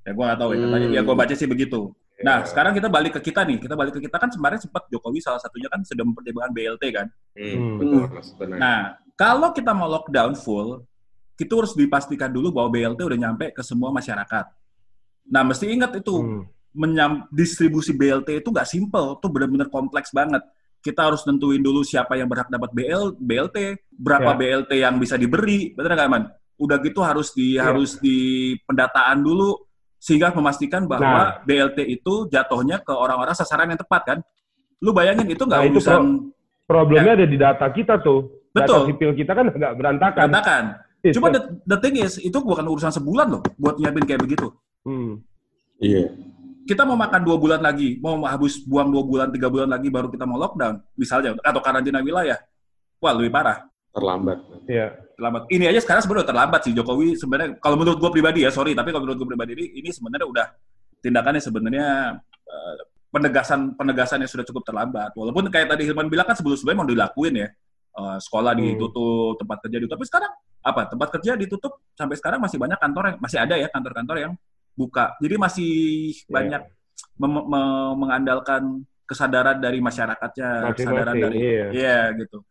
Ya 0.05 0.13
gue 0.13 0.21
nggak 0.23 0.37
tahu 0.39 0.53
ya, 0.53 0.59
katanya. 0.61 0.87
Hmm. 0.87 0.95
Ya 0.95 1.01
gue 1.01 1.15
baca 1.17 1.33
sih 1.33 1.49
begitu. 1.49 1.89
Nah, 2.23 2.37
sekarang 2.45 2.73
kita 2.77 2.87
balik 2.87 3.17
ke 3.17 3.31
kita 3.31 3.41
nih. 3.43 3.57
Kita 3.61 3.73
balik 3.73 3.97
ke 3.97 4.01
kita 4.05 4.17
kan 4.17 4.29
kemarin 4.29 4.59
sempat 4.61 4.85
Jokowi 4.87 5.19
salah 5.21 5.41
satunya 5.41 5.67
kan 5.67 5.81
sedang 5.85 6.09
mempertimbangkan 6.13 6.53
BLT 6.53 6.83
kan. 6.93 7.07
Hmm, 7.33 7.51
Hmm. 7.51 7.77
betul. 7.77 8.03
Benar. 8.41 8.57
Nah, 8.57 8.77
kalau 9.13 9.49
kita 9.51 9.71
mau 9.73 9.89
lockdown 9.89 10.33
full, 10.37 10.85
itu 11.35 11.53
harus 11.57 11.73
dipastikan 11.73 12.29
dulu 12.29 12.53
bahwa 12.53 12.69
BLT 12.69 13.01
udah 13.01 13.17
nyampe 13.17 13.49
ke 13.49 13.65
semua 13.65 13.89
masyarakat. 13.89 14.45
Nah, 15.25 15.41
mesti 15.41 15.65
ingat 15.73 15.97
itu, 15.97 16.13
Hmm. 16.21 16.43
menyam, 16.71 17.25
distribusi 17.33 17.91
BLT 17.91 18.39
itu 18.39 18.47
nggak 18.53 18.69
simple, 18.69 19.17
itu 19.17 19.27
benar-benar 19.27 19.67
kompleks 19.73 20.13
banget. 20.13 20.39
Kita 20.81 21.09
harus 21.09 21.25
nentuin 21.25 21.61
dulu 21.61 21.81
siapa 21.81 22.13
yang 22.17 22.29
berhak 22.29 22.49
dapat 22.49 22.69
BL, 22.73 23.13
BLT, 23.17 23.77
berapa 23.91 24.33
Ya. 24.33 24.37
BLT 24.37 24.71
yang 24.81 24.95
bisa 24.97 25.17
diberi, 25.17 25.73
bener 25.73 25.97
nggak, 25.97 26.09
Man? 26.09 26.23
Udah 26.61 26.77
gitu 26.77 27.01
harus 27.01 27.33
di 27.33 27.57
Ya. 27.57 27.69
harus 27.69 27.97
di 27.97 28.53
pendataan 28.69 29.21
dulu 29.25 29.57
sehingga 30.01 30.33
memastikan 30.33 30.89
bahwa 30.89 31.05
Nah. 31.05 31.45
BLT 31.45 31.85
itu 31.85 32.25
jatuhnya 32.33 32.81
ke 32.81 32.89
orang-orang 32.89 33.37
sasaran 33.37 33.69
yang 33.69 33.77
tepat 33.77 34.01
kan. 34.01 34.17
Lu 34.81 34.89
bayangin 34.97 35.29
itu 35.29 35.45
nggak 35.45 35.61
Nah, 35.61 35.69
urusan 35.69 36.01
Problemnya 36.65 37.13
ada 37.19 37.27
di 37.27 37.37
data 37.37 37.67
kita 37.67 37.99
tuh. 37.99 38.31
Ya. 38.55 38.63
Betul. 38.63 38.79
Data 38.81 38.87
sipil 38.87 39.11
kita 39.11 39.31
kan 39.35 39.45
agak 39.51 39.71
berantakan. 39.75 40.23
berantakan. 40.25 40.63
Itu. 41.03 41.13
Cuma 41.19 41.27
the, 41.33 41.41
the 41.67 41.77
thing 41.83 41.95
is, 41.99 42.15
itu 42.21 42.37
bukan 42.39 42.63
urusan 42.63 42.93
sebulan 42.95 43.27
loh 43.27 43.41
buat 43.59 43.75
nyiapin 43.75 44.05
kayak 44.07 44.21
begitu. 44.23 44.47
Hmm. 44.87 45.19
Iya. 45.83 46.13
Kita 46.63 46.85
mau 46.85 46.95
makan 46.95 47.25
dua 47.25 47.35
bulan 47.41 47.59
lagi, 47.59 47.97
mau 47.99 48.21
habis 48.23 48.61
buang 48.63 48.93
dua 48.93 49.03
bulan, 49.03 49.27
tiga 49.33 49.49
bulan 49.49 49.67
lagi 49.67 49.89
baru 49.89 50.13
kita 50.13 50.29
mau 50.29 50.37
lockdown, 50.37 50.77
misalnya, 50.93 51.33
atau 51.41 51.59
karantina 51.59 51.99
wilayah. 52.05 52.37
Wah, 53.01 53.17
lebih 53.17 53.33
parah. 53.33 53.65
Terlambat. 53.91 54.39
Iya. 54.69 54.93
Terlambat. 55.21 55.41
Ini 55.53 55.69
aja 55.69 55.79
sekarang 55.85 56.01
sebenarnya 56.01 56.27
terlambat 56.33 56.61
sih 56.65 56.73
Jokowi 56.73 57.13
sebenarnya. 57.13 57.49
Kalau 57.61 57.77
menurut 57.77 58.01
gue 58.01 58.09
pribadi 58.09 58.41
ya, 58.41 58.49
sorry, 58.49 58.73
tapi 58.73 58.89
kalau 58.89 59.05
menurut 59.05 59.21
gue 59.21 59.29
pribadi 59.29 59.51
ini, 59.53 59.65
ini 59.77 59.89
sebenarnya 59.93 60.25
udah 60.25 60.45
tindakannya 60.97 61.37
sebenarnya 61.37 61.87
eh, 62.25 62.75
penegasan 63.13 63.77
penegasan 63.77 64.25
yang 64.25 64.31
sudah 64.33 64.41
cukup 64.49 64.65
terlambat. 64.65 65.13
Walaupun 65.13 65.45
kayak 65.53 65.69
tadi 65.77 65.85
Hilman 65.85 66.09
bilang 66.09 66.25
kan 66.25 66.33
sebelum-sebelumnya 66.33 66.79
mau 66.81 66.89
dilakuin 66.89 67.37
ya. 67.37 67.47
Eh, 67.91 68.17
sekolah 68.17 68.57
Hmm. 68.57 68.65
ditutup, 68.65 69.37
tempat 69.37 69.57
kerja 69.61 69.77
ditutup. 69.77 69.95
Tapi 70.01 70.05
sekarang 70.09 70.31
apa? 70.65 70.81
Tempat 70.89 71.07
kerja 71.21 71.31
ditutup 71.37 71.73
sampai 71.93 72.17
sekarang 72.17 72.39
masih 72.41 72.57
banyak 72.57 72.81
kantor 72.81 73.03
yang 73.13 73.17
masih 73.21 73.37
ada 73.37 73.55
ya 73.61 73.69
kantor-kantor 73.69 74.17
yang 74.17 74.33
buka. 74.73 75.13
Jadi 75.21 75.35
masih 75.37 75.71
Iya. 76.17 76.33
banyak 76.33 76.61
mem- 77.21 77.47
mengandalkan 77.93 78.81
kesadaran 79.05 79.59
dari 79.59 79.83
masyarakatnya, 79.83 80.71
kesadaran 80.71 81.13
Masing-masing, 81.13 81.21
dari 81.21 81.37
iya. 81.37 81.65
iya 81.69 81.97
gitu. 82.17 82.41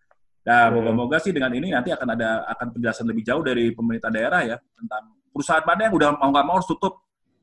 Nah, 0.40 0.68
Iya. 0.68 0.72
moga-moga 0.72 1.16
sih 1.20 1.33
dengan 1.37 1.53
ini 1.53 1.68
nanti 1.68 1.92
akan 1.92 2.09
ada 2.16 2.48
akan 2.48 2.66
penjelasan 2.72 3.05
lebih 3.05 3.22
jauh 3.29 3.44
dari 3.44 3.76
pemerintah 3.76 4.09
daerah 4.09 4.40
ya 4.40 4.57
tentang 4.57 5.12
perusahaan 5.31 5.61
mana 5.62 5.81
yang 5.87 5.94
udah 5.94 6.09
mau 6.16 6.31
nggak 6.33 6.46
mau 6.48 6.57
harus 6.57 6.68
tutup. 6.68 6.94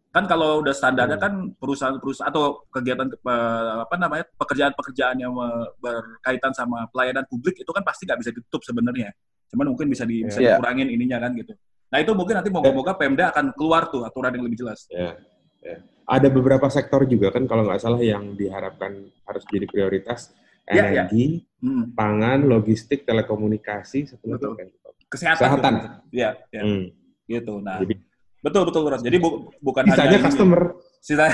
Kan 0.09 0.25
kalau 0.25 0.65
udah 0.65 0.73
standarnya 0.73 1.19
Hmm. 1.21 1.25
kan 1.25 1.33
perusahaan-perusahaan 1.61 2.31
atau 2.33 2.65
kegiatan 2.73 3.05
eh, 3.05 3.73
apa 3.85 3.95
namanya 4.01 4.25
pekerjaan-pekerjaan 4.33 5.15
yang 5.21 5.29
eh, 5.37 5.65
berkaitan 5.77 6.51
sama 6.57 6.89
pelayanan 6.89 7.21
publik 7.29 7.61
itu 7.61 7.69
kan 7.69 7.85
pasti 7.85 8.09
nggak 8.09 8.19
bisa 8.25 8.31
ditutup 8.33 8.65
sebenarnya. 8.65 9.13
Cuman 9.53 9.71
mungkin 9.71 9.87
bisa 9.87 10.03
di, 10.03 10.25
bisa 10.25 10.41
Iya. 10.41 10.57
dikurangin 10.57 10.89
ininya 10.89 11.21
kan 11.21 11.37
gitu. 11.37 11.53
Nah 11.87 12.01
itu 12.01 12.11
mungkin 12.17 12.35
nanti 12.41 12.49
moga-moga 12.49 12.97
Pemda 12.97 13.29
akan 13.31 13.53
keluar 13.53 13.87
tuh 13.87 14.03
aturan 14.03 14.33
yang 14.35 14.43
lebih 14.43 14.59
jelas. 14.59 14.89
Ya, 14.89 15.15
ya. 15.61 15.77
Ada 16.07 16.27
beberapa 16.27 16.65
sektor 16.67 17.05
juga 17.05 17.29
kan 17.29 17.45
kalau 17.45 17.63
nggak 17.63 17.79
salah 17.79 18.01
yang 18.01 18.33
diharapkan 18.33 18.91
harus 19.23 19.43
jadi 19.47 19.67
prioritas 19.69 20.33
Ya, 20.67 20.83
ya. 20.83 21.07
energi, 21.07 21.47
Hmm. 21.57 21.95
pangan, 21.95 22.43
logistik, 22.43 23.07
telekomunikasi, 23.07 24.03
Betul. 24.19 24.59
lupa. 24.59 24.89
Kesehatan. 25.07 25.39
Kesehatan. 25.39 25.73
gitu. 25.73 25.87
Iya, 26.11 26.29
iya. 26.51 26.61
Hmm. 26.61 26.83
gitu. 27.23 27.53
Nah, 27.59 27.79
Jadi 27.79 27.95
betul 28.37 28.61
betul 28.63 28.81
Ras. 28.85 28.99
Jadi 28.99 29.17
bu- 29.17 29.51
bukan 29.57 29.83
sisanya 29.87 30.07
hanya 30.07 30.19
customer, 30.21 30.61
Sisa 30.97 31.25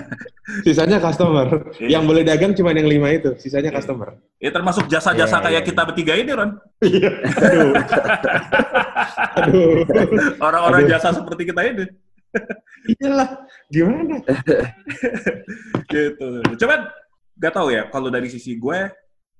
sisanya 0.66 0.98
customer. 0.98 1.46
Iya. 1.78 1.98
Yang 1.98 2.04
boleh 2.04 2.22
dagang 2.24 2.52
cuma 2.52 2.70
yang 2.70 2.86
lima 2.86 3.08
itu, 3.10 3.30
sisanya 3.38 3.70
Iya. 3.70 3.78
customer. 3.78 4.18
ya 4.38 4.50
termasuk 4.50 4.84
jasa-jasa 4.86 5.38
Iya, 5.38 5.44
kayak 5.44 5.62
iya, 5.62 5.68
kita 5.70 5.82
bertiga 5.86 6.14
ini, 6.14 6.30
Ron. 6.30 6.50
Iya. 6.82 7.10
Aduh. 7.40 7.72
Aduh. 9.38 9.70
Orang-orang 10.38 10.82
jasa 10.86 11.14
seperti 11.14 11.42
kita 11.46 11.62
ini. 11.64 11.86
Iyalah, 12.98 13.28
gimana? 13.70 14.18
gitu. 15.92 16.28
Cuman 16.58 16.80
nggak 17.34 17.52
tahu 17.52 17.68
ya 17.70 17.82
kalau 17.88 18.08
dari 18.08 18.26
sisi 18.26 18.54
gue 18.54 18.78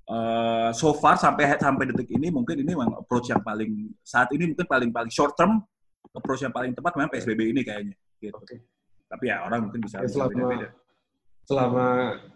eh, 0.05 0.69
so 0.73 0.93
far 0.93 1.17
sampai 1.17 1.55
sampai 1.57 1.91
detik 1.91 2.11
ini 2.13 2.29
mungkin 2.29 2.61
ini 2.61 2.75
memang 2.75 3.01
approach 3.01 3.31
yang 3.31 3.41
paling 3.41 3.95
saat 4.01 4.29
ini 4.33 4.51
mungkin 4.51 4.67
paling 4.67 4.91
paling 4.91 5.09
short 5.09 5.33
term 5.35 5.63
approach 6.11 6.43
yang 6.43 6.53
paling 6.53 6.71
tepat 6.71 6.93
memang 6.95 7.11
PSBB 7.11 7.41
ini 7.51 7.61
kayaknya 7.63 7.95
gitu. 8.21 8.35
Oke. 8.35 8.57
Tapi 9.05 9.25
ya 9.27 9.43
orang 9.43 9.69
mungkin 9.69 9.83
bisa 9.83 9.99
Ya, 9.99 10.07
bisa 10.07 10.15
selama 10.17 10.31
beda-beda. 10.31 10.69
selama 11.45 11.87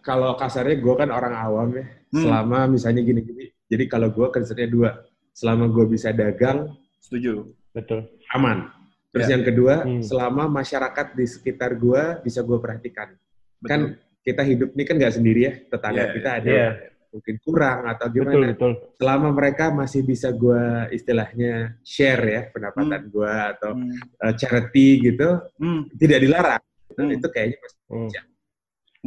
kalau 0.00 0.30
kasarnya 0.34 0.76
gue 0.78 0.94
kan 0.94 1.08
orang 1.08 1.34
awam 1.34 1.68
ya. 1.72 1.84
Hmm. 2.10 2.22
Selama 2.24 2.58
misalnya 2.66 3.02
gini-gini. 3.02 3.48
Jadi 3.68 3.84
kalau 3.86 4.08
gue 4.08 4.26
concernnya 4.28 4.68
dua. 4.68 4.90
Selama 5.32 5.70
gue 5.70 5.86
bisa 5.86 6.10
dagang, 6.10 6.74
Setuju. 6.98 7.46
Betul. 7.70 8.10
aman. 8.34 8.68
Terus 9.08 9.24
Ya. 9.24 9.38
yang 9.38 9.44
kedua, 9.46 9.74
Hmm. 9.86 10.02
selama 10.02 10.44
masyarakat 10.50 11.14
di 11.14 11.24
sekitar 11.24 11.78
gue 11.78 12.02
bisa 12.20 12.42
gue 12.42 12.58
perhatikan. 12.58 13.14
Betul. 13.56 13.68
Kan 13.70 13.80
kita 14.20 14.42
hidup 14.42 14.68
ini 14.72 14.82
kan 14.84 14.94
nggak 14.96 15.14
sendiri 15.14 15.40
ya. 15.40 15.52
Tetangga 15.66 16.02
Iya, 16.02 16.12
kita 16.12 16.28
ada 16.34 16.48
Iya. 16.48 16.58
yang 16.60 16.76
mungkin 17.08 17.36
kurang 17.40 17.78
atau 17.86 18.06
Betul, 18.06 18.20
gimana. 18.20 18.46
betul. 18.52 18.72
Selama 18.94 19.28
mereka 19.32 19.64
masih 19.70 20.00
bisa 20.02 20.28
gue 20.30 20.62
istilahnya 20.92 21.52
share 21.80 22.22
ya 22.22 22.42
pendapatan 22.48 23.08
gue 23.08 23.32
atau 23.56 23.72
Hmm. 23.72 23.96
uh, 24.20 24.32
charity 24.34 24.88
gitu, 25.02 25.28
Hmm. 25.56 25.88
tidak 25.96 26.18
dilarang. 26.20 26.62
Itu, 26.86 27.00
Hmm. 27.00 27.16
itu 27.16 27.26
kayaknya 27.28 27.56
masih 27.58 27.78
Hmm. 27.88 28.10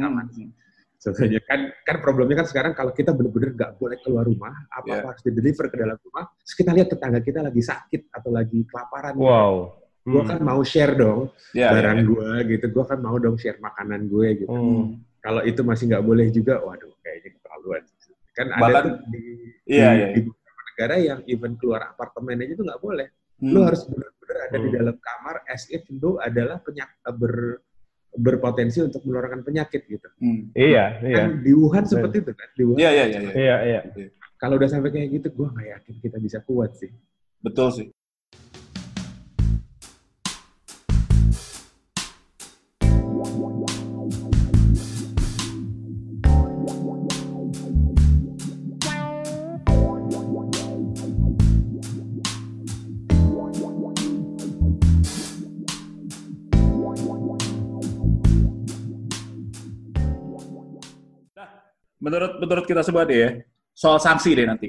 aman 0.02 0.26
Hmm. 0.26 0.50
sebetulnya 0.96 1.38
kan 1.44 1.60
kan 1.82 1.96
problemnya 1.98 2.36
kan 2.38 2.46
sekarang 2.46 2.72
kalau 2.72 2.90
kita 2.90 3.10
benar-benar 3.12 3.50
nggak 3.52 3.72
boleh 3.76 3.98
keluar 4.00 4.22
rumah 4.22 4.54
apa 4.66 4.80
apa 4.80 4.86
Yeah. 4.88 5.04
harus 5.04 5.20
di 5.20 5.30
deliver 5.30 5.66
ke 5.66 5.76
dalam 5.76 5.98
rumah 6.00 6.24
terus 6.38 6.54
kita 6.54 6.70
lihat 6.72 6.88
tetangga 6.88 7.20
kita 7.20 7.38
lagi 7.38 7.58
sakit 7.60 8.02
atau 8.08 8.30
lagi 8.30 8.62
kelaparan 8.64 9.14
Wow. 9.14 9.76
gue 10.00 10.18
Hmm. 10.18 10.30
kan 10.30 10.38
mau 10.40 10.62
share 10.62 10.94
dong 10.94 11.30
Ya, 11.52 11.70
barang 11.70 11.98
ya, 11.98 12.02
ya. 12.02 12.08
gue 12.08 12.28
gitu 12.50 12.66
gue 12.70 12.84
kan 12.86 12.98
mau 12.98 13.14
dong 13.18 13.36
share 13.36 13.58
makanan 13.58 14.08
gue 14.08 14.28
gitu 14.40 14.50
Hmm. 14.50 14.98
Kalau 15.22 15.40
itu 15.40 15.62
masih 15.62 15.86
nggak 15.86 16.02
boleh 16.02 16.26
juga 16.28 16.58
waduh 16.60 16.90
kayaknya 17.00 17.30
keterlaluan 17.32 17.82
kan 18.32 18.46
ada 18.48 18.60
Bahkan- 18.60 18.84
tuh 18.84 18.94
di, 19.08 19.22
Iya, 19.64 19.88
di, 19.88 19.96
iya, 19.96 20.06
di 20.10 20.20
beberapa 20.22 20.60
negara 20.66 20.94
yang 20.98 21.20
even 21.24 21.52
keluar 21.54 21.80
apartemen 21.86 22.36
aja 22.38 22.52
tuh 22.52 22.66
nggak 22.66 22.80
boleh 22.80 23.08
Hmm. 23.38 23.50
lu 23.50 23.60
harus 23.60 23.82
benar-benar 23.84 24.38
ada 24.40 24.56
di 24.56 24.68
Hmm. 24.68 24.76
dalam 24.76 24.96
kamar 24.98 25.36
as 25.46 25.66
if 25.68 25.82
lu 25.88 26.14
adalah 26.16 26.58
penyak 26.58 26.90
ber 27.12 27.58
berpotensi 28.12 28.78
untuk 28.78 29.00
menularkan 29.02 29.40
penyakit 29.40 29.82
gitu 29.84 30.04
Hmm. 30.16 30.52
Iya, 30.52 31.00
iya. 31.00 31.16
kan 31.18 31.28
di 31.38 31.52
Wuhan 31.52 31.82
seperti 31.82 32.20
itu 32.20 32.32
kan 32.32 32.48
di 32.52 32.62
Wuhan 32.62 32.78
Iya, 32.78 32.90
iya, 32.92 33.04
iya, 33.04 33.20
iya. 33.32 33.32
Iya, 33.32 33.56
iya. 33.96 34.08
kalau 34.36 34.54
udah 34.54 34.68
sampai 34.68 34.90
kayak 34.90 35.08
gitu 35.12 35.28
gue 35.32 35.48
nggak 35.48 35.68
yakin 35.72 35.94
kita 35.98 36.16
bisa 36.18 36.38
kuat 36.40 36.74
sih 36.74 36.92
Betul 37.38 37.68
sih. 37.70 37.86
Menurut 62.12 62.32
menurut 62.36 62.64
kita 62.68 62.84
semua 62.84 63.08
deh 63.08 63.16
ya, 63.24 63.30
soal 63.72 63.96
sanksi 63.96 64.36
deh 64.36 64.44
nanti. 64.44 64.68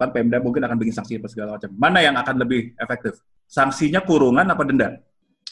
Kan 0.00 0.10
Pemda 0.10 0.40
mungkin 0.40 0.64
akan 0.64 0.80
bikin 0.80 0.96
sanksi 0.96 1.20
apa 1.20 1.28
segala 1.28 1.60
macam. 1.60 1.70
Mana 1.76 2.00
yang 2.00 2.16
akan 2.16 2.40
lebih 2.40 2.72
efektif? 2.80 3.20
Sanksinya 3.44 4.00
kurungan 4.00 4.48
apa 4.48 4.64
denda? 4.64 4.88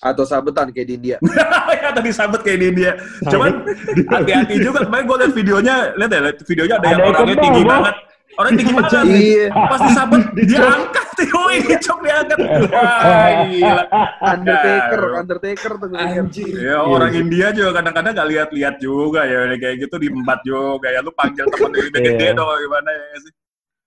Atau 0.03 0.27
sabetan 0.27 0.73
kayak 0.75 0.89
di 0.89 0.95
India. 0.99 1.17
ya 1.79 1.95
tadi 1.95 2.11
sabet 2.11 2.41
kayak 2.43 2.59
di 2.59 2.67
India. 2.75 2.93
Cuman 3.29 3.63
hati-hati 4.09 4.57
juga. 4.59 4.83
Kemarin 4.89 5.05
gue 5.07 5.17
liat 5.23 5.35
videonya, 5.37 5.75
lihat 5.95 6.11
ya, 6.11 6.21
liat 6.27 6.39
videonya 6.43 6.75
ada, 6.81 6.87
yang 6.91 6.99
Ada 6.99 7.07
orangnya 7.07 7.35
ikut 7.37 7.45
tinggi 7.45 7.63
banget. 7.63 7.97
Orang 8.33 8.53
tinggi 8.57 8.73
banget. 8.73 9.05
Iya. 9.05 9.47
Pas 9.53 9.81
disabet, 9.83 10.23
diangkat. 10.39 11.07
Wih, 11.23 11.77
cok 11.79 11.99
diangkat. 12.01 12.39
Wah, 12.73 13.31
gila. 13.47 13.85
Undertaker, 14.25 15.03
Undertaker 15.21 15.73
tuh. 15.77 15.89
Anjir. 15.93 16.55
Ya 16.57 16.81
orang 16.81 17.13
India 17.13 17.53
juga 17.53 17.79
kadang-kadang 17.79 18.13
gak 18.15 18.29
lihat-lihat 18.29 18.77
juga 18.79 19.21
ya 19.23 19.47
kayak 19.53 19.77
gitu 19.81 19.95
diembat 19.99 20.41
juga 20.43 20.89
ya 20.89 21.01
lu 21.01 21.13
panggil 21.13 21.45
temen 21.47 21.71
lu 21.71 21.81
gede-gede 21.87 22.27
Iya. 22.27 22.33
dong 22.33 22.49
gimana 22.49 22.91
ya 22.91 23.17
sih 23.21 23.33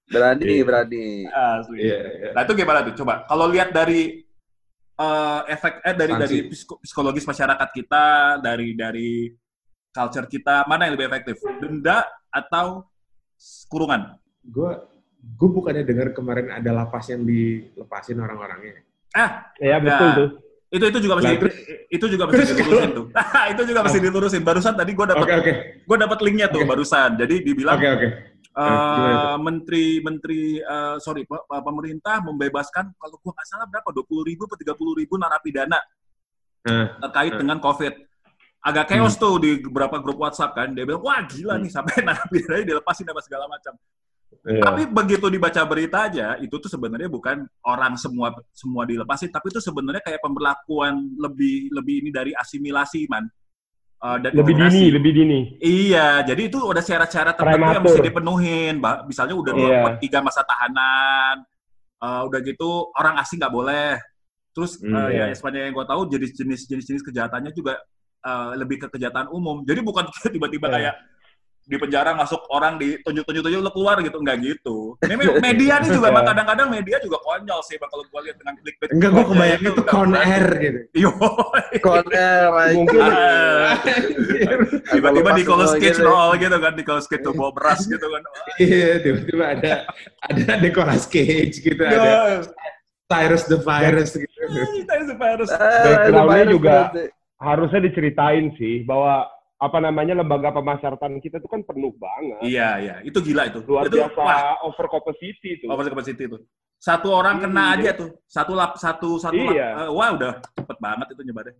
Berani, 0.05 0.43
Iya. 0.45 0.63
berani. 0.63 1.05
asli. 1.25 1.77
Iya, 1.81 1.97
iya. 2.05 2.29
Nah 2.31 2.41
itu 2.45 2.53
gimana 2.53 2.79
tuh 2.85 2.93
coba 2.95 3.25
kalau 3.25 3.45
lihat 3.49 3.69
dari 3.71 4.21
eh, 4.95 5.41
efek 5.49 5.73
eh 5.81 5.91
dari 5.91 6.13
Sanksi. 6.13 6.23
dari 6.23 6.37
psiko- 6.47 6.79
psikologis 6.79 7.25
masyarakat 7.25 7.69
kita 7.73 8.05
dari 8.39 8.69
dari 8.71 9.27
culture 9.89 10.29
kita 10.29 10.63
mana 10.65 10.85
yang 10.85 10.93
lebih 10.93 11.09
efektif 11.09 11.35
denda 11.57 11.99
atau 12.29 12.85
kurungan? 13.67 14.13
Gue 14.45 14.71
gue 15.25 15.49
bukannya 15.49 15.81
dengar 15.81 16.11
kemarin 16.11 16.51
ada 16.51 16.69
lapas 16.71 17.05
yang 17.07 17.21
dilepasin 17.21 18.17
orang-orangnya. 18.17 18.85
Ah 19.11 19.49
Ya 19.57 19.77
betul 19.77 20.05
Nah, 20.05 20.15
tuh. 20.15 20.29
itu 20.67 20.85
itu 20.85 20.99
juga 21.01 21.13
mesti 21.15 21.27
Lah, 21.27 21.39
terus- 21.39 21.59
itu 21.87 22.05
juga 22.05 22.23
mesti 22.25 22.35
terus 22.37 22.49
dilurusin 22.53 22.91
tuh. 22.91 23.05
itu 23.53 23.61
juga 23.63 23.79
mesti 23.81 23.99
dilurusin. 23.99 24.41
Barusan 24.41 24.73
tadi 24.73 24.91
gue 24.91 25.05
dapat 25.05 25.23
Oke 25.23 25.33
oke 25.35 25.53
gue 25.81 25.97
dapat 25.97 26.19
linknya 26.21 26.47
tuh 26.47 26.61
Oke. 26.61 26.69
barusan. 26.69 27.09
Jadi 27.15 27.35
dibilang 27.41 27.75
oke 27.75 27.89
oke. 27.91 28.07
Eh, 28.55 28.63
gimana 28.63 29.15
tuh? 29.19 29.39
menteri 29.41 29.85
menteri 29.99 30.41
eh, 30.57 30.95
sorry 30.97 31.23
pe- 31.23 31.43
pe- 31.43 31.59
pemerintah 31.61 32.23
membebaskan 32.23 32.87
kalau 32.95 33.19
gua 33.19 33.35
nggak 33.35 33.47
salah 33.49 33.67
berapa 33.67 33.89
20 33.91 34.23
ribu 34.23 34.41
atau 34.45 34.55
30 34.55 34.71
ribu 34.95 35.13
narapidana 35.15 35.75
Nah, 36.63 36.97
terkait 36.99 37.35
Hmm. 37.35 37.41
dengan 37.41 37.57
covid 37.59 37.93
agak 38.59 38.89
chaos 38.89 39.13
tuh 39.15 39.37
di 39.37 39.59
beberapa 39.59 39.99
grup 39.99 40.17
WhatsApp 40.17 40.55
kan 40.55 40.71
dia 40.71 40.81
bilang 40.81 41.03
wah 41.03 41.19
gila 41.21 41.59
nih 41.59 41.67
sampai 41.67 41.99
narapidana 42.07 42.63
dilepasin 42.63 43.05
apa 43.05 43.19
segala 43.19 43.45
macam 43.45 43.75
Iya. 44.43 44.61
tapi 44.61 44.81
begitu 44.89 45.25
dibaca 45.31 45.61
berita 45.63 45.97
aja 46.11 46.27
itu 46.41 46.55
tuh 46.57 46.67
sebenarnya 46.67 47.07
bukan 47.07 47.47
orang 47.63 47.95
semua 47.95 48.35
semua 48.51 48.83
dilepasin 48.83 49.31
tapi 49.31 49.49
itu 49.53 49.61
sebenarnya 49.61 50.01
kayak 50.03 50.19
pemberlakuan 50.19 50.99
lebih 51.15 51.69
lebih 51.71 51.95
ini 52.03 52.09
dari 52.11 52.31
asimilasi 52.35 53.07
man 53.07 53.25
Eh, 53.95 54.17
dan 54.21 54.31
Lebih 54.37 54.53
dini, 54.59 54.83
lebih 54.91 55.11
dini. 55.17 55.39
Iya, 55.57 56.21
jadi 56.27 56.51
itu 56.51 56.59
udah 56.61 56.83
syarat-syarat 56.83 57.39
tertentu 57.39 57.73
yang 57.73 57.81
mesti 57.81 58.01
dipenuhin, 58.05 58.73
Mbak. 58.77 58.97
Misalnya 59.09 59.35
udah 59.39 59.51
dua 59.55 59.69
Iya. 59.71 59.97
tiga 59.97 60.19
masa 60.21 60.43
tahanan, 60.45 61.41
eh, 62.03 62.21
udah 62.27 62.39
gitu 62.43 62.91
orang 62.93 63.15
asing 63.17 63.39
nggak 63.41 63.55
boleh. 63.55 63.95
Terus 64.51 64.77
Hmm, 64.77 64.93
eh, 64.93 65.09
iya. 65.15 65.25
ya 65.31 65.33
sepanjang 65.33 65.71
yang 65.71 65.73
gue 65.73 65.87
tahu 65.87 66.01
jenis-jenis 66.11 66.61
jenis-jenis 66.69 67.01
kejahatannya 67.01 67.49
juga 67.55 67.79
eh, 68.25 68.51
lebih 68.59 68.83
ke 68.85 68.87
kejahatan 68.93 69.31
umum. 69.31 69.63
Jadi 69.63 69.79
bukan 69.81 70.05
tiba-tiba 70.35 70.67
Iya. 70.69 70.73
kayak 70.75 70.95
di 71.65 71.75
penjara 71.75 72.13
masuk 72.13 72.45
orang 72.47 72.77
ditunjuk-tunjuk-tunjuk 72.77 73.57
lo 73.57 73.73
keluar 73.73 73.97
gitu, 73.99 74.21
nggak 74.21 74.37
gitu. 74.39 74.93
Ini 75.01 75.13
media 75.41 75.81
nih 75.81 75.89
juga, 75.89 76.07
Iya. 76.07 76.15
Bang, 76.15 76.25
kadang-kadang 76.29 76.67
media 76.69 76.97
juga 77.01 77.17
konyol 77.19 77.57
sih, 77.65 77.75
Bang, 77.75 77.89
kalau 77.89 78.05
gue 78.05 78.21
lihat 78.21 78.37
dengan 78.37 78.53
clickbait. 78.55 78.89
enggak 78.93 79.09
gue 79.09 79.17
clickbaitnya 79.17 79.33
kebayang 79.33 79.61
itu 79.61 79.71
itu 79.71 79.83
con 79.83 80.11
air 80.13 80.45
gitu. 80.55 80.79
Yo, 80.93 81.11
Corner, 81.81 82.45
Mungkin 82.77 83.01
Ah, 83.01 83.73
tiba-tiba 84.93 85.29
di 85.33 85.43
Cage 85.73 85.97
gitu. 85.97 86.05
nol 86.05 86.37
gitu 86.37 86.55
kan, 86.55 86.73
Nicolas 86.73 87.05
Cage 87.05 87.23
tuh 87.23 87.33
bawa 87.33 87.51
beras 87.51 87.81
gitu 87.83 88.05
kan. 88.05 88.21
Iya, 88.61 88.89
tiba-tiba 89.01 89.43
ada 89.51 89.73
ada 90.21 90.53
Nicolas 90.61 91.03
Cage 91.05 91.55
gitu, 91.57 91.81
ada 91.81 91.97
Ya, 91.97 92.17
Cyrus 93.05 93.43
the 93.45 93.57
Virus 93.57 94.13
gitu. 94.13 94.37
kita 94.75 94.93
itu 94.97 95.13
virus. 95.15 95.49
Ah, 95.49 95.59
Background-nya 95.83 96.45
juga- 96.47 96.89
harusnya 97.35 97.83
diceritain 97.83 98.53
sih 98.55 98.81
bahwa 98.81 99.27
apa 99.65 99.81
namanya 99.81 100.13
lembaga 100.13 100.53
pemasyarakatan 100.53 101.17
kita 101.17 101.41
itu 101.41 101.49
kan 101.49 101.65
penuh 101.65 101.89
banget. 101.97 102.37
Iya, 102.45 102.69
iya, 102.77 102.95
itu 103.01 103.17
gila 103.17 103.49
itu. 103.49 103.65
Luar 103.65 103.89
itu, 103.89 103.97
biasa 103.97 104.21
Wah, 104.21 104.61
over 104.61 104.85
capacity 104.85 105.49
itu. 105.57 105.65
over 105.65 105.89
capacity 105.89 106.23
itu. 106.29 106.37
Satu 106.77 107.09
orang 107.09 107.41
kena 107.41 107.73
Iya. 107.73 107.75
aja 107.81 107.91
tuh, 108.05 108.09
satu 108.29 108.53
lap, 108.53 108.77
satu, 108.77 109.17
satu 109.17 109.41
lap. 109.41 109.55
Iya. 109.57 109.69
Eh, 109.87 109.89
wah 109.89 110.09
udah 110.13 110.33
cepet 110.53 110.77
banget 110.77 111.07
itu 111.17 111.21
nyebarnya. 111.25 111.55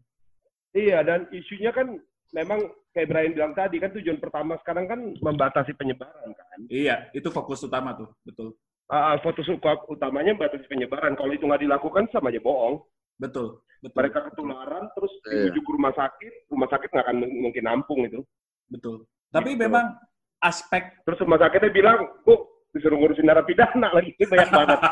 Iya, 0.76 0.98
dan 1.02 1.20
isunya 1.34 1.72
kan 1.74 1.88
memang 2.36 2.60
kayak 2.94 3.10
Brian 3.10 3.34
bilang 3.34 3.54
tadi 3.58 3.82
kan 3.82 3.90
tujuan 3.96 4.22
pertama 4.22 4.54
sekarang 4.62 4.86
kan 4.86 5.00
membatasi 5.24 5.74
penyebaran 5.74 6.30
kan. 6.36 6.60
Iya, 6.70 7.10
itu 7.18 7.32
fokus 7.34 7.64
utama 7.66 7.96
tuh, 7.98 8.12
betul, 8.28 8.54
foto 9.24 9.42
suka 9.42 9.82
utamanya 9.90 10.38
membatasi 10.38 10.68
penyebaran. 10.70 11.18
Kalau 11.18 11.32
itu 11.34 11.48
nggak 11.48 11.64
dilakukan 11.64 12.06
sama 12.14 12.30
aja 12.30 12.44
bohong. 12.44 12.86
Betul, 13.18 13.48
betul, 13.80 13.94
Mereka 13.94 14.20
ketularan 14.26 14.84
terus 14.92 15.14
Iya. 15.24 15.50
dirujuk 15.50 15.64
ke 15.64 15.72
rumah 15.72 15.94
sakit, 15.94 16.34
rumah 16.48 16.68
sakit 16.68 16.90
nggak 16.90 17.06
akan 17.06 17.18
mungkin 17.22 17.64
nampung 17.64 18.00
itu. 18.04 18.20
betul. 18.66 19.06
Tapi 19.30 19.54
Gitu. 19.54 19.62
memang 19.62 19.94
aspek 20.40 21.02
Terus 21.02 21.20
rumah 21.20 21.38
sakitnya 21.38 21.70
bilang, 21.70 22.00
bu 22.22 22.34
disuruh 22.72 22.98
ngurusin 22.98 23.24
narapidana 23.24 23.88
lagi 23.90 24.12
banyak 24.20 24.50
banget. 24.50 24.80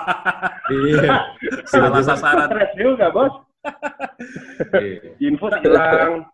Iya. 0.72 1.20
salah 1.68 2.00
sasaran. 2.00 2.48
Stres 2.48 2.72
juga 2.76 3.06
bos. 3.10 3.34
Iya. 4.74 5.16
Info 5.22 5.48
hilang. 5.52 6.28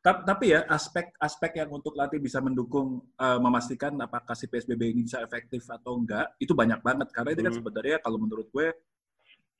Ta- 0.00 0.20
Tapi 0.20 0.52
ya 0.52 0.68
aspek 0.68 1.08
aspek 1.16 1.56
yang 1.56 1.72
untuk 1.72 1.96
nanti 1.96 2.18
bisa 2.18 2.36
mendukung 2.38 3.00
eh, 3.16 3.38
memastikan 3.38 3.96
apakah 3.96 4.36
si 4.36 4.44
PSBB 4.44 4.92
ini 4.92 5.00
bisa 5.02 5.20
efektif 5.20 5.64
atau 5.64 5.96
enggak 5.96 6.36
itu 6.36 6.52
banyak 6.52 6.80
banget 6.80 7.08
karena 7.08 7.32
itu 7.32 7.40
kan 7.40 7.52
Hmm. 7.52 7.60
sebenarnya 7.62 7.96
kalau 8.00 8.18
menurut 8.18 8.44
gue 8.46 8.68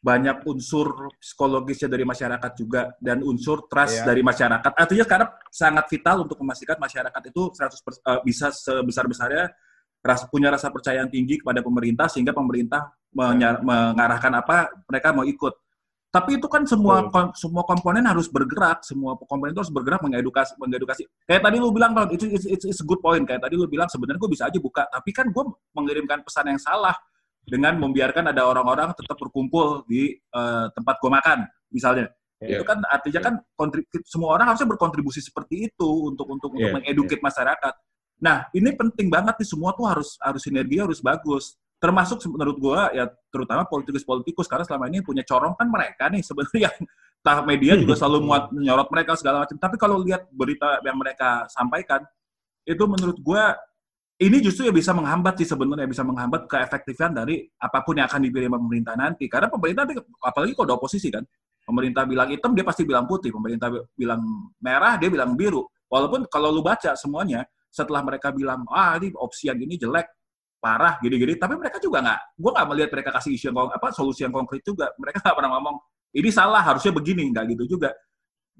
banyak 0.05 0.45
unsur 0.45 1.09
psikologisnya 1.17 1.89
dari 1.89 2.05
masyarakat 2.05 2.53
juga 2.61 2.93
dan 3.01 3.25
unsur 3.25 3.65
trust 3.73 4.05
Iya. 4.05 4.13
dari 4.13 4.21
masyarakat. 4.21 4.73
Artinya 4.77 5.05
sekarang 5.09 5.29
sangat 5.49 5.85
vital 5.89 6.17
untuk 6.29 6.37
memastikan 6.45 6.77
masyarakat 6.77 7.23
itu 7.33 7.43
100% 7.57 8.05
eh, 8.05 8.21
bisa 8.21 8.53
sebesar-besarnya 8.53 9.49
ras, 10.05 10.29
punya 10.29 10.53
rasa 10.53 10.69
percaya 10.69 11.01
yang 11.01 11.09
tinggi 11.09 11.41
kepada 11.41 11.65
pemerintah 11.65 12.13
sehingga 12.13 12.37
pemerintah 12.37 12.93
menya- 13.17 13.65
mengarahkan 13.65 14.33
apa 14.37 14.69
mereka 14.85 15.17
mau 15.17 15.25
ikut. 15.25 15.57
Tapi 16.13 16.39
itu 16.39 16.47
kan 16.47 16.63
semua 16.69 17.09
Betul. 17.09 17.11
kom- 17.11 17.35
semua 17.35 17.63
komponen 17.65 18.05
harus 18.07 18.29
bergerak, 18.29 18.85
semua 18.85 19.17
komponen 19.19 19.51
itu 19.57 19.65
harus 19.65 19.73
bergerak 19.73 20.05
mengedukasi 20.05 20.53
mengedukasi. 20.61 21.03
Kayak 21.27 21.49
tadi 21.49 21.57
lu 21.59 21.73
bilang 21.73 21.91
itu 22.13 22.29
it's, 22.29 22.45
it's, 22.47 22.65
it's 22.69 22.81
a 22.85 22.87
good 22.87 23.01
point. 23.01 23.25
Kayak 23.25 23.41
tadi 23.49 23.57
lu 23.57 23.65
bilang 23.67 23.89
sebenarnya 23.89 24.21
gue 24.21 24.31
bisa 24.31 24.45
aja 24.47 24.59
buka, 24.61 24.85
tapi 24.93 25.11
kan 25.17 25.33
gue 25.33 25.45
mengirimkan 25.75 26.21
pesan 26.23 26.53
yang 26.55 26.61
salah 26.61 26.93
dengan 27.45 27.77
membiarkan 27.77 28.33
ada 28.33 28.49
orang-orang 28.49 28.97
tetap 28.97 29.21
berkumpul 29.21 29.85
di 29.85 30.17
eh, 30.17 30.67
tempat 30.73 30.97
gue 31.01 31.11
makan, 31.13 31.39
misalnya. 31.69 32.09
Iya. 32.43 32.61
Itu 32.61 32.65
kan 32.67 32.83
artinya 32.89 33.21
kan 33.21 33.35
kontrib- 33.57 33.89
semua 34.05 34.37
orang 34.37 34.53
harusnya 34.53 34.69
berkontribusi 34.69 35.21
seperti 35.23 35.71
itu 35.71 35.89
untuk 36.13 36.29
untuk 36.29 36.51
untuk 36.53 36.69
Iya, 36.69 36.77
mengeduket 36.77 37.21
masyarakat. 37.25 37.75
Nah, 38.21 38.49
ini 38.53 38.71
penting 38.75 39.09
banget 39.09 39.37
nih 39.41 39.49
semua 39.49 39.73
tuh 39.73 39.89
harus 39.89 40.17
harus 40.21 40.43
sinergi 40.45 40.81
harus 40.81 41.01
bagus. 41.01 41.57
Termasuk 41.81 42.25
menurut 42.33 42.57
gua 42.57 42.89
ya 42.93 43.09
terutama 43.29 43.69
politikus-politikus 43.69 44.49
karena 44.49 44.65
selama 44.65 44.89
ini 44.89 45.05
punya 45.05 45.21
corong 45.25 45.57
kan 45.57 45.69
mereka 45.69 46.09
nih 46.09 46.25
sebenarnya 46.25 46.71
yang 46.71 46.77
entah 47.25 47.39
media 47.49 47.73
juga 47.81 47.95
selalu 47.97 48.19
muat 48.29 48.53
menyorot 48.53 48.89
mereka 48.93 49.17
segala 49.17 49.45
macam. 49.45 49.57
Tapi 49.57 49.77
kalau 49.81 49.97
lihat 50.05 50.29
berita 50.33 50.81
yang 50.85 50.97
mereka 51.01 51.49
sampaikan 51.49 52.05
itu 52.65 52.85
menurut 52.85 53.17
gua 53.21 53.57
ini 54.15 54.39
justru 54.39 54.71
ya 54.71 54.73
bisa 54.75 54.95
menghambat 54.95 55.35
sih 55.43 55.49
sebenarnya 55.49 55.91
bisa 55.91 56.07
menghambat 56.07 56.47
keefektifan 56.47 57.11
dari 57.19 57.43
apa 57.59 57.83
pun 57.83 57.99
yang 57.99 58.07
akan 58.07 58.23
dipilih 58.23 58.47
pemerintah 58.47 58.95
nanti. 58.95 59.27
Karena 59.27 59.51
pemerintah 59.51 59.83
nanti, 59.83 59.99
apalagi 60.23 60.53
kalau 60.55 60.67
ada 60.71 60.75
oposisi 60.79 61.11
kan, 61.11 61.27
pemerintah 61.67 62.07
bilang 62.07 62.31
hitam 62.31 62.55
dia 62.55 62.63
pasti 62.63 62.87
bilang 62.87 63.11
putih, 63.11 63.35
pemerintah 63.35 63.75
bilang 63.99 64.23
merah 64.63 64.95
dia 64.97 65.11
bilang 65.11 65.35
biru. 65.35 65.67
Walaupun 65.91 66.31
kalau 66.31 66.55
lu 66.55 66.63
baca 66.63 66.95
semuanya 66.95 67.43
setelah 67.75 68.07
mereka 68.07 68.31
bilang 68.31 68.63
ah 68.71 68.95
ini 69.03 69.11
opsi 69.19 69.51
yang 69.51 69.59
ini 69.59 69.75
jelek 69.75 70.07
parah 70.63 70.97
gini-gini 71.03 71.35
tapi 71.35 71.59
mereka 71.59 71.83
juga 71.83 72.01
nggak 72.01 72.21
gue 72.39 72.51
nggak 72.55 72.67
melihat 72.73 72.91
mereka 72.95 73.11
kasih 73.21 73.37
isu 73.37 73.45
yang 73.51 73.69
apa 73.69 73.91
solusi 73.91 74.25
yang 74.25 74.33
konkret 74.33 74.63
juga 74.63 74.89
mereka 74.97 75.21
nggak 75.21 75.37
pernah 75.37 75.51
ngomong 75.59 75.77
ini 76.15 76.31
salah 76.31 76.63
harusnya 76.63 76.95
begini 76.95 77.29
nggak 77.35 77.45
gitu 77.53 77.77
juga 77.77 77.91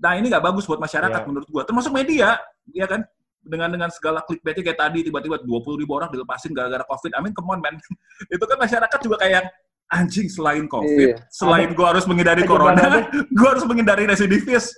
nah 0.03 0.19
ini 0.19 0.27
nggak 0.29 0.45
bagus 0.45 0.67
buat 0.67 0.83
masyarakat 0.83 1.21
Ya. 1.23 1.27
menurut 1.31 1.49
gue 1.49 1.63
termasuk 1.63 1.95
media 1.95 2.37
ya 2.75 2.85
kan 2.91 3.07
dengan 3.45 3.69
dengan 3.69 3.89
segala 3.93 4.25
clickbaitnya 4.25 4.73
kayak 4.73 4.81
tadi 4.81 4.99
tiba-tiba 5.07 5.39
20 5.45 5.81
ribu 5.81 5.93
orang 5.95 6.09
dilepasin 6.11 6.57
gara-gara 6.57 6.83
covid. 6.89 7.13
I 7.15 7.21
mean 7.21 7.37
come 7.37 7.53
on 7.53 7.61
man. 7.61 7.77
Itu 8.35 8.45
kan 8.49 8.59
masyarakat 8.59 8.99
juga 9.05 9.17
kayak 9.21 9.53
anjing 9.93 10.29
selain 10.33 10.65
covid 10.67 11.15
Iya. 11.15 11.17
selain 11.29 11.71
gue 11.77 11.87
harus 11.87 12.05
menghindari 12.09 12.43
corona 12.49 13.05
gue 13.39 13.49
harus 13.49 13.65
menghindari 13.69 14.09
residivis 14.09 14.73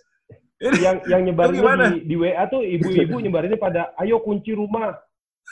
yang 0.60 1.04
yang 1.04 1.20
nyebarinnya 1.28 2.00
di, 2.00 2.08
di 2.08 2.14
WA 2.16 2.48
tuh 2.48 2.64
ibu-ibu 2.64 3.20
nyebarinnya 3.20 3.60
pada 3.60 3.92
ayo 4.00 4.18
kunci 4.24 4.56
rumah 4.56 4.96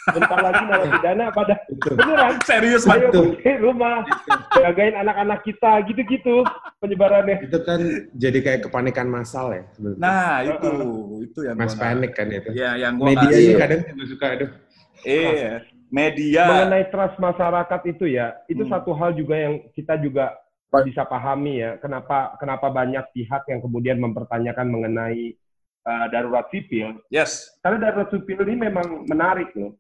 bentar 0.05 0.38
lagi 0.42 0.62
narapidana 0.68 1.24
pada 1.38 1.55
beneran 1.80 2.34
Serius, 2.45 2.82
kunci 2.84 3.53
rumah 3.57 4.05
jagain 4.53 4.92
anak-anak 4.95 5.40
kita 5.42 5.80
gitu-gitu 5.88 6.45
penyebarannya 6.78 7.40
Itu 7.47 7.59
kan 7.64 7.80
jadi 8.12 8.38
kayak 8.45 8.61
kepanikan 8.68 9.09
massal 9.09 9.55
ya 9.55 9.64
sebenarnya. 9.72 10.01
Nah, 10.03 10.34
itu 10.45 10.70
itu 11.24 11.38
yang 11.49 11.57
Mas 11.57 11.72
gua 11.72 11.82
panik 11.88 12.12
kan 12.12 12.28
itu. 12.28 12.51
Ya, 12.53 12.76
yang 12.76 13.01
gua 13.01 13.07
Media 13.14 13.28
ini 13.32 13.55
kadang 13.57 13.80
juga 13.88 14.05
suka 14.05 14.26
aduh. 14.36 14.51
Iya, 15.05 15.53
media. 15.88 16.42
mengenai 16.49 16.84
trust 16.88 17.16
masyarakat 17.16 17.80
itu 17.86 18.05
ya 18.09 18.26
itu 18.49 18.64
Hmm. 18.64 18.72
satu 18.72 18.92
hal 18.92 19.12
juga 19.14 19.36
yang 19.36 19.55
kita 19.72 20.01
juga 20.01 20.32
bisa 20.82 21.07
pahami 21.07 21.62
ya 21.62 21.78
kenapa 21.78 22.34
kenapa 22.42 22.66
banyak 22.66 23.07
pihak 23.14 23.47
yang 23.47 23.62
kemudian 23.62 23.95
mempertanyakan 24.03 24.66
mengenai 24.66 25.38
uh, 25.86 26.07
darurat 26.11 26.51
sipil 26.51 26.99
Yes. 27.14 27.47
karena 27.62 27.78
darurat 27.78 28.11
sipil 28.11 28.42
ini 28.42 28.66
memang 28.66 29.07
menarik 29.07 29.55
loh 29.55 29.78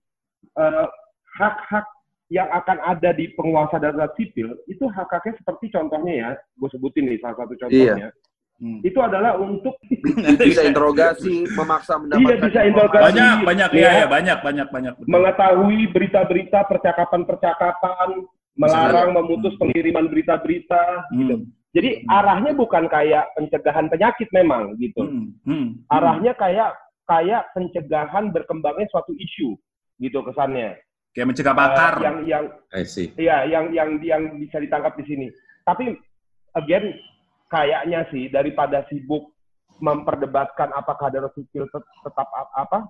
Eh, 0.54 0.86
hak-hak 1.34 1.86
yang 2.28 2.48
akan 2.48 2.78
ada 2.80 3.10
di 3.10 3.28
penguasa 3.32 3.76
darurat 3.76 4.10
sipil 4.14 4.48
itu 4.64 4.84
hak-haknya 4.86 5.34
seperti 5.36 5.68
contohnya 5.68 6.12
ya 6.14 6.30
gue 6.32 6.68
sebutin 6.68 7.04
nih 7.04 7.18
salah 7.18 7.36
satu 7.38 7.54
contohnya 7.58 8.10
Hmm. 8.54 8.78
itu 8.80 8.94
adalah 8.96 9.34
untuk 9.34 9.74
bisa 10.46 10.62
interogasi, 10.62 11.42
memaksa 11.50 11.98
mendapatkan 11.98 12.22
Iya, 12.22 12.36
bisa 12.38 12.60
interogasi. 12.62 13.02
banyak, 13.10 13.36
banyak 13.42 13.70
Ya. 13.74 13.82
ya, 13.82 13.90
ya, 13.90 14.06
banyak, 14.06 14.38
banyak, 14.40 14.68
banyak. 14.70 14.94
betul. 14.94 15.10
mengetahui 15.10 15.78
berita-berita 15.90 16.58
percakapan-percakapan 16.70 18.08
melarang 18.54 19.10
memutus 19.10 19.58
pengiriman 19.58 20.06
berita-berita 20.06 20.82
gitu. 21.12 21.34
Hmm. 21.36 21.50
Jadi 21.74 22.06
arahnya 22.06 22.54
bukan 22.54 22.86
kayak 22.86 23.26
pencegahan 23.34 23.90
penyakit 23.90 24.30
memang 24.30 24.78
gitu. 24.78 25.02
Hmm. 25.02 25.34
Hmm. 25.42 25.66
Arahnya 25.90 26.38
kayak 26.38 26.78
kayak 27.04 27.50
pencegahan 27.52 28.30
berkembangnya 28.30 28.86
suatu 28.88 29.10
isu 29.12 29.58
gitu 29.98 30.22
kesannya. 30.26 30.78
Kayak 31.14 31.28
mencegah 31.30 31.54
makar. 31.54 31.94
Eh, 31.98 32.02
yang 32.02 32.16
yang 32.26 32.44
iya 33.14 33.36
yang 33.46 33.64
yang 33.70 33.90
yang 34.02 34.22
bisa 34.38 34.58
ditangkap 34.58 34.98
di 34.98 35.04
sini. 35.06 35.26
Tapi 35.62 35.94
again 36.58 36.94
kayaknya 37.46 38.02
sih 38.10 38.26
daripada 38.30 38.82
sibuk 38.90 39.30
memperdebatkan 39.78 40.70
apakah 40.74 41.10
darurat 41.10 41.34
sipil 41.34 41.66
tet- 41.70 41.94
tetap 42.02 42.28
apa 42.34 42.86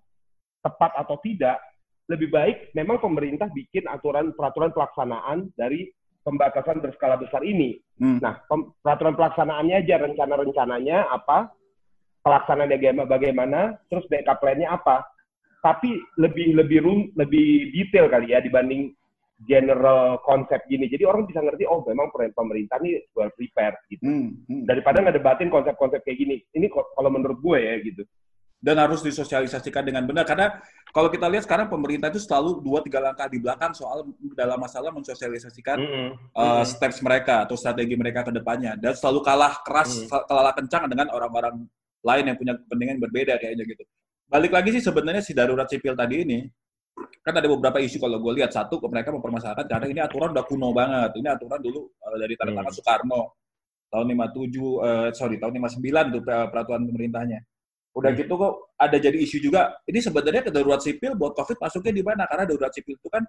tepat 0.64 0.96
atau 0.96 1.20
tidak, 1.20 1.60
lebih 2.08 2.32
baik 2.32 2.72
memang 2.72 3.00
pemerintah 3.00 3.48
bikin 3.52 3.84
aturan 3.88 4.32
peraturan 4.32 4.72
pelaksanaan 4.72 5.52
dari 5.56 5.92
pembatasan 6.24 6.80
berskala 6.80 7.20
besar 7.20 7.44
ini. 7.44 7.76
Hmm. 8.00 8.16
Nah, 8.20 8.40
pem- 8.48 8.72
peraturan 8.80 9.12
pelaksanaannya 9.12 9.84
aja 9.84 10.00
rencana-rencananya 10.00 11.12
apa, 11.12 11.52
pelaksanaannya 12.24 12.80
bagaimana, 12.80 13.04
bagaimana, 13.04 13.60
terus 13.92 14.08
backup 14.08 14.40
plan-nya 14.40 14.72
apa. 14.72 15.04
Tapi 15.64 15.96
lebih 16.20 16.60
lebih 16.60 16.78
rum, 16.84 17.00
lebih 17.16 17.72
detail 17.72 18.12
kali 18.12 18.36
ya 18.36 18.44
dibanding 18.44 18.92
general 19.48 20.20
konsep 20.22 20.60
gini. 20.68 20.86
Jadi 20.92 21.08
orang 21.08 21.24
bisa 21.24 21.40
ngerti, 21.40 21.64
oh 21.64 21.80
memang 21.88 22.12
pemerintah 22.12 22.76
ini 22.84 23.00
well 23.16 23.32
prepared 23.32 23.80
gitu. 23.88 24.04
Hmm. 24.04 24.36
Hmm. 24.44 24.62
Daripada 24.68 25.00
ngedebatin 25.00 25.48
konsep-konsep 25.48 26.04
kayak 26.04 26.20
gini. 26.20 26.36
Ini 26.52 26.68
kalau 26.68 27.08
menurut 27.08 27.40
gue 27.40 27.58
ya 27.58 27.74
gitu. 27.80 28.04
dan 28.64 28.80
harus 28.80 29.04
disosialisasikan 29.04 29.84
dengan 29.84 30.08
benar 30.08 30.24
karena 30.24 30.56
kalau 30.88 31.12
kita 31.12 31.28
lihat 31.28 31.44
sekarang 31.44 31.68
pemerintah 31.68 32.08
itu 32.08 32.16
selalu 32.16 32.64
dua 32.64 32.80
tiga 32.80 32.96
langkah 32.96 33.28
di 33.28 33.36
belakang 33.36 33.76
soal 33.76 34.08
dalam 34.32 34.56
masalah 34.56 34.88
mensosialisasikan 34.88 35.76
uh, 36.32 36.64
steps 36.64 37.04
mereka 37.04 37.44
atau 37.44 37.60
strategi 37.60 37.92
mereka 37.92 38.24
ke 38.24 38.32
depannya 38.32 38.72
dan 38.80 38.96
selalu 38.96 39.20
kalah 39.20 39.60
keras 39.68 40.08
Hmm. 40.08 40.24
kalah 40.24 40.56
kencang 40.56 40.88
dengan 40.88 41.12
orang-orang 41.12 41.68
lain 42.00 42.24
yang 42.24 42.36
punya 42.40 42.56
kepentingan 42.56 42.96
berbeda 43.04 43.36
kayaknya 43.36 43.68
gitu 43.68 43.84
balik 44.34 44.50
lagi 44.50 44.68
sih 44.74 44.82
sebenarnya 44.82 45.22
si 45.22 45.30
darurat 45.30 45.70
sipil 45.70 45.94
tadi 45.94 46.26
ini. 46.26 46.42
Kan 47.22 47.38
ada 47.38 47.46
beberapa 47.46 47.78
isu 47.78 48.02
kalau 48.02 48.18
gue 48.18 48.42
lihat. 48.42 48.50
Satu 48.50 48.82
mereka 48.90 49.14
mempermasalahkan 49.14 49.70
karena 49.70 49.86
ini 49.86 50.00
aturan 50.02 50.34
udah 50.34 50.42
kuno 50.42 50.74
banget. 50.74 51.14
Ini 51.22 51.28
aturan 51.38 51.62
dulu 51.62 51.86
uh, 52.02 52.18
dari 52.18 52.34
tanda 52.34 52.50
tangan 52.58 52.66
Hmm. 52.74 52.78
Soekarno. 52.82 53.22
Tahun 53.94 54.06
57 54.10 54.58
eh, 54.82 55.08
sorry 55.14 55.38
tahun 55.38 55.54
59 55.62 56.18
tuh 56.18 56.22
per- 56.26 56.50
peraturan 56.50 56.82
pemerintahnya. 56.82 57.38
Udah 57.94 58.10
Hmm. 58.10 58.18
gitu 58.18 58.32
kok 58.34 58.54
ada 58.74 58.96
jadi 58.98 59.18
isu 59.22 59.38
juga. 59.38 59.70
Ini 59.86 60.02
sebenarnya 60.02 60.50
darurat 60.50 60.82
sipil 60.82 61.14
buat 61.14 61.38
covid 61.38 61.54
masuknya 61.62 61.94
di 61.94 62.02
mana? 62.02 62.26
Karena 62.26 62.42
darurat 62.42 62.74
sipil 62.74 62.98
itu 62.98 63.06
kan 63.06 63.22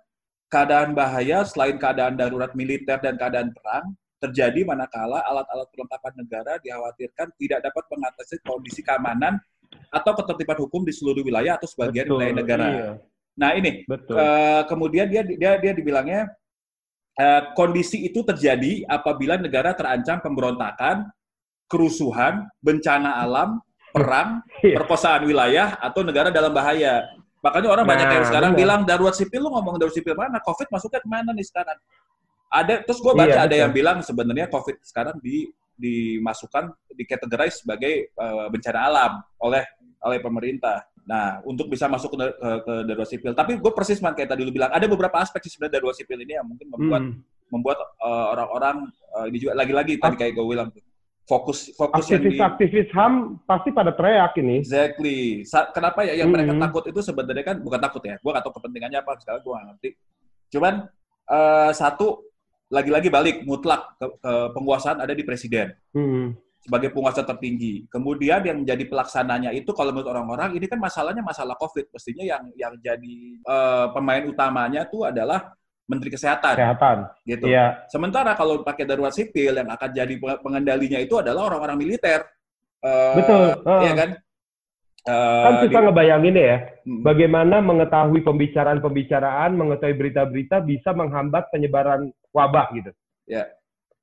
keadaan 0.50 0.98
bahaya 0.98 1.46
selain 1.46 1.78
keadaan 1.78 2.18
darurat 2.18 2.50
militer 2.58 2.98
dan 2.98 3.14
keadaan 3.14 3.54
perang 3.54 3.94
terjadi 4.18 4.66
manakala 4.66 5.22
alat-alat 5.22 5.70
perlengkapan 5.70 6.14
negara 6.18 6.54
dikhawatirkan 6.66 7.28
tidak 7.38 7.60
dapat 7.62 7.84
mengatasi 7.94 8.36
kondisi 8.42 8.82
keamanan 8.82 9.38
atau 9.90 10.12
ketertiban 10.16 10.58
hukum 10.64 10.82
di 10.84 10.92
seluruh 10.92 11.22
wilayah 11.22 11.56
atau 11.56 11.68
sebagian 11.68 12.06
Betul, 12.08 12.16
wilayah 12.20 12.36
negara. 12.36 12.68
iya, 12.68 12.90
Nah 13.36 13.52
ini 13.54 13.84
betul. 13.84 14.16
Eh, 14.16 14.62
kemudian 14.72 15.06
dia 15.12 15.22
dia 15.24 15.52
dia 15.60 15.74
dibilangnya 15.76 16.32
eh, 17.16 17.42
kondisi 17.56 18.04
itu 18.04 18.24
terjadi 18.24 18.84
apabila 18.88 19.40
negara 19.40 19.72
terancam 19.72 20.20
pemberontakan, 20.20 21.08
kerusuhan, 21.66 22.46
bencana 22.60 23.24
alam, 23.24 23.60
perang, 23.96 24.44
Iya. 24.60 24.84
perkosaan 24.84 25.24
wilayah 25.24 25.80
atau 25.80 26.04
negara 26.04 26.28
dalam 26.30 26.52
bahaya. 26.52 27.08
Makanya 27.40 27.70
orang 27.72 27.86
banyak 27.86 28.08
Nah, 28.10 28.16
yang 28.20 28.26
sekarang 28.26 28.52
benar. 28.52 28.62
bilang 28.62 28.82
darurat 28.84 29.16
sipil 29.16 29.40
lu 29.40 29.50
ngomong 29.54 29.78
darurat 29.78 29.96
sipil 29.96 30.18
mana? 30.18 30.42
Covid 30.42 30.68
masuknya 30.68 31.00
ke 31.00 31.08
mana 31.08 31.30
nih 31.32 31.46
sekarang? 31.46 31.78
Ada 32.50 32.84
terus 32.84 33.00
gue 33.00 33.14
baca 33.14 33.30
Iya, 33.30 33.42
ada 33.42 33.48
betul. 33.48 33.62
yang 33.64 33.72
bilang 33.74 33.98
sebenarnya 34.02 34.48
Covid 34.50 34.76
sekarang 34.82 35.16
di 35.22 35.50
dimasukkan 35.76 36.72
dikategorize 36.92 37.62
sebagai 37.62 38.10
eh, 38.10 38.46
bencana 38.50 38.80
alam 38.82 39.12
oleh 39.40 39.64
oleh 40.02 40.20
pemerintah. 40.22 40.86
Nah, 41.06 41.38
untuk 41.46 41.70
bisa 41.70 41.86
masuk 41.86 42.14
ke, 42.14 42.18
ke, 42.18 42.50
ke 42.66 42.74
darurat 42.90 43.06
sipil. 43.06 43.32
Tapi 43.32 43.62
gue 43.62 43.72
persis 43.72 44.02
man 44.02 44.18
kayak 44.18 44.34
tadi 44.34 44.42
lu 44.42 44.50
bilang, 44.50 44.74
ada 44.74 44.90
beberapa 44.90 45.22
aspek 45.22 45.38
sih 45.46 45.54
sebenarnya 45.54 45.78
darurat 45.78 45.94
sipil 45.94 46.18
ini 46.18 46.34
yang 46.34 46.46
mungkin 46.46 46.66
membuat 46.66 47.02
Hmm. 47.06 47.22
membuat 47.46 47.78
eh, 47.78 48.26
orang-orang 48.34 48.76
eh, 48.90 49.26
ini 49.30 49.38
juga 49.38 49.54
lagi-lagi 49.54 50.02
tadi 50.02 50.16
kayak 50.18 50.34
gue 50.34 50.46
bilang 50.46 50.70
fokus 51.26 51.74
fokus 51.74 52.06
yang 52.10 52.22
di 52.22 52.38
Aktivis-aktivis 52.38 52.90
HAM 52.94 53.14
pasti 53.46 53.70
pada 53.70 53.94
teriak 53.94 54.34
ini. 54.38 54.62
exactly. 54.62 55.42
Sa- 55.42 55.70
kenapa 55.70 56.06
ya 56.06 56.14
yang 56.18 56.30
mereka 56.30 56.54
Mhm. 56.54 56.62
takut 56.62 56.84
itu 56.86 57.00
sebenarnya 57.02 57.42
kan 57.44 57.58
bukan 57.62 57.80
takut 57.82 58.02
ya. 58.02 58.18
Gue 58.22 58.30
gak 58.34 58.42
tahu 58.46 58.54
kepentingannya 58.62 59.00
apa 59.02 59.12
sekarang 59.22 59.42
gue 59.42 59.54
gak 59.54 59.66
ngerti. 59.74 59.90
Cuman 60.54 60.74
eh, 61.26 61.72
satu 61.74 62.22
lagi-lagi 62.76 63.08
balik 63.08 63.48
mutlak 63.48 63.96
ke, 63.96 64.06
ke 64.20 64.32
penguasaan 64.52 65.00
ada 65.00 65.16
di 65.16 65.24
presiden 65.24 65.72
Hmm. 65.96 66.36
sebagai 66.60 66.92
penguasa 66.92 67.24
tertinggi. 67.24 67.88
Kemudian 67.88 68.44
yang 68.44 68.58
menjadi 68.62 68.84
pelaksananya 68.84 69.54
itu 69.54 69.72
kalau 69.72 69.96
menurut 69.96 70.12
orang-orang 70.12 70.52
ini 70.54 70.68
kan 70.68 70.78
masalahnya 70.78 71.24
masalah 71.24 71.56
COVID. 71.56 71.88
Mestinya 71.90 72.26
yang 72.28 72.44
yang 72.54 72.74
jadi 72.84 73.16
eh, 73.40 73.86
pemain 73.96 74.24
utamanya 74.28 74.84
tuh 74.86 75.08
adalah 75.08 75.56
Menteri 75.86 76.10
Kesehatan 76.10 76.58
Kesehatan. 76.58 76.98
gitu. 77.24 77.46
Iya. 77.46 77.86
Sementara 77.88 78.34
kalau 78.34 78.66
pakai 78.66 78.84
darurat 78.84 79.14
sipil 79.14 79.54
yang 79.54 79.70
akan 79.70 79.90
jadi 79.94 80.14
peng- 80.18 80.42
pengendalinya 80.42 80.98
itu 80.98 81.22
adalah 81.22 81.46
orang-orang 81.48 81.78
militer. 81.78 82.26
Eh, 82.82 83.14
Betul. 83.16 83.46
Iya 83.64 83.92
Ah. 83.94 83.96
kan? 83.96 84.10
Eh, 85.06 85.44
Kan 85.46 85.54
susah 85.62 85.82
di- 85.82 85.86
ngebayangin 85.86 86.34
ya, 86.34 86.58
bagaimana 87.06 87.62
mengetahui 87.62 88.26
pembicaraan-pembicaraan, 88.26 89.54
mengetahui 89.54 89.94
berita-berita 89.94 90.66
bisa 90.66 90.98
menghambat 90.98 91.54
penyebaran 91.54 92.10
wabah 92.36 92.68
gitu. 92.76 92.92
Ya. 93.26 93.48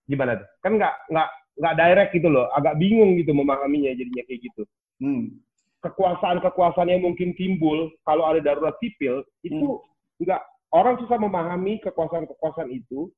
Gimana 0.09 0.41
tuh? 0.41 0.49
Kan 0.64 0.80
nggak 0.80 0.95
nggak 1.12 1.28
nggak 1.61 1.74
direct 1.76 2.11
gitu 2.16 2.28
loh, 2.33 2.49
agak 2.57 2.80
bingung 2.80 3.20
gitu 3.20 3.37
memahaminya 3.37 3.93
jadinya 3.93 4.24
kayak 4.24 4.41
gitu. 4.41 4.62
Hmm. 5.05 5.37
Kekuasaan-kekuasaan 5.85 6.89
yang 6.89 7.05
mungkin 7.05 7.37
timbul 7.37 7.93
kalau 8.09 8.24
ada 8.24 8.41
darurat 8.41 8.72
sipil 8.80 9.20
itu 9.45 9.83
nggak 10.24 10.41
orang 10.72 10.97
susah 11.05 11.20
memahami 11.20 11.76
kekuasaan-kekuasaan 11.85 12.72
itu, 12.72 13.12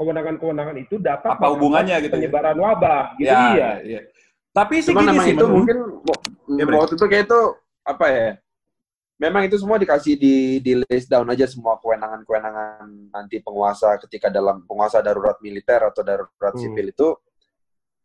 kewenangan-kewenangan 0.00 0.76
itu 0.80 0.98
dapat 0.98 1.38
Apa 1.38 1.54
hubungannya 1.54 2.02
gitu 2.02 2.10
ya? 2.10 2.14
penyebaran 2.18 2.58
wabah 2.58 3.14
gitu 3.20 3.30
Ya, 3.30 3.40
iya. 3.54 3.70
iya. 3.86 4.00
Tapi 4.50 4.82
sih 4.82 4.90
Cuma 4.90 5.06
gini 5.06 5.18
sih, 5.22 5.32
itu 5.38 5.46
mungkin 5.46 5.76
Ya, 6.58 6.66
waktu 6.66 6.98
itu 6.98 7.06
kayak 7.06 7.30
itu 7.30 7.40
apa 7.86 8.06
ya? 8.10 8.28
Memang 9.20 9.44
itu 9.44 9.60
semua 9.60 9.76
dikasih 9.76 10.16
di 10.16 10.64
di 10.64 10.72
list 10.80 11.12
down 11.12 11.28
aja 11.28 11.44
semua 11.44 11.76
kewenangan-kewenangan 11.76 13.12
nanti 13.12 13.36
penguasa 13.44 14.00
ketika 14.00 14.32
dalam 14.32 14.64
penguasa 14.64 15.04
darurat 15.04 15.36
militer 15.44 15.84
atau 15.84 16.00
darurat 16.00 16.56
Hmm. 16.56 16.62
sipil 16.64 16.88
itu 16.88 17.08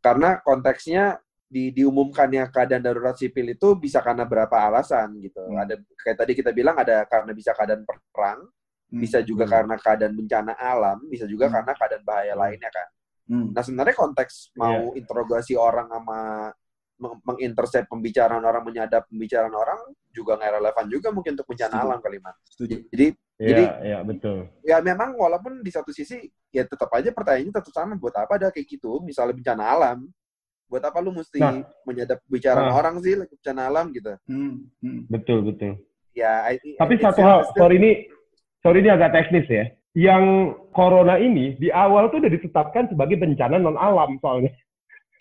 karena 0.03 0.43
konteksnya 0.43 1.16
di 1.47 1.72
diumumkannya 1.72 2.51
keadaan 2.51 2.84
darurat 2.84 3.16
sipil 3.16 3.47
itu 3.47 3.80
bisa 3.80 4.03
karena 4.03 4.28
berapa 4.28 4.51
alasan 4.59 5.16
gitu. 5.24 5.39
Hmm. 5.39 5.63
Ada 5.63 5.80
kayak 6.03 6.18
tadi 6.20 6.32
kita 6.36 6.51
bilang 6.51 6.76
ada 6.76 7.07
karena 7.07 7.32
bisa 7.32 7.55
keadaan 7.55 7.88
perang, 7.88 8.43
Hmm. 8.91 8.99
bisa 8.99 9.24
juga 9.24 9.47
Hmm. 9.47 9.53
karena 9.55 9.76
keadaan 9.80 10.13
bencana 10.20 10.53
alam, 10.59 10.99
bisa 11.07 11.24
juga 11.32 11.47
Hmm. 11.47 11.55
karena 11.55 11.72
keadaan 11.80 12.03
bahaya 12.03 12.34
Hmm. 12.36 12.41
lainnya 12.43 12.72
kan. 12.76 12.88
Hmm. 13.26 13.47
Nah 13.55 13.63
sebenarnya 13.63 13.95
konteks 13.95 14.51
mau 14.59 14.91
interogasi 14.93 15.55
orang 15.55 15.88
sama 15.88 16.51
mengintercept 16.98 17.91
pembicaraan 17.91 18.39
orang, 18.39 18.64
menyadap 18.64 19.08
pembicaraan 19.12 19.52
orang 19.52 19.80
juga 20.10 20.39
nggak 20.39 20.52
relevan 20.56 20.86
juga 20.88 21.08
mungkin 21.12 21.36
untuk 21.36 21.48
bencana 21.48 21.76
Setuju. 21.76 21.86
alam 21.86 22.00
kali 22.00 22.18
Mas. 22.24 22.36
Setuju. 22.48 22.76
Jadi 22.89 23.08
Iya, 23.36 23.48
Jadi- 23.52 23.68
iya 23.84 24.00
betul. 24.00 24.48
ya 24.64 24.80
memang 24.80 25.12
walaupun 25.20 25.60
di 25.60 25.68
satu 25.68 25.91
sisi 25.91 26.24
ya 26.56 26.64
tetap 26.64 26.88
aja 26.96 27.12
pertanyaannya 27.12 27.52
tetap 27.52 27.68
sama 27.76 28.00
buat 28.00 28.16
apa 28.16 28.39
ada 28.39 28.48
kayak 28.48 28.64
gitu 28.64 29.04
misalnya 29.04 29.36
bencana 29.36 29.64
alam 29.76 30.08
buat 30.72 30.80
apa 30.80 31.04
lu 31.04 31.12
mesti 31.12 31.43
Nah. 31.43 31.68
menyadap 31.84 32.24
pembicaraan 32.24 32.72
Nah. 32.72 32.80
orang 32.80 32.96
sih 33.04 33.12
bencana 33.12 33.68
alam 33.68 33.91
gitu 33.91 34.16
Hmm. 34.24 34.72
Hmm. 34.80 35.04
Betul, 35.12 35.52
betul. 35.52 35.84
Ya, 36.16 36.48
I- 36.48 36.80
Tapi 36.80 36.96
it's 36.96 37.04
satu 37.04 37.20
hal, 37.20 37.43
still- 37.43 37.60
sorry 37.60 37.76
ini, 37.76 37.91
sorry 38.64 38.80
ini 38.80 38.88
agak 38.88 39.12
teknis 39.12 39.52
ya. 39.52 39.68
Yang 39.91 40.24
corona 40.72 41.20
ini 41.20 41.60
di 41.60 41.68
awal 41.76 42.08
tuh 42.08 42.24
udah 42.24 42.32
ditetapkan 42.32 42.88
sebagai 42.88 43.20
bencana 43.20 43.60
non 43.60 43.76
alam 43.76 44.16
soalnya 44.24 44.56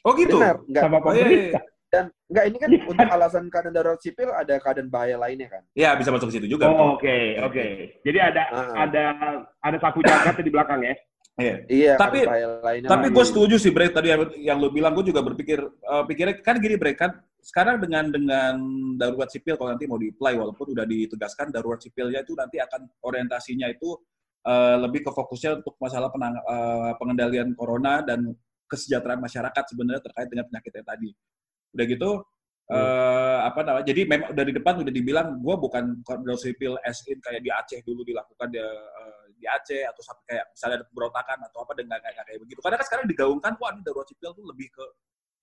Oh 0.04 0.12
gitu. 0.14 0.36
Benar, 0.36 0.56
enggak. 0.68 0.82
sama 0.84 0.96
Oh, 1.00 1.00
iya, 1.00 1.16
iya. 1.16 1.24
pemerintah. 1.24 1.62
Dan 1.88 2.04
enggak 2.26 2.44
ini 2.44 2.56
kan 2.58 2.68
Iya. 2.68 2.82
untuk 2.84 3.08
alasan 3.08 3.44
keadaan 3.48 3.74
darurat 3.74 4.00
sipil 4.02 4.28
ada 4.28 4.54
keadaan 4.58 4.88
bahaya 4.90 5.16
lainnya 5.16 5.48
kan. 5.48 5.62
Ya 5.72 5.96
bisa 5.96 6.12
masuk 6.12 6.28
ke 6.28 6.34
situ 6.36 6.46
juga. 6.50 6.68
Oh, 6.68 6.98
Oke, 6.98 7.38
oke. 7.40 7.64
Jadi 8.04 8.18
ada 8.20 8.42
Ah. 8.50 8.84
ada 8.84 9.04
ada 9.58 9.76
sapu 9.80 10.04
jagat 10.04 10.36
di 10.36 10.52
belakang 10.52 10.84
ya. 10.84 10.94
Iya. 11.34 11.54
Iya, 11.66 11.92
Tapi- 11.96 12.22
keadaan 12.22 12.30
bahaya 12.30 12.48
lainnya. 12.62 12.88
Tapi 12.92 13.06
gue 13.10 13.24
setuju 13.24 13.54
sih 13.58 13.72
Bre 13.72 13.90
tadi 13.90 14.12
yang, 14.12 14.22
yang 14.38 14.58
lu 14.60 14.70
bilang 14.70 14.92
gue 14.92 15.08
juga 15.08 15.18
berpikir 15.18 15.58
eh, 15.58 16.02
pikirnya 16.04 16.38
kan 16.38 16.60
gini 16.60 16.76
Bre 16.76 16.92
kan 16.94 17.10
sekarang 17.40 17.76
dengan 17.80 18.08
dengan 18.08 18.54
darurat 18.94 19.28
sipil 19.28 19.56
kalau 19.56 19.72
nanti 19.72 19.84
mau 19.84 19.98
di-apply 19.98 20.32
walaupun 20.34 20.72
udah 20.72 20.84
ditegaskan 20.84 21.50
darurat 21.50 21.76
sipilnya 21.78 22.22
itu 22.22 22.32
nanti 22.34 22.56
akan 22.58 22.86
orientasinya 23.00 23.66
itu 23.66 23.96
eh, 24.44 24.76
lebih 24.76 25.00
ke 25.00 25.10
fokusnya 25.10 25.58
untuk 25.58 25.72
masalah 25.80 26.12
penang, 26.12 26.36
eh, 26.36 26.92
pengendalian 27.00 27.56
corona 27.56 28.04
dan 28.04 28.28
kesejahteraan 28.68 29.20
masyarakat 29.20 29.64
sebenarnya 29.70 30.02
terkait 30.02 30.28
dengan 30.28 30.46
penyakitnya 30.48 30.84
tadi. 30.84 31.10
Udah 31.74 31.84
gitu 31.90 32.10
eh, 32.72 33.38
apa 33.44 33.60
namanya? 33.60 33.86
Jadi 33.92 34.00
memang 34.08 34.30
dari 34.32 34.52
depan 34.54 34.74
udah 34.80 34.92
dibilang 34.92 35.28
gue 35.40 35.54
bukan 35.60 36.00
darurat 36.00 36.40
sipil 36.40 36.80
as 36.80 37.04
in 37.10 37.20
kayak 37.20 37.44
di 37.44 37.50
Aceh 37.52 37.80
dulu 37.84 38.00
dilakukan 38.06 38.48
di, 38.48 38.60
eh, 38.60 39.24
di 39.36 39.44
Aceh 39.44 39.82
atau 39.84 40.00
sampai 40.00 40.22
kayak 40.32 40.44
misalnya 40.56 40.76
ada 40.80 40.86
pemberontakan 40.88 41.38
atau 41.52 41.58
apa 41.64 41.72
dengan 41.76 41.98
kayak 42.00 42.24
kayak 42.24 42.40
begitu. 42.40 42.60
Karena 42.64 42.76
kan 42.80 42.86
sekarang 42.88 43.06
digaungkan 43.10 43.52
wah 43.60 43.70
ini 43.76 43.80
darurat 43.84 44.08
sipil 44.08 44.30
tuh 44.32 44.44
lebih 44.48 44.68
ke 44.72 44.84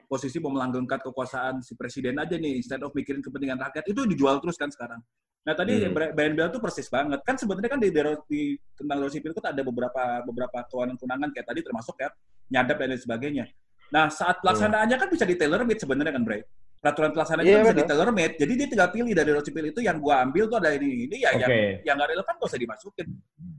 posisi 0.09 0.43
mau 0.43 0.51
melanggengkan 0.51 0.99
kekuasaan 1.07 1.63
si 1.63 1.79
presiden 1.79 2.19
aja 2.19 2.35
nih 2.35 2.59
instead 2.59 2.83
of 2.83 2.91
mikirin 2.91 3.23
kepentingan 3.23 3.55
rakyat 3.63 3.87
itu 3.87 4.03
dijual 4.09 4.41
terus 4.43 4.59
kan 4.59 4.67
sekarang. 4.67 4.99
Nah 5.41 5.53
tadi 5.57 5.73
Hmm. 5.81 5.93
hmm. 5.97 6.13
Brian 6.13 6.33
bilang 6.37 6.51
tuh 6.53 6.61
persis 6.61 6.85
banget 6.85 7.17
kan 7.25 7.33
sebenarnya 7.33 7.69
kan 7.73 7.81
di, 7.81 7.89
darurat- 7.89 8.25
di 8.29 8.53
tentang 8.77 9.09
sipil 9.09 9.33
itu 9.33 9.41
ada 9.41 9.61
beberapa 9.65 10.21
beberapa 10.21 10.57
kewenangan 10.69 11.33
kayak 11.33 11.47
tadi 11.49 11.59
termasuk 11.65 11.97
ya 11.97 12.09
nyadap 12.53 12.75
dan 12.77 12.87
lain 12.93 13.01
sebagainya. 13.01 13.45
Nah 13.89 14.07
saat 14.13 14.37
pelaksanaannya 14.45 14.97
kan 15.01 15.09
bisa 15.09 15.25
di 15.25 15.33
tailor 15.33 15.65
made 15.65 15.81
sebenarnya 15.81 16.13
kan 16.13 16.23
Bray. 16.23 16.45
Peraturan 16.81 17.13
pelaksanaannya 17.13 17.49
Iya, 17.49 17.57
kan 17.61 17.65
bisa 17.65 17.77
di 17.77 17.85
tailor 17.89 18.09
made. 18.13 18.35
Jadi 18.37 18.53
dia 18.57 18.67
tinggal 18.69 18.89
pilih 18.93 19.13
dari 19.17 19.29
sipil 19.41 19.65
itu 19.69 19.79
yang 19.81 19.97
gua 19.97 20.25
ambil 20.25 20.45
tuh 20.45 20.57
ada 20.61 20.69
ini 20.77 21.09
ini 21.09 21.15
ya 21.25 21.29
Oke. 21.33 21.41
yang 21.41 21.49
yang 21.85 21.95
nggak 21.97 22.09
relevan 22.13 22.33
gak 22.37 22.49
usah 22.49 22.61
dimasukin. 22.61 23.07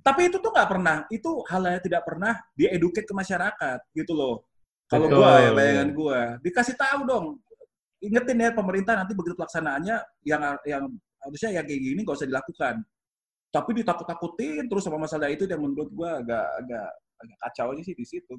Tapi 0.02 0.20
itu 0.26 0.36
tuh 0.42 0.50
nggak 0.50 0.68
pernah, 0.70 0.96
itu 1.10 1.30
hal 1.50 1.62
yang 1.66 1.82
tidak 1.82 2.02
pernah 2.02 2.34
dieduket 2.58 3.04
ke 3.06 3.14
masyarakat 3.14 3.78
gitu 3.94 4.12
loh. 4.14 4.46
Kalau 4.86 5.06
gua 5.10 5.38
ya 5.38 5.50
bayangan 5.54 5.88
gua, 5.94 6.20
dikasih 6.42 6.74
tahu 6.78 7.00
dong. 7.06 7.26
Ingetin 8.02 8.38
ya 8.42 8.50
pemerintah 8.50 8.98
nanti 8.98 9.14
begitu 9.14 9.38
pelaksanaannya 9.38 9.96
yang 10.26 10.42
yang 10.66 10.84
harusnya 11.22 11.50
yang 11.56 11.64
kayak 11.64 11.80
gini 11.80 12.00
nggak 12.02 12.16
usah 12.18 12.28
dilakukan. 12.28 12.74
Tapi 13.52 13.70
ditakut-takutin 13.78 14.64
terus 14.64 14.82
sama 14.82 14.98
masalah 14.98 15.28
itu 15.28 15.44
yang 15.44 15.60
menurut 15.60 15.88
gua 15.92 16.18
agak 16.18 16.46
agak 16.64 16.88
agak 17.22 17.36
kacau 17.46 17.66
aja 17.76 17.82
sih 17.84 17.94
di 17.94 18.04
situ. 18.04 18.34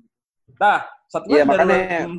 Nah, 0.59 0.83
satu 1.07 1.31
Iya, 1.31 1.47
makanya- 1.47 2.09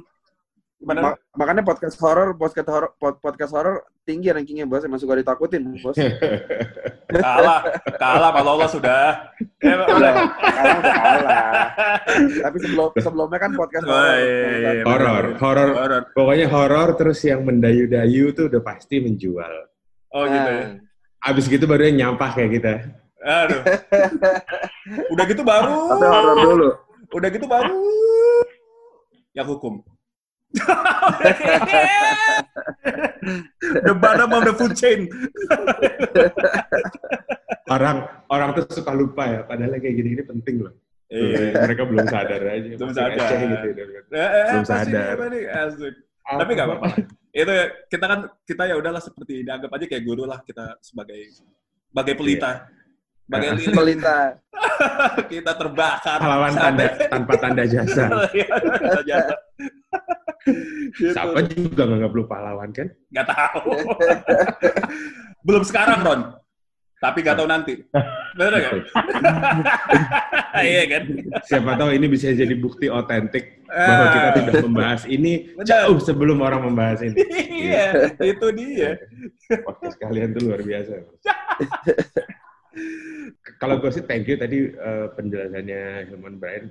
gimana? 0.81 1.01
Ma- 1.01 1.19
makanya 1.37 1.63
podcast 1.65 1.97
horor, 1.97 2.37
podcast 2.37 2.69
horor, 2.69 2.93
pod- 2.97 3.17
podcast 3.19 3.53
horor 3.57 3.77
tinggi 4.05 4.29
rankingnya 4.29 4.69
bos, 4.69 4.85
emang 4.85 5.01
suka 5.01 5.17
ditakutin 5.17 5.65
bos. 5.81 5.97
kalah, 7.25 7.61
kalah 7.97 8.31
kalau 8.33 8.51
Allah 8.61 8.69
sudah. 8.71 9.05
Ya, 9.65 9.81
Udah, 9.81 9.97
kalah 9.97 10.77
udah 10.77 10.93
kalah. 10.93 11.67
Tapi 12.45 12.57
sebelum 12.61 12.93
sebelumnya 13.01 13.39
kan 13.41 13.51
podcast 13.57 13.85
Oh, 13.89 13.97
horor. 13.97 14.13
iya, 14.21 14.29
iya, 14.29 14.71
iya. 14.77 14.83
Horor, 14.85 15.25
horor. 15.41 15.69
Horor. 15.73 16.03
Pokoknya 16.13 16.47
horor 16.53 16.89
terus 17.01 17.25
yang 17.25 17.49
mendayu-dayu 17.49 18.37
tuh 18.37 18.53
udah 18.53 18.61
pasti 18.61 19.01
menjual. 19.01 19.55
Oh 20.15 20.25
gitu 20.31 20.51
ya. 20.55 20.79
Nah, 20.79 20.79
Abis 21.25 21.51
gitu 21.51 21.67
baru 21.67 21.91
yang 21.91 21.97
nyampah 21.99 22.31
kayak 22.37 22.51
kita. 22.61 22.73
Aduh. 23.25 23.63
Udah 25.13 25.25
gitu 25.27 25.43
baru. 25.43 25.75
Tapi 25.91 26.07
horor 26.07 26.37
dulu. 26.39 26.69
Udah 27.17 27.29
gitu 27.33 27.47
baru. 27.49 27.75
Yang 29.35 29.47
hukum. 29.57 29.83
the 33.83 33.95
bottom 33.99 34.31
of 34.31 34.47
the 34.47 34.55
food 34.55 34.79
chain. 34.79 35.11
Orang 37.75 38.07
orang 38.29 38.55
tuh 38.55 38.69
suka 38.71 38.93
lupa 38.95 39.25
ya, 39.25 39.41
padahal 39.49 39.81
kayak 39.81 39.97
gini-gini 39.97 40.23
penting 40.23 40.63
loh. 40.63 40.77
Iya. 41.09 41.65
Mereka 41.65 41.83
belum 41.89 42.07
sadar 42.07 42.41
aja. 42.45 42.77
Belum 42.77 42.93
sadar. 42.93 43.17
receh 43.17 43.41
gitu. 43.41 43.69
Eh, 44.13 44.21
eh, 44.21 44.45
Belum 44.53 44.67
sadar. 44.69 45.17
Tapi 46.25 46.51
nggak 46.57 46.69
apa-apa. 46.69 46.89
Itu 47.35 47.53
ya, 47.53 47.67
kita 47.91 48.05
kan 48.09 48.21
kita 48.49 48.63
ya 48.71 48.75
udahlah 48.81 49.03
seperti 49.03 49.45
dianggap 49.45 49.71
aja 49.77 49.85
kayak 49.85 50.05
guru 50.09 50.25
lah 50.25 50.41
kita 50.41 50.81
sebagai 50.81 51.21
sebagai 51.93 52.15
pelita. 52.17 52.65
Sebagai 53.25 53.49
Nah. 53.49 53.57
lilin 53.61 53.73
Pemerintah. 53.73 54.25
kita 55.33 55.53
terbakar. 55.57 56.19
Pahlawan 56.21 56.53
tanda 56.53 56.87
tanpa 57.13 57.33
tanda 57.41 57.65
jasa. 57.65 58.05
Iya. 58.37 59.25
Gitu. 60.45 61.13
Siapa 61.13 61.41
juga 61.49 61.83
nganggap 61.89 62.13
lu 62.13 62.25
pahlawan 62.29 62.69
kan? 62.73 62.89
Nggak 63.09 63.27
tahu. 63.33 63.73
Belum 65.41 65.65
sekarang, 65.65 66.05
Ron. 66.05 66.21
Tapi 67.05 67.19
nggak 67.21 67.37
tahu 67.37 67.49
nanti. 67.49 67.73
Bener 68.41 68.61
kan? 68.65 68.75
Iya 70.55 70.83
kan? 70.87 71.03
Siapa 71.51 71.75
tahu 71.75 71.91
ini 71.99 72.07
bisa 72.07 72.31
jadi 72.31 72.55
bukti 72.55 72.87
otentik 72.87 73.67
bahwa 73.67 74.07
kita 74.07 74.29
Ah. 74.31 74.35
tidak 74.39 74.55
membahas 74.63 75.03
ini 75.05 75.51
Benar. 75.51 75.67
jauh 75.67 75.99
sebelum 75.99 76.39
orang 76.41 76.63
membahas 76.71 77.03
ini. 77.03 77.19
Iya, 77.51 78.15
itu 78.23 78.47
dia. 78.55 78.95
Podcast 79.67 79.99
kalian 79.99 80.31
tuh 80.31 80.47
luar 80.47 80.63
biasa. 80.63 80.95
Kalau 83.59 83.79
gue 83.79 83.91
sih 83.91 84.03
thank 84.07 84.27
you 84.27 84.35
tadi 84.35 84.71
eh, 84.71 85.07
penjelasannya 85.15 86.11
Hilman 86.11 86.39
Brian 86.39 86.71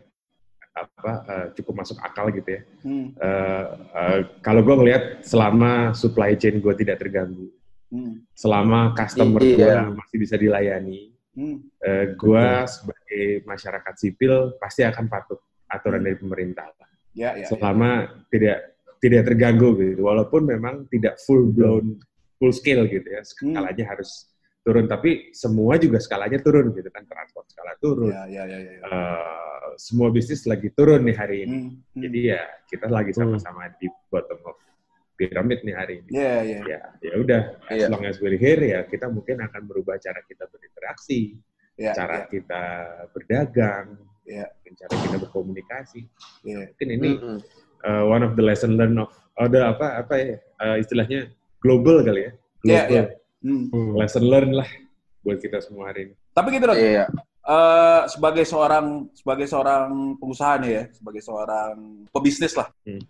apa 0.73 1.11
eh, 1.27 1.45
cukup 1.59 1.83
masuk 1.83 1.99
akal 1.99 2.31
gitu 2.31 2.49
ya. 2.55 2.61
Hmm. 2.83 3.07
Eh, 3.13 3.63
eh, 3.99 4.19
kalau 4.39 4.63
gue 4.63 4.75
ngelihat 4.79 5.03
selama 5.21 5.91
supply 5.91 6.33
chain 6.35 6.59
gue 6.59 6.73
tidak 6.75 7.03
terganggu, 7.03 7.51
Hmm. 7.93 8.25
selama 8.33 8.97
customer 8.97 9.37
Iya. 9.37 9.85
gue 9.85 10.01
masih 10.01 10.17
bisa 10.17 10.33
dilayani, 10.33 11.13
Hmm. 11.37 11.61
eh, 11.77 12.17
gue 12.17 12.45
sebagai 12.65 13.23
masyarakat 13.45 13.93
sipil 13.93 14.33
pasti 14.57 14.81
akan 14.81 15.05
patuh 15.05 15.37
aturan 15.69 16.01
dari 16.01 16.17
pemerintah 16.17 16.73
Ya, 17.13 17.37
ya. 17.37 17.45
ya. 17.45 17.47
selama 17.53 18.09
tidak 18.33 18.81
tidak 18.97 19.21
terganggu 19.29 19.77
gitu 19.77 20.09
walaupun 20.09 20.41
memang 20.41 20.89
tidak 20.89 21.21
full 21.21 21.45
blown 21.45 22.01
full 22.41 22.49
scale 22.49 22.89
gitu 22.89 23.05
ya 23.05 23.21
skalanya 23.21 23.85
harus 23.85 24.33
turun 24.63 24.89
tapi 24.89 25.29
semua 25.29 25.77
juga 25.77 26.01
skalanya 26.01 26.41
turun 26.41 26.73
gitu 26.73 26.89
kan 26.89 27.05
transport 27.05 27.45
skala 27.45 27.77
turun 27.77 28.09
Ya, 28.09 28.25
ya, 28.25 28.43
ya, 28.49 28.57
ya. 28.57 28.71
ya. 28.73 28.85
Eh, 28.89 29.69
semua 29.77 30.09
bisnis 30.09 30.47
lagi 30.47 30.73
turun 30.73 31.05
nih 31.05 31.13
hari 31.13 31.37
ini 31.45 31.57
Hmm. 31.59 31.69
Hmm. 31.93 32.01
jadi 32.01 32.19
ya 32.33 32.41
kita 32.65 32.89
lagi 32.89 33.11
sama-sama 33.13 33.69
di 33.77 33.85
bottom 34.09 34.39
of 34.49 34.57
pyramid 35.27 35.59
nih 35.61 35.75
hari 35.75 35.93
ini 36.01 36.09
Ya, 36.13 36.33
ya. 36.41 36.59
ya 36.65 36.79
ya 36.99 37.13
udah 37.17 37.41
as 37.67 37.77
Iya. 37.77 37.87
long 37.87 38.03
as 38.03 38.17
we're 38.17 38.35
here 38.35 38.59
ya 38.59 38.83
kita 38.83 39.07
mungkin 39.07 39.39
akan 39.39 39.61
merubah 39.63 39.95
cara 39.97 40.19
kita 40.23 40.47
berinteraksi 40.47 41.37
Ya, 41.73 41.89
cara 41.91 42.23
ya, 42.23 42.29
kita 42.29 42.63
berdagang 43.09 43.97
Iya. 44.23 44.45
cara 44.73 44.93
kita 44.95 45.17
berkomunikasi 45.21 46.01
ya. 46.43 46.69
mungkin 46.69 46.87
ini 46.91 47.09
Mm-mm. 47.17 47.37
uh, 47.81 48.03
one 48.05 48.21
of 48.21 48.33
the 48.33 48.43
lesson 48.43 48.77
learn 48.77 48.97
of 48.97 49.09
ada 49.35 49.71
apa 49.71 49.99
apa 49.99 50.13
ya 50.15 50.35
uh, 50.59 50.77
istilahnya 50.77 51.29
global 51.59 52.01
kali 52.01 52.27
ya 52.27 52.31
Iya, 52.63 52.81
global 52.85 52.93
iya. 52.93 53.03
Hmm. 53.43 53.93
lesson 53.99 54.23
learn 54.23 54.55
lah 54.55 54.69
buat 55.19 55.39
kita 55.39 55.59
semua 55.59 55.91
hari 55.91 56.11
ini 56.11 56.15
Tapi 56.33 56.47
gitu, 56.49 56.65
Ron. 56.65 56.75
Iya. 56.75 57.05
Eh, 57.43 58.01
sebagai 58.07 58.47
seorang 58.47 59.05
sebagai 59.13 59.45
seorang 59.45 60.15
pengusaha 60.15 60.57
nih 60.63 60.71
ya, 60.73 60.83
sebagai 60.95 61.19
seorang 61.21 61.75
pebisnis 62.09 62.55
lah. 62.55 62.71
Hmm. 62.87 63.03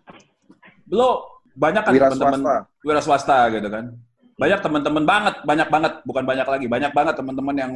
Lo 0.90 1.33
banyak 1.54 1.82
kan 1.86 1.94
teman-teman 1.94 2.42
wira 2.82 3.02
swasta 3.02 3.50
gitu 3.54 3.70
kan. 3.70 3.86
Banyak 4.34 4.60
teman-teman 4.66 5.04
banget, 5.06 5.36
banyak 5.46 5.68
banget, 5.70 5.94
bukan 6.04 6.24
banyak 6.26 6.48
lagi, 6.50 6.66
banyak 6.66 6.92
banget 6.92 7.14
teman-teman 7.16 7.56
yang 7.56 7.72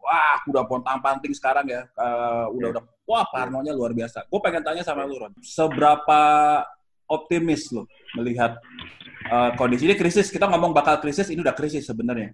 wah 0.00 0.40
udah 0.48 0.64
pontang-panting 0.64 1.36
sekarang 1.36 1.68
ya. 1.68 1.84
Eh, 1.84 2.44
udah 2.56 2.68
udah 2.72 2.82
wah 3.04 3.24
parnonya 3.28 3.76
luar 3.76 3.92
biasa. 3.92 4.24
Gue 4.32 4.40
pengen 4.40 4.64
tanya 4.64 4.80
sama 4.80 5.04
lu 5.04 5.20
Ron, 5.20 5.36
seberapa 5.44 6.20
optimis 7.08 7.68
lo 7.76 7.84
melihat 8.16 8.56
eh, 9.28 9.50
kondisi 9.60 9.84
ini 9.84 9.94
krisis? 10.00 10.32
Kita 10.32 10.48
ngomong 10.48 10.72
bakal 10.72 10.96
krisis, 11.04 11.28
ini 11.28 11.44
udah 11.44 11.52
krisis 11.52 11.84
sebenarnya. 11.84 12.32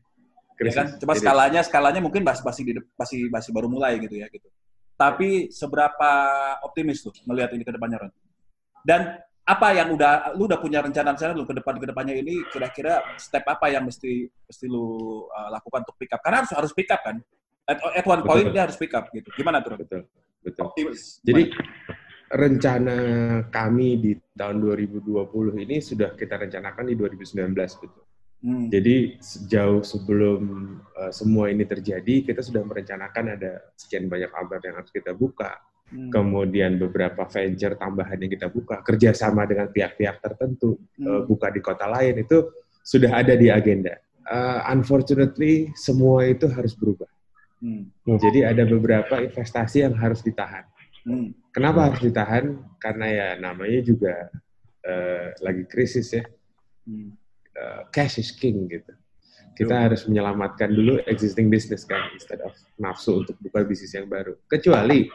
Ya 0.63 0.71
kan? 0.71 0.87
Cuma 1.03 1.19
skalanya 1.19 1.61
skalanya 1.67 1.99
mungkin 1.99 2.23
masih 2.23 2.47
masih 2.47 2.63
di- 2.63 2.87
masih 2.95 3.21
masih 3.27 3.51
baru 3.51 3.67
mulai 3.67 3.99
gitu 3.99 4.15
ya 4.23 4.31
gitu. 4.31 4.47
Tapi 4.95 5.51
seberapa 5.51 6.11
optimis 6.63 7.03
tuh 7.03 7.11
melihat 7.27 7.51
ini 7.51 7.67
ke 7.67 7.75
depannya 7.75 8.07
Ron? 8.07 8.13
Dan 8.87 9.19
apa 9.45 9.77
yang 9.77 9.93
udah 9.93 10.33
lu 10.41 10.49
udah 10.49 10.57
punya 10.57 10.81
rencana-rencana 10.81 11.37
lu 11.37 11.45
ke 11.45 11.53
depan 11.53 11.77
ke 11.77 11.87
depannya 11.89 12.17
ini 12.17 12.41
kira-kira 12.49 13.05
step 13.21 13.45
apa 13.45 13.69
yang 13.69 13.85
mesti 13.85 14.25
mesti 14.25 14.65
lu 14.69 15.25
uh, 15.29 15.49
lakukan 15.53 15.85
untuk 15.85 15.97
pick 16.01 16.13
up? 16.17 16.21
Karena 16.25 16.45
harus 16.45 16.53
harus 16.57 16.73
pick 16.73 16.89
up 16.89 17.05
kan. 17.05 17.21
At, 17.65 17.81
at 17.81 18.05
one 18.05 18.21
Betul, 18.21 18.29
point 18.29 18.45
betul. 18.49 18.55
dia 18.57 18.63
harus 18.69 18.77
pick 18.77 18.93
up 18.93 19.05
gitu. 19.13 19.29
Gimana 19.37 19.65
tuh? 19.65 19.77
Betul 19.77 20.05
betul 20.45 20.69
Optimis. 20.69 21.25
jadi 21.25 21.49
rencana 22.29 22.97
kami 23.49 23.89
di 23.97 24.13
tahun 24.37 24.61
2020 24.61 25.65
ini 25.65 25.81
sudah 25.81 26.13
kita 26.13 26.37
rencanakan 26.37 26.85
di 26.93 26.95
2019 27.01 27.57
gitu 27.57 28.01
Hmm. 28.45 28.69
Jadi 28.69 29.17
sejauh 29.25 29.81
sebelum 29.81 30.77
uh, 31.01 31.09
semua 31.09 31.49
ini 31.49 31.65
terjadi, 31.65 32.29
kita 32.29 32.45
sudah 32.45 32.61
merencanakan 32.61 33.41
ada 33.41 33.73
sekian 33.73 34.05
banyak 34.05 34.29
outlet 34.37 34.69
yang 34.69 34.77
harus 34.77 34.93
kita 34.93 35.17
buka. 35.17 35.57
Hmm. 35.93 36.09
Kemudian 36.09 36.81
beberapa 36.81 37.29
venture 37.29 37.77
tambahan 37.77 38.17
yang 38.17 38.33
kita 38.33 38.49
buka, 38.49 38.81
kerjasama 38.81 39.45
dengan 39.45 39.69
pihak-pihak 39.69 40.17
tertentu, 40.25 40.81
Hmm. 40.97 41.07
uh, 41.07 41.23
buka 41.29 41.53
di 41.53 41.61
kota 41.61 41.85
lain 41.85 42.25
itu 42.25 42.49
sudah 42.81 43.21
ada 43.21 43.37
di 43.37 43.53
agenda. 43.53 44.01
Uh, 44.25 44.65
unfortunately, 44.73 45.69
semua 45.77 46.25
itu 46.25 46.49
harus 46.49 46.73
berubah. 46.73 47.09
Hmm. 47.61 47.89
Jadi 48.05 48.45
ada 48.45 48.65
beberapa 48.65 49.21
investasi 49.25 49.85
yang 49.85 49.97
harus 49.97 50.25
ditahan. 50.25 50.65
Hmm. 51.05 51.37
Kenapa 51.53 51.93
harus 51.93 52.01
ditahan? 52.01 52.61
Karena 52.81 53.07
ya 53.09 53.29
namanya 53.37 53.81
juga 53.85 54.29
uh, 54.89 55.33
lagi 55.45 55.65
krisis 55.69 56.13
ya. 56.17 56.25
Hmm. 56.89 57.13
Uh, 57.55 57.81
cash 57.93 58.21
is 58.21 58.33
king 58.33 58.69
gitu. 58.69 58.93
Kita 59.55 59.87
harus 59.87 60.03
menyelamatkan 60.11 60.67
dulu 60.75 60.99
existing 61.07 61.47
business 61.47 61.87
kan, 61.87 62.11
instead 62.11 62.43
of 62.43 62.51
nafsu 62.75 63.23
untuk 63.23 63.39
buka 63.39 63.63
bisnis 63.63 63.95
yang 63.95 64.11
baru. 64.11 64.35
Kecuali 64.51 65.07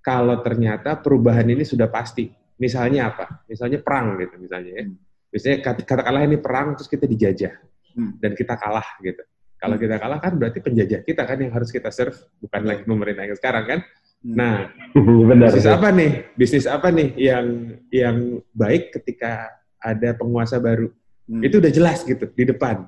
kalau 0.00 0.40
ternyata 0.40 0.96
perubahan 0.96 1.44
ini 1.44 1.62
sudah 1.62 1.88
pasti. 1.88 2.28
Misalnya 2.60 3.08
apa? 3.12 3.44
Misalnya 3.48 3.80
perang 3.80 4.20
gitu 4.20 4.36
misalnya 4.36 4.72
ya. 4.76 4.84
Hmm. 4.84 4.96
Misalnya 5.30 5.58
kat- 5.64 5.84
katakanlah 5.86 6.22
ini 6.26 6.36
perang 6.36 6.76
terus 6.76 6.88
kita 6.88 7.08
dijajah 7.08 7.54
Hmm. 7.90 8.16
dan 8.20 8.36
kita 8.36 8.54
kalah 8.54 8.84
gitu. 9.00 9.22
Kalau 9.56 9.76
Hmm. 9.76 9.82
kita 9.82 9.96
kalah 9.96 10.18
kan 10.20 10.32
berarti 10.36 10.58
penjajah 10.60 11.00
kita 11.02 11.22
kan 11.24 11.38
yang 11.40 11.52
harus 11.52 11.68
kita 11.68 11.88
serve, 11.88 12.16
bukan 12.38 12.62
lagi 12.64 12.82
pemerintah 12.84 13.24
yang 13.24 13.36
sekarang 13.36 13.64
kan. 13.66 13.80
Hmm. 14.20 14.34
Nah, 14.36 14.56
Benar. 15.32 15.48
bisnis 15.48 15.68
apa 15.68 15.88
nih? 15.90 16.10
Bisnis 16.36 16.66
apa 16.68 16.88
nih 16.92 17.08
yang 17.16 17.46
yang 17.88 18.16
baik 18.52 18.92
ketika 18.92 19.48
ada 19.80 20.12
penguasa 20.12 20.60
baru? 20.60 20.92
Hmm. 21.24 21.40
Itu 21.40 21.60
udah 21.60 21.72
jelas 21.72 22.04
gitu 22.04 22.28
di 22.28 22.44
depan. 22.44 22.84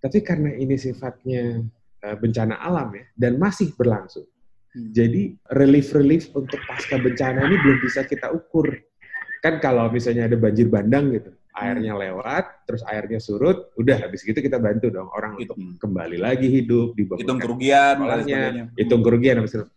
Tapi 0.00 0.20
karena 0.20 0.52
ini 0.52 0.76
sifatnya 0.76 1.64
uh, 2.04 2.16
bencana 2.20 2.60
alam 2.60 2.92
ya 2.92 3.04
dan 3.16 3.40
masih 3.40 3.72
berlangsung. 3.72 4.28
Hmm. 4.74 4.90
Jadi 4.90 5.38
relief-relief 5.54 6.34
untuk 6.34 6.58
pasca 6.66 6.98
bencana 6.98 7.46
ini 7.46 7.56
belum 7.62 7.78
bisa 7.78 8.02
kita 8.02 8.34
ukur. 8.34 8.74
Kan 9.38 9.62
kalau 9.62 9.86
misalnya 9.86 10.26
ada 10.26 10.34
banjir 10.34 10.66
bandang 10.66 11.14
gitu, 11.14 11.30
airnya 11.54 11.94
lewat, 11.94 12.66
terus 12.66 12.82
airnya 12.90 13.22
surut, 13.22 13.70
udah 13.78 14.02
habis 14.02 14.26
gitu 14.26 14.34
kita 14.34 14.58
bantu 14.58 14.90
dong 14.90 15.06
orang 15.14 15.38
untuk 15.38 15.54
Hmm. 15.54 15.78
kembali 15.78 16.18
lagi 16.18 16.50
hidup, 16.50 16.98
dibangunkan 16.98 17.22
hitung 17.22 17.38
kerugian 17.38 17.94
sekolahnya, 17.94 18.42
hitung 18.74 19.02
kerugian. 19.06 19.36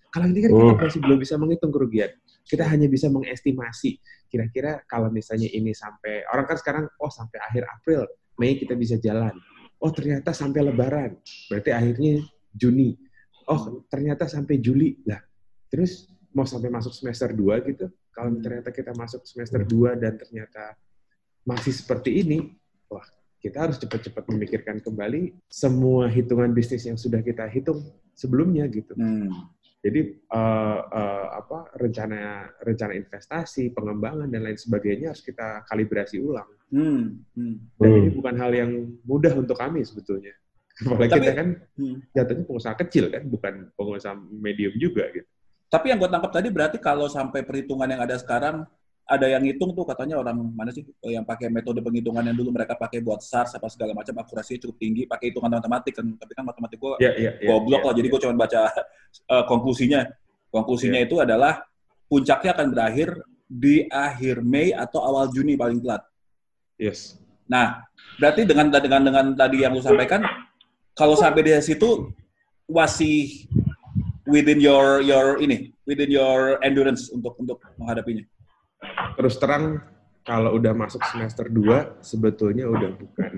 Kalau 0.09 0.25
ini 0.33 0.39
kan 0.41 0.49
kita 0.49 0.65
Hmm. 0.65 0.81
masih 0.81 0.99
belum 1.05 1.17
bisa 1.21 1.35
menghitung 1.37 1.69
kerugian. 1.69 2.09
Kita 2.47 2.63
hanya 2.65 2.87
bisa 2.89 3.05
mengestimasi. 3.13 4.01
Kira-kira 4.33 4.81
kalau 4.89 5.13
misalnya 5.13 5.45
ini 5.51 5.77
sampai 5.77 6.25
orang 6.33 6.49
kan 6.49 6.57
sekarang 6.57 6.83
oh 6.97 7.11
sampai 7.13 7.37
akhir 7.43 7.69
April, 7.69 8.09
Mei 8.41 8.57
kita 8.57 8.73
bisa 8.73 8.97
jalan. 8.97 9.35
Oh 9.77 9.93
ternyata 9.93 10.33
sampai 10.33 10.65
Lebaran, 10.65 11.21
berarti 11.53 11.69
akhirnya 11.69 12.25
Juni. 12.49 12.97
Oh 13.47 13.87
ternyata 13.87 14.27
sampai 14.27 14.59
Juli 14.59 14.99
lah. 15.07 15.23
Terus 15.71 16.11
mau 16.35 16.43
sampai 16.43 16.67
masuk 16.67 16.91
semester 16.93 17.31
2 17.31 17.63
gitu. 17.71 17.87
Kalau 18.11 18.31
Hmm. 18.33 18.43
ternyata 18.43 18.69
kita 18.73 18.91
masuk 18.93 19.23
semester 19.23 19.61
2 19.63 19.95
dan 19.95 20.17
ternyata 20.17 20.75
masih 21.47 21.71
seperti 21.71 22.21
ini, 22.21 22.51
wah 22.91 23.05
kita 23.39 23.63
harus 23.69 23.79
cepat-cepat 23.79 24.27
memikirkan 24.27 24.83
kembali 24.83 25.31
semua 25.47 26.09
hitungan 26.11 26.51
bisnis 26.51 26.83
yang 26.83 26.99
sudah 26.99 27.23
kita 27.23 27.47
hitung 27.47 27.79
sebelumnya 28.17 28.67
gitu. 28.67 28.97
Hmm. 28.97 29.31
Jadi 29.77 30.19
eh, 30.19 30.79
eh, 30.81 31.27
apa 31.37 31.71
rencana 31.77 32.51
rencana 32.59 32.97
investasi, 32.97 33.71
pengembangan 33.71 34.27
dan 34.27 34.43
lain 34.43 34.57
sebagainya 34.59 35.13
harus 35.15 35.23
kita 35.23 35.63
kalibrasi 35.69 36.17
ulang. 36.19 36.49
Hmm. 36.73 37.23
Hmm. 37.37 37.55
Dan 37.79 37.87
Hmm. 37.87 37.99
ini 38.03 38.09
bukan 38.11 38.35
hal 38.35 38.51
yang 38.51 38.71
mudah 39.07 39.31
untuk 39.37 39.55
kami 39.55 39.85
sebetulnya. 39.87 40.33
Apalagi 40.77 41.09
Tapi- 41.09 41.25
kita 41.25 41.33
kan 41.33 41.47
Hmm. 41.73 41.97
jatuhnya 42.13 42.43
pengusaha 42.45 42.75
kecil 42.77 43.05
kan, 43.09 43.23
bukan 43.25 43.53
pengusaha 43.73 44.13
medium 44.29 44.73
juga 44.77 45.09
gitu. 45.09 45.25
Tapi 45.67 45.89
yang 45.91 45.99
gue 45.99 46.07
tangkap 46.07 46.31
tadi 46.31 46.47
berarti 46.47 46.77
kalau 46.77 47.09
sampai 47.09 47.43
perhitungan 47.43 47.89
yang 47.89 47.99
ada 47.99 48.15
sekarang 48.15 48.63
ada 49.07 49.23
yang 49.23 49.39
ngitung 49.39 49.71
tuh 49.71 49.87
katanya 49.87 50.19
orang 50.19 50.35
mana 50.51 50.67
sih 50.71 50.83
eh, 50.83 51.15
yang 51.15 51.23
pakai 51.23 51.47
metode 51.47 51.79
penghitungan 51.79 52.23
yang 52.27 52.35
dulu 52.35 52.51
mereka 52.51 52.75
pakai 52.75 52.99
buat 52.99 53.23
SARS 53.23 53.55
apa 53.55 53.71
segala 53.71 53.95
macam 53.95 54.11
akurasinya 54.19 54.67
cukup 54.67 54.77
tinggi 54.83 55.07
pakai 55.07 55.31
hitungan 55.31 55.47
matematik 55.59 55.95
kan 55.95 56.03
tapi 56.19 56.31
kan 56.35 56.43
matematik 56.43 56.75
gue 56.75 56.93
Ya, 56.99 57.15
ya, 57.15 57.31
ya, 57.39 57.47
goblok 57.47 57.83
ya, 57.83 57.85
lah 57.87 57.93
jadi 57.95 58.07
ya. 58.07 58.11
gue 58.11 58.19
cuma 58.19 58.35
baca 58.35 58.61
eh, 59.31 59.43
konklusinya 59.47 60.01
konklusinya 60.51 60.99
itu 60.99 61.15
adalah 61.23 61.63
puncaknya 62.11 62.51
akan 62.51 62.67
berakhir 62.67 63.09
di 63.47 63.87
akhir 63.87 64.43
Mei 64.43 64.75
atau 64.75 64.99
awal 64.99 65.31
Juni 65.31 65.55
paling 65.55 65.79
telat 65.79 66.03
Yes. 66.75 67.15
Nah, 67.47 67.87
berarti 68.19 68.43
dengan 68.43 68.67
dengan 68.69 69.01
dengan 69.07 69.25
tadi 69.33 69.63
yang 69.63 69.71
lu 69.71 69.79
sampaikan, 69.79 70.19
kalau 70.97 71.13
sampai 71.13 71.45
di 71.45 71.53
situ 71.61 72.09
masih 72.67 73.45
within 74.25 74.57
your 74.59 74.99
your 74.99 75.37
ini, 75.39 75.71
within 75.85 76.09
your 76.09 76.57
endurance 76.65 77.07
untuk 77.13 77.37
untuk 77.37 77.61
menghadapinya. 77.77 78.25
Terus 79.15 79.37
terang 79.37 79.79
kalau 80.25 80.57
udah 80.59 80.73
masuk 80.75 80.99
semester 81.07 81.47
2 81.47 82.03
sebetulnya 82.03 82.67
udah 82.67 82.89
bukan 82.97 83.33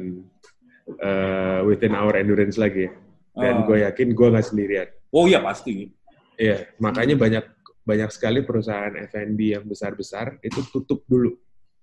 eh, 0.90 1.60
within 1.68 1.94
our 1.94 2.18
endurance 2.18 2.58
lagi 2.58 2.90
ya. 2.90 2.92
Dan 3.40 3.56
Oh. 3.62 3.64
gue 3.70 3.86
yakin 3.86 4.08
gue 4.18 4.28
nggak 4.34 4.48
sendirian. 4.50 4.88
Oh 5.14 5.30
iya 5.30 5.38
pasti. 5.40 5.94
Iya, 6.40 6.72
makanya 6.82 7.14
banyak 7.20 7.46
banyak 7.86 8.10
sekali 8.10 8.42
perusahaan 8.42 8.96
F&B 8.96 9.40
yang 9.60 9.66
besar-besar 9.68 10.40
itu 10.42 10.64
tutup 10.72 11.04
dulu. 11.06 11.36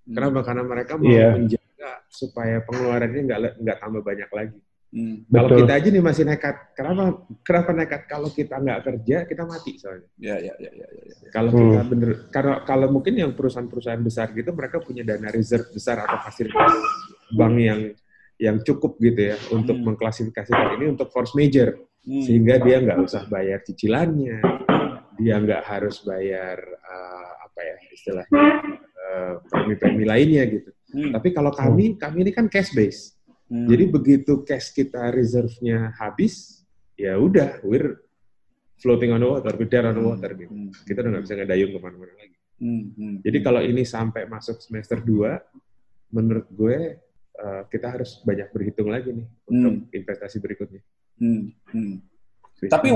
Kenapa? 0.07 0.43
Karena 0.43 0.62
mereka 0.66 0.99
mau 0.99 1.07
Iya. 1.07 1.35
menjaga 1.39 2.03
supaya 2.11 2.62
pengeluarannya 2.66 3.20
nggak 3.27 3.41
nggak 3.62 3.79
tambah 3.79 4.03
banyak 4.03 4.31
lagi. 4.33 4.59
Hmm. 4.97 5.28
Kalau 5.28 5.49
Betul. 5.53 5.59
kita 5.61 5.72
aja 5.76 5.88
nih 5.92 6.01
masih 6.01 6.24
nekat, 6.24 6.57
kenapa? 6.72 7.03
Kenapa 7.44 7.70
nekat? 7.76 8.03
Kalau 8.09 8.28
kita 8.32 8.57
nggak 8.57 8.80
kerja, 8.80 9.16
kita 9.28 9.42
mati 9.44 9.76
soalnya. 9.76 10.09
Ya 10.16 10.40
ya 10.40 10.57
ya 10.57 10.70
ya 10.72 10.86
ya. 10.88 11.03
ya. 11.05 11.28
Kalau 11.28 11.53
Hmm. 11.53 11.61
kita 11.61 11.80
bener, 11.84 12.11
karena 12.32 12.55
kalau 12.64 12.88
mungkin 12.88 13.12
yang 13.12 13.36
perusahaan-perusahaan 13.36 14.01
besar 14.01 14.32
gitu, 14.32 14.57
mereka 14.57 14.80
punya 14.80 15.05
dana 15.05 15.28
reserve 15.28 15.68
besar 15.68 16.01
atau 16.01 16.16
fasilitas 16.24 16.72
bank 17.36 17.55
yang 17.61 17.80
yang 18.40 18.57
cukup 18.64 18.97
gitu 18.97 19.32
ya 19.32 19.36
untuk 19.53 19.76
Hmm. 19.76 19.84
mengklasifikasikan 19.92 20.80
ini 20.80 20.97
untuk 20.97 21.12
force 21.12 21.36
major 21.36 21.76
Hmm. 22.01 22.24
sehingga 22.24 22.57
dia 22.61 22.80
nggak 22.80 22.97
usah 23.05 23.28
bayar 23.28 23.61
cicilannya, 23.68 24.40
dia 25.20 25.34
nggak 25.36 25.61
harus 25.61 26.01
bayar 26.09 26.57
eh, 26.62 27.30
apa 27.44 27.61
ya 27.61 27.76
istilahnya 27.92 28.42
eh, 28.97 29.32
premi-premi 29.44 30.05
lainnya 30.09 30.44
gitu. 30.49 30.70
Hmm. 30.92 31.12
Tapi 31.12 31.28
kalau 31.32 31.53
kami, 31.53 32.01
kami 32.01 32.24
ini 32.24 32.32
kan 32.32 32.49
cash 32.49 32.72
base. 32.72 33.16
Hmm. 33.47 33.66
Jadi 33.70 33.84
begitu 33.86 34.42
cash 34.42 34.74
kita 34.74 35.11
reserve-nya 35.14 35.94
habis, 35.99 36.66
ya 36.99 37.14
udah, 37.14 37.62
we're 37.62 38.03
floating 38.82 39.14
on 39.14 39.22
the 39.22 39.28
water, 39.28 39.53
we're 39.55 39.70
there 39.70 39.86
on 39.86 39.94
the 39.94 40.03
water 40.03 40.30
gitu. 40.34 40.51
Hmm. 40.51 40.70
Kita 40.82 40.99
udah 41.03 41.11
nggak 41.16 41.24
bisa 41.24 41.34
ngedayung 41.38 41.70
ke 41.74 41.78
mana-mana 41.78 42.14
lagi. 42.18 42.36
Hmm. 42.59 42.82
Hmm. 42.99 43.16
Jadi 43.22 43.38
kalau 43.44 43.61
ini 43.62 43.82
sampai 43.86 44.26
masuk 44.26 44.59
semester 44.59 44.99
2, 44.99 46.11
menurut 46.11 46.47
gue 46.51 46.78
eh, 47.36 47.62
kita 47.70 47.86
harus 47.94 48.18
banyak 48.26 48.49
berhitung 48.51 48.90
lagi 48.90 49.14
nih 49.14 49.26
untuk 49.47 49.90
investasi 49.94 50.42
berikutnya. 50.42 50.82
Hmm. 51.22 51.55
Hmm. 51.70 52.03
Tapi 52.66 52.88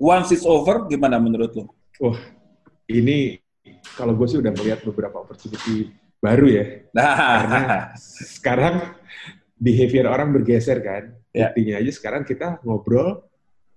once 0.00 0.34
it's 0.34 0.48
over 0.48 0.88
gimana 0.90 1.20
menurut 1.22 1.52
lo? 1.54 1.70
Wah, 2.02 2.18
ini 2.90 3.38
kalau 3.94 4.16
gue 4.16 4.26
sih 4.26 4.40
udah 4.40 4.50
melihat 4.50 4.82
beberapa 4.82 5.22
opportunity 5.22 5.92
baru 6.22 6.46
ya. 6.48 6.64
Karena 6.94 7.60
Nah, 7.62 7.82
sekarang 7.98 8.74
behavior 9.62 10.10
orang 10.10 10.34
bergeser 10.34 10.82
kan. 10.82 11.14
Ya. 11.30 11.54
Buktinya 11.54 11.74
aja 11.78 11.92
sekarang 11.94 12.22
kita 12.26 12.58
ngobrol, 12.66 13.22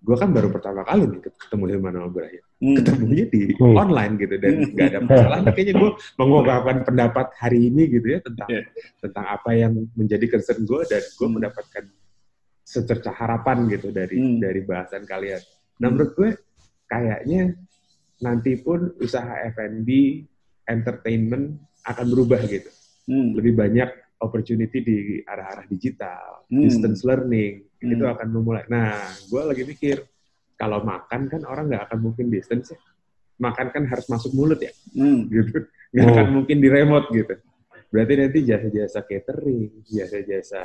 gue 0.02 0.16
kan 0.18 0.34
baru 0.34 0.50
pertama 0.50 0.82
kali 0.82 1.06
nih 1.06 1.22
ketemu 1.30 1.64
Hilman 1.70 1.94
sama 1.94 2.08
Ibrahim. 2.10 2.44
Hmm. 2.56 2.76
Ketemunya 2.82 3.26
di 3.30 3.42
Hmm. 3.54 3.76
online 3.78 4.14
gitu 4.18 4.36
dan 4.42 4.54
nggak 4.66 4.88
ada 4.90 5.00
masalah. 5.06 5.38
Kayaknya 5.54 5.74
gue 5.78 5.92
mengungkapkan 6.18 6.78
pendapat 6.84 7.28
hari 7.38 7.60
ini 7.70 7.84
gitu 7.88 8.08
ya 8.10 8.20
tentang 8.20 8.50
Ya. 8.50 8.62
tentang 9.00 9.26
apa 9.30 9.50
yang 9.54 9.72
menjadi 9.94 10.26
concern 10.26 10.62
gue 10.66 10.82
dan 10.90 11.04
gue 11.06 11.28
Hmm. 11.30 11.36
mendapatkan 11.38 11.84
secerca 12.66 13.12
harapan 13.14 13.70
gitu 13.70 13.94
dari 13.94 14.18
Hmm. 14.18 14.40
dari 14.42 14.62
bahasan 14.66 15.06
kalian. 15.06 15.38
Nah 15.78 15.86
Hmm. 15.86 15.94
menurut 15.94 16.12
gue 16.18 16.30
kayaknya 16.86 17.42
nanti 18.18 18.58
pun 18.58 18.90
usaha 18.98 19.36
F&B 19.54 19.90
entertainment 20.66 21.60
akan 21.84 22.06
berubah 22.10 22.42
gitu. 22.48 22.70
Hmm. 23.06 23.38
Lebih 23.38 23.54
banyak 23.54 23.90
opportunity 24.26 24.82
di 24.82 24.98
arah-arah 25.22 25.70
digital, 25.70 26.50
Hmm. 26.50 26.66
distance 26.66 27.06
learning 27.06 27.64
Hmm. 27.80 27.94
itu 27.94 28.04
akan 28.04 28.28
memulai. 28.34 28.66
Nah, 28.66 28.98
gue 29.30 29.42
lagi 29.46 29.64
mikir 29.64 30.02
kalau 30.58 30.82
makan 30.82 31.30
kan 31.30 31.42
orang 31.46 31.70
nggak 31.70 31.84
akan 31.92 32.00
mungkin 32.02 32.34
distance 32.34 32.74
ya. 32.74 32.80
Makan 33.36 33.68
kan 33.70 33.84
harus 33.86 34.08
masuk 34.08 34.32
mulut 34.34 34.58
ya, 34.58 34.72
Hmm. 34.96 35.28
gitu. 35.34 35.68
Nggak 35.94 36.06
Oh. 36.06 36.14
akan 36.18 36.28
mungkin 36.34 36.58
di 36.58 36.68
remote 36.68 37.08
gitu. 37.14 37.36
Berarti 37.94 38.14
nanti 38.18 38.40
jasa-jasa 38.44 39.00
catering, 39.06 39.86
jasa-jasa 39.88 40.64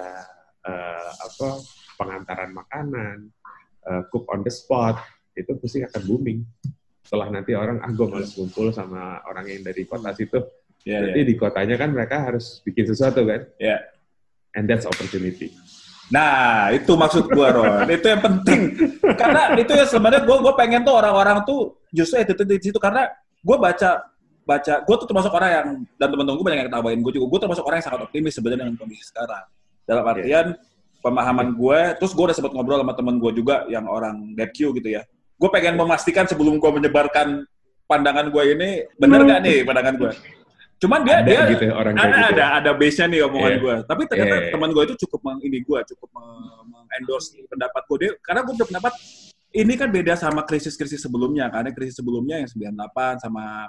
eh, 0.61 1.11
apa 1.17 1.57
pengantaran 1.97 2.53
makanan, 2.53 3.33
eh, 3.81 4.03
cook 4.13 4.29
on 4.29 4.45
the 4.45 4.53
spot 4.53 5.01
itu 5.33 5.57
pasti 5.57 5.81
akan 5.81 6.03
booming. 6.05 6.45
Setelah 7.01 7.33
nanti 7.33 7.57
orang 7.57 7.81
ah 7.81 7.89
gue 7.89 8.05
malas 8.05 8.37
ngumpul 8.37 8.69
sama 8.69 9.25
orang 9.25 9.49
yang 9.49 9.65
dari 9.65 9.89
kota 9.89 10.13
situ, 10.13 10.37
Ya, 10.83 11.05
berarti 11.05 11.21
ya. 11.21 11.27
di 11.29 11.35
kotanya 11.37 11.77
kan 11.77 11.89
mereka 11.93 12.17
harus 12.25 12.65
bikin 12.65 12.89
sesuatu 12.89 13.25
kan, 13.29 13.45
Ya. 13.61 13.85
and 14.57 14.65
that's 14.65 14.89
opportunity. 14.89 15.53
Nah, 16.11 16.73
itu 16.75 16.91
maksud 16.97 17.31
gua, 17.31 17.55
Ron. 17.55 17.87
itu 17.97 18.07
yang 18.09 18.19
penting. 18.25 18.61
Karena 19.15 19.55
itu 19.55 19.71
ya 19.71 19.87
sebenarnya 19.87 20.27
gua 20.27 20.43
gua 20.43 20.55
pengen 20.59 20.83
tuh 20.83 20.97
orang-orang 20.97 21.45
tuh 21.47 21.79
justru 21.95 22.19
itu 22.19 22.33
di 22.43 22.59
situ 22.59 22.79
karena 22.83 23.07
gua 23.47 23.61
baca 23.63 24.03
baca 24.43 24.75
gua 24.83 24.97
tuh 24.99 25.07
termasuk 25.07 25.31
orang 25.31 25.51
yang 25.55 25.67
dan 26.01 26.09
teman-teman 26.11 26.37
gua 26.41 26.47
banyak 26.51 26.59
yang 26.65 26.69
ketawain 26.73 26.99
gua 26.99 27.13
juga. 27.15 27.27
Gua 27.31 27.41
termasuk 27.47 27.63
orang 27.63 27.77
yang 27.79 27.87
sangat 27.87 28.01
optimis 28.11 28.33
sebenarnya 28.35 28.61
dengan 28.67 28.75
kondisi 28.81 29.05
sekarang. 29.07 29.45
Dalam 29.87 30.05
artian 30.07 30.47
pemahaman 31.01 31.57
gue, 31.57 31.81
terus 31.97 32.13
gue 32.13 32.25
udah 32.29 32.37
sempat 32.37 32.53
ngobrol 32.53 32.81
sama 32.85 32.93
temen 32.93 33.17
gue 33.17 33.33
juga 33.33 33.65
yang 33.73 33.89
orang 33.89 34.37
DepQ 34.37 34.77
gitu 34.77 34.89
ya. 35.01 35.03
Gue 35.41 35.49
pengen 35.49 35.81
memastikan 35.81 36.29
sebelum 36.29 36.61
gue 36.61 36.71
menyebarkan 36.71 37.49
pandangan 37.89 38.29
gue 38.31 38.43
ini 38.55 38.71
bener 39.01 39.25
nggak 39.25 39.41
nih 39.43 39.59
pandangan 39.65 39.95
gue. 39.97 40.11
Cuman 40.81 41.05
dia 41.05 41.21
Ada 41.21 41.29
dia 41.29 41.41
gitu 41.53 41.65
ya, 41.69 41.75
orang 41.77 41.93
ada 41.93 42.09
gitu. 42.09 42.33
ada 42.33 42.45
ada 42.57 42.71
base-nya 42.73 43.07
nih 43.07 43.21
omongan 43.23 43.51
Iya. 43.51 43.59
gue. 43.61 43.77
Tapi 43.85 44.03
ternyata 44.09 44.35
Iya, 44.35 44.43
iya. 44.43 44.53
teman 44.57 44.71
gue 44.71 44.83
itu 44.83 44.95
cukup 45.05 45.21
meng, 45.23 45.39
ini 45.45 45.59
gue 45.61 45.79
cukup 45.87 46.09
meng- 46.11 46.65
mengendorse 46.67 47.29
pendapat 47.47 47.83
gue. 47.85 47.97
Dia, 47.99 48.11
karena 48.19 48.41
gue 48.43 48.55
berpendapat 48.57 48.93
ini 49.53 49.73
kan 49.75 49.89
beda 49.89 50.15
sama 50.15 50.41
krisis-krisis 50.43 50.99
sebelumnya. 50.99 51.47
Karena 51.49 51.69
krisis 51.71 51.95
sebelumnya 51.95 52.41
yang 52.41 52.49
98 52.49 53.21
sama 53.21 53.69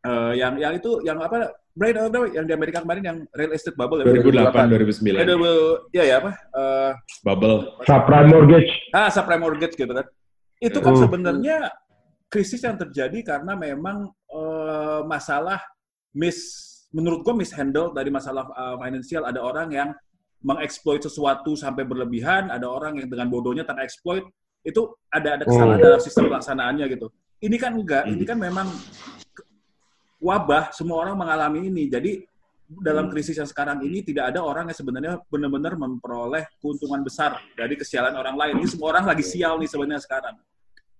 eh, 0.00 0.32
yang 0.36 0.60
yang 0.60 0.72
itu 0.74 1.00
yang 1.00 1.16
apa 1.18 1.48
Brian 1.72 1.96
yang 2.30 2.44
di 2.44 2.52
Amerika 2.52 2.78
kemarin 2.78 3.02
yang 3.02 3.18
real 3.32 3.50
estate 3.50 3.74
bubble 3.74 3.98
ya. 3.98 4.06
2008 4.06 4.68
Eh, 4.68 4.68
2009 4.68 5.24
double- 5.26 5.80
ya 5.90 6.04
ya 6.04 6.16
apa? 6.20 6.30
Eh, 6.52 6.92
bubble. 7.24 7.56
Subprime 7.82 8.28
mortgage. 8.28 8.70
ah 8.92 9.08
subprime 9.08 9.40
mortgage 9.40 9.74
gitu 9.74 9.90
kan. 9.90 10.06
Itu 10.60 10.78
kan 10.78 10.92
Hmm. 10.92 11.02
sebenarnya 11.02 11.56
krisis 12.28 12.60
yang 12.60 12.76
terjadi 12.76 13.16
karena 13.24 13.56
memang 13.56 14.12
eh, 14.28 15.00
masalah 15.04 15.56
mis 16.14 16.38
menurut 16.94 17.26
gua 17.26 17.34
mishandle 17.34 17.90
dari 17.90 18.08
masalah 18.08 18.46
eh, 18.54 18.76
finansial 18.78 19.26
ada 19.26 19.42
orang 19.42 19.68
yang 19.74 19.88
mengeksploit 20.44 21.00
sesuatu 21.00 21.56
sampai 21.56 21.88
berlebihan, 21.88 22.52
ada 22.52 22.68
orang 22.68 23.00
yang 23.00 23.08
dengan 23.08 23.32
bodohnya 23.32 23.64
tereksploit. 23.64 24.22
Itu 24.64 24.96
ada 25.12 25.40
ada 25.40 25.44
kesalahan 25.44 25.80
Hmm. 25.80 25.86
dalam 25.88 26.00
sistem 26.00 26.24
pelaksanaannya 26.28 26.84
gitu. 26.92 27.06
Ini 27.40 27.56
kan 27.60 27.72
enggak, 27.76 28.04
ini 28.08 28.24
kan 28.24 28.38
memang 28.40 28.68
wabah, 30.20 30.72
semua 30.72 31.04
orang 31.04 31.16
mengalami 31.16 31.68
ini. 31.68 31.84
Jadi 31.88 32.24
dalam 32.64 33.12
krisis 33.12 33.36
yang 33.36 33.48
sekarang 33.48 33.84
ini 33.84 34.00
tidak 34.00 34.32
ada 34.32 34.40
orang 34.40 34.72
yang 34.72 34.76
sebenarnya 34.76 35.20
benar-benar 35.28 35.76
memperoleh 35.76 36.48
keuntungan 36.60 37.04
besar 37.04 37.36
dari 37.52 37.76
kesialan 37.76 38.16
orang 38.16 38.36
lain. 38.36 38.54
Ini 38.64 38.68
semua 38.72 38.96
orang 38.96 39.04
lagi 39.04 39.24
sial 39.24 39.60
nih 39.60 39.68
sebenarnya 39.68 40.00
sekarang. 40.00 40.36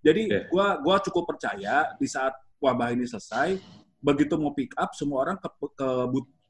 Jadi 0.04 0.22
Oke. 0.28 0.40
gua 0.52 0.76
gua 0.84 0.96
cukup 1.00 1.24
percaya 1.24 1.96
di 1.96 2.04
saat 2.04 2.36
wabah 2.60 2.92
ini 2.92 3.08
selesai, 3.08 3.56
begitu 4.05 4.36
mau 4.36 4.52
pick 4.52 4.76
up 4.76 4.92
semua 4.92 5.24
orang 5.24 5.36
ke 5.40 5.48
ke, 5.72 5.88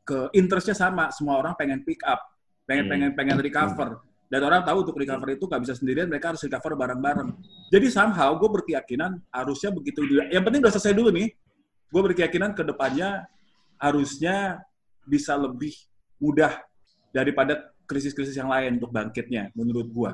ke 0.02 0.18
interestnya 0.34 0.74
sama, 0.74 1.14
semua 1.14 1.38
orang 1.38 1.55
pengen 1.55 1.86
pick 1.86 2.02
up, 2.02 2.18
pengen 2.66 2.90
Hmm. 2.90 2.92
pengen 2.92 3.11
pengen 3.14 3.38
recover. 3.38 4.02
Dan 4.26 4.40
orang 4.42 4.66
tahu 4.66 4.82
untuk 4.82 4.98
recover 4.98 5.38
itu 5.38 5.46
nggak 5.46 5.62
bisa 5.62 5.74
sendirian, 5.78 6.11
mereka 6.11 6.34
harus 6.34 6.42
recover 6.42 6.74
bareng-bareng. 6.74 7.30
Jadi 7.70 7.86
somehow 7.86 8.34
gue 8.34 8.50
berkeyakinan 8.50 9.22
harusnya 9.30 9.70
begitu. 9.70 10.02
Yang 10.26 10.42
penting 10.42 10.61
udah 10.64 10.72
selesai 10.74 10.94
dulu 10.96 11.14
nih. 11.14 11.30
Gue 11.94 12.02
berkeyakinan 12.11 12.50
ke 12.59 12.66
depannya 12.66 13.30
harusnya 13.78 14.59
bisa 15.07 15.38
lebih 15.38 15.70
mudah 16.18 16.59
daripada 17.14 17.70
krisis-krisis 17.86 18.34
yang 18.34 18.50
lain 18.50 18.80
untuk 18.80 18.90
bangkitnya, 18.90 19.55
menurut 19.55 19.86
gue. 19.86 20.11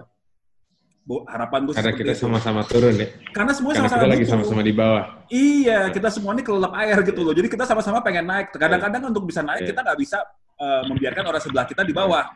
Harapan 1.26 1.66
gue 1.66 1.74
Karena 1.74 1.90
kita 1.90 2.12
sama-sama 2.14 2.60
turun 2.62 2.94
ya. 2.94 3.08
Karena 3.34 3.50
semua 3.50 3.72
Karena 3.74 3.88
sama-sama 3.88 4.02
kita 4.04 4.12
lagi 4.14 4.24
sama-sama 4.28 4.62
di 4.62 4.74
bawah. 4.76 5.02
Iya, 5.26 5.78
kita 5.90 6.08
semua 6.12 6.30
ini 6.36 6.42
kelelep 6.44 6.72
air 6.76 6.98
gitu 7.02 7.20
loh. 7.24 7.34
Jadi 7.34 7.48
kita 7.50 7.64
sama-sama 7.66 7.98
pengen 7.98 8.30
naik. 8.30 8.54
Kadang-kadang 8.54 9.02
untuk 9.10 9.26
bisa 9.26 9.42
naik 9.42 9.64
Iya. 9.64 9.70
kita 9.74 9.80
nggak 9.82 9.98
bisa 9.98 10.18
eh, 10.60 10.82
membiarkan 10.86 11.24
orang 11.24 11.42
sebelah 11.42 11.64
kita 11.64 11.82
di 11.82 11.90
bawah. 11.90 12.28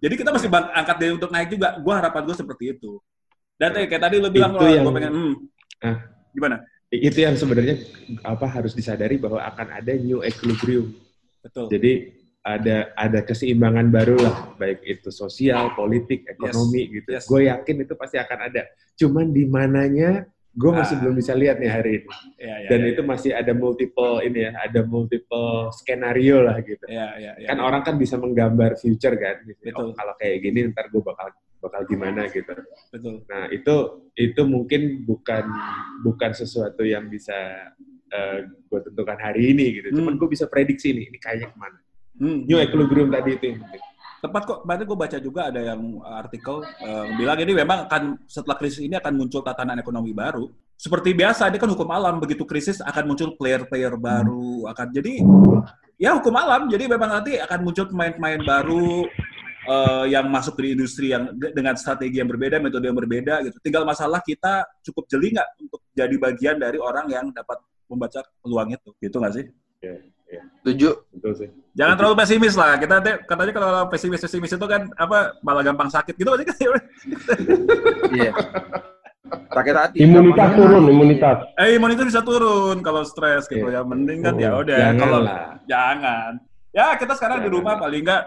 Jadi 0.00 0.14
kita 0.16 0.32
mesti 0.32 0.48
bang- 0.48 0.72
angkat 0.72 0.96
dia 0.96 1.10
untuk 1.12 1.28
naik 1.28 1.48
juga. 1.52 1.76
Gua 1.78 1.94
harapan 2.00 2.22
gue 2.24 2.34
seperti 2.34 2.64
itu. 2.72 2.92
Dan 3.54 3.76
eh, 3.76 3.84
kayak 3.84 4.02
tadi 4.02 4.16
lo 4.16 4.32
bilang 4.32 4.56
Itu 4.56 4.64
lo, 4.64 4.68
yang- 4.72 4.84
gue 4.88 4.94
pengen, 4.96 5.12
hmm, 5.12 5.34
Ah. 5.84 5.96
gimana? 6.32 6.56
Itu 6.88 7.18
yang 7.20 7.36
sebenarnya 7.36 7.76
apa 8.24 8.46
harus 8.48 8.72
disadari 8.72 9.20
bahwa 9.20 9.38
akan 9.44 9.66
ada 9.70 9.92
new 9.94 10.24
equilibrium. 10.24 10.90
Betul. 11.38 11.68
Jadi 11.70 11.92
ada 12.40 12.96
ada 12.96 13.20
keseimbangan 13.20 13.92
baru 13.92 14.16
lah, 14.16 14.36
baik 14.56 14.80
itu 14.82 15.12
sosial, 15.12 15.76
politik, 15.76 16.24
ekonomi 16.24 16.88
gitu. 16.88 17.12
yes. 17.12 17.28
Gue 17.28 17.52
yakin 17.52 17.84
itu 17.84 17.92
pasti 17.94 18.16
akan 18.16 18.38
ada. 18.48 18.64
Cuman 18.96 19.28
di 19.28 19.44
mananya 19.44 20.24
gue 20.50 20.72
masih 20.72 20.96
Ah. 20.96 21.00
belum 21.04 21.14
bisa 21.14 21.36
lihat 21.36 21.60
nih 21.60 21.70
hari 21.70 21.90
ini. 22.00 22.08
Ya, 22.40 22.54
ya, 22.64 22.68
Dan 22.72 22.80
ya, 22.82 22.86
itu 22.90 23.02
masih 23.04 23.30
ada 23.36 23.52
multiple 23.52 24.24
ini 24.24 24.48
ya, 24.48 24.52
ada 24.56 24.80
multiple 24.82 25.68
skenario 25.70 26.40
lah 26.42 26.58
gitu. 26.60 26.80
ya, 26.88 27.12
ya, 27.20 27.32
ya, 27.38 27.46
kan 27.46 27.60
ya. 27.60 27.62
orang 27.62 27.82
kan 27.84 27.94
bisa 27.94 28.16
menggambar 28.16 28.74
future 28.74 29.14
kan. 29.14 29.36
Gitu. 29.44 29.60
Betul. 29.60 29.92
Oh, 29.92 29.94
kalau 29.94 30.16
kayak 30.16 30.40
gini 30.40 30.72
ntar 30.72 30.88
gue 30.88 31.02
bakal 31.04 31.28
bakal 31.60 31.84
gimana 31.84 32.24
gitu. 32.26 32.56
betul. 32.88 33.20
Nah 33.28 33.52
itu 33.52 33.74
itu 34.16 34.42
mungkin 34.48 35.04
bukan 35.04 35.44
bukan 36.00 36.30
sesuatu 36.32 36.82
yang 36.82 37.06
bisa 37.06 37.36
gue 38.66 38.80
tentukan 38.82 39.18
hari 39.20 39.52
ini 39.52 39.76
gitu. 39.76 39.92
Cuman 39.94 40.16
Hmm. 40.16 40.18
gue 40.18 40.28
bisa 40.32 40.48
prediksi 40.48 40.90
nih, 40.90 41.12
ini 41.12 41.18
kayaknya 41.20 41.52
ke 41.52 41.58
mana. 41.60 41.78
Hmm. 42.20 42.44
New 42.44 42.60
equilibrium 42.60 43.08
tadi 43.08 43.40
itu. 43.40 43.44
yang 43.56 43.64
penting. 43.64 43.82
Tepat 44.20 44.42
kok, 44.44 44.58
kemarin 44.68 44.84
gue 44.84 44.98
baca 45.00 45.16
juga 45.16 45.40
ada 45.48 45.60
yang 45.64 45.80
artikel 46.04 46.60
eh, 46.60 47.06
bilang 47.16 47.40
ini 47.40 47.52
memang 47.56 47.88
akan 47.88 48.20
setelah 48.28 48.60
krisis 48.60 48.84
ini 48.84 48.92
akan 49.00 49.16
muncul 49.16 49.40
tatanan 49.40 49.80
ekonomi 49.80 50.12
baru. 50.12 50.44
Seperti 50.76 51.16
biasa, 51.16 51.48
ini 51.48 51.56
kan 51.56 51.72
hukum 51.72 51.88
alam. 51.88 52.20
Begitu 52.20 52.44
krisis 52.44 52.84
akan 52.84 53.04
muncul 53.08 53.32
player-player 53.40 53.96
baru. 53.96 54.68
Akan 54.68 54.92
jadi 54.92 55.24
ya 55.96 56.20
hukum 56.20 56.36
alam. 56.36 56.68
Jadi 56.68 56.84
memang 56.84 57.08
nanti 57.20 57.40
akan 57.40 57.58
muncul 57.64 57.88
pemain-pemain 57.88 58.44
baru 58.44 59.08
eh, 59.64 60.04
yang 60.12 60.28
masuk 60.28 60.60
di 60.60 60.76
industri 60.76 61.16
yang 61.16 61.32
de- 61.32 61.56
dengan 61.56 61.72
strategi 61.80 62.20
yang 62.20 62.28
berbeda, 62.28 62.60
metode 62.60 62.92
yang 62.92 62.96
berbeda 63.00 63.40
gitu. 63.48 63.56
Tinggal 63.64 63.88
masalah 63.88 64.20
kita 64.20 64.68
cukup 64.84 65.08
jeli 65.08 65.32
nggak 65.32 65.48
untuk 65.64 65.80
jadi 65.96 66.16
bagian 66.20 66.56
dari 66.60 66.76
orang 66.76 67.08
yang 67.08 67.32
dapat 67.32 67.56
membaca 67.88 68.20
peluang 68.44 68.68
itu. 68.76 68.92
Gitu 69.00 69.16
nggak 69.16 69.32
sih? 69.32 69.44
Setuju. 70.60 70.90
Betul 71.10 71.32
sih. 71.34 71.48
Jangan 71.72 71.94
terlalu 71.94 72.16
pesimis 72.18 72.54
lah. 72.54 72.76
Kita 72.76 72.92
nanti- 72.96 73.18
katanya 73.24 73.52
kalau 73.52 73.70
pesimis 73.86 74.20
pesimis 74.20 74.52
itu 74.52 74.66
kan 74.66 74.86
apa 74.94 75.34
malah 75.40 75.62
gampang 75.62 75.88
sakit 75.88 76.14
gitu 76.14 76.30
aja 76.30 76.44
kan. 76.44 76.56
Iya. 78.12 78.32
Sakit 79.50 79.74
hati. 79.74 79.96
Imunitas 80.00 80.50
turun, 80.52 80.84
imunitas. 80.84 81.38
Eh 81.54 81.74
imunitas 81.74 82.04
bisa 82.04 82.20
turun 82.20 82.82
kalau 82.82 83.02
stres 83.02 83.46
gitu 83.46 83.62
Iya. 83.64 83.82
ya. 83.82 83.86
Mending 83.86 84.20
kan 84.20 84.34
Oh, 84.34 84.40
ya 84.40 84.50
udah 84.56 84.78
jangan 84.80 84.98
kalau 85.00 85.18
lah. 85.22 85.38
jangan. 85.64 86.30
Ya 86.70 86.86
kita 86.94 87.12
sekarang 87.14 87.38
di 87.40 87.46
Jangan. 87.46 87.56
rumah 87.56 87.74
paling 87.76 88.02
enggak 88.02 88.22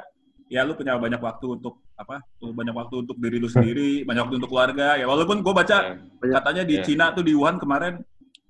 ya 0.47 0.61
lu 0.61 0.73
punya 0.73 0.95
banyak 0.95 1.19
waktu 1.19 1.45
untuk 1.53 1.79
apa? 1.93 2.19
Banyak 2.37 2.73
waktu 2.73 2.95
untuk 2.99 3.15
diri 3.17 3.37
lu 3.37 3.47
sendiri, 3.55 4.03
banyak 4.03 4.21
waktu 4.21 4.37
untuk 4.37 4.49
keluarga. 4.49 4.95
Ya 4.95 5.05
walaupun 5.05 5.39
gue 5.39 5.53
baca 5.53 5.77
Ya. 6.23 6.31
katanya 6.33 6.63
di 6.63 6.75
Ya. 6.79 6.83
Cina 6.83 7.05
tuh 7.11 7.23
di 7.23 7.35
Wuhan 7.35 7.59
kemarin 7.59 7.99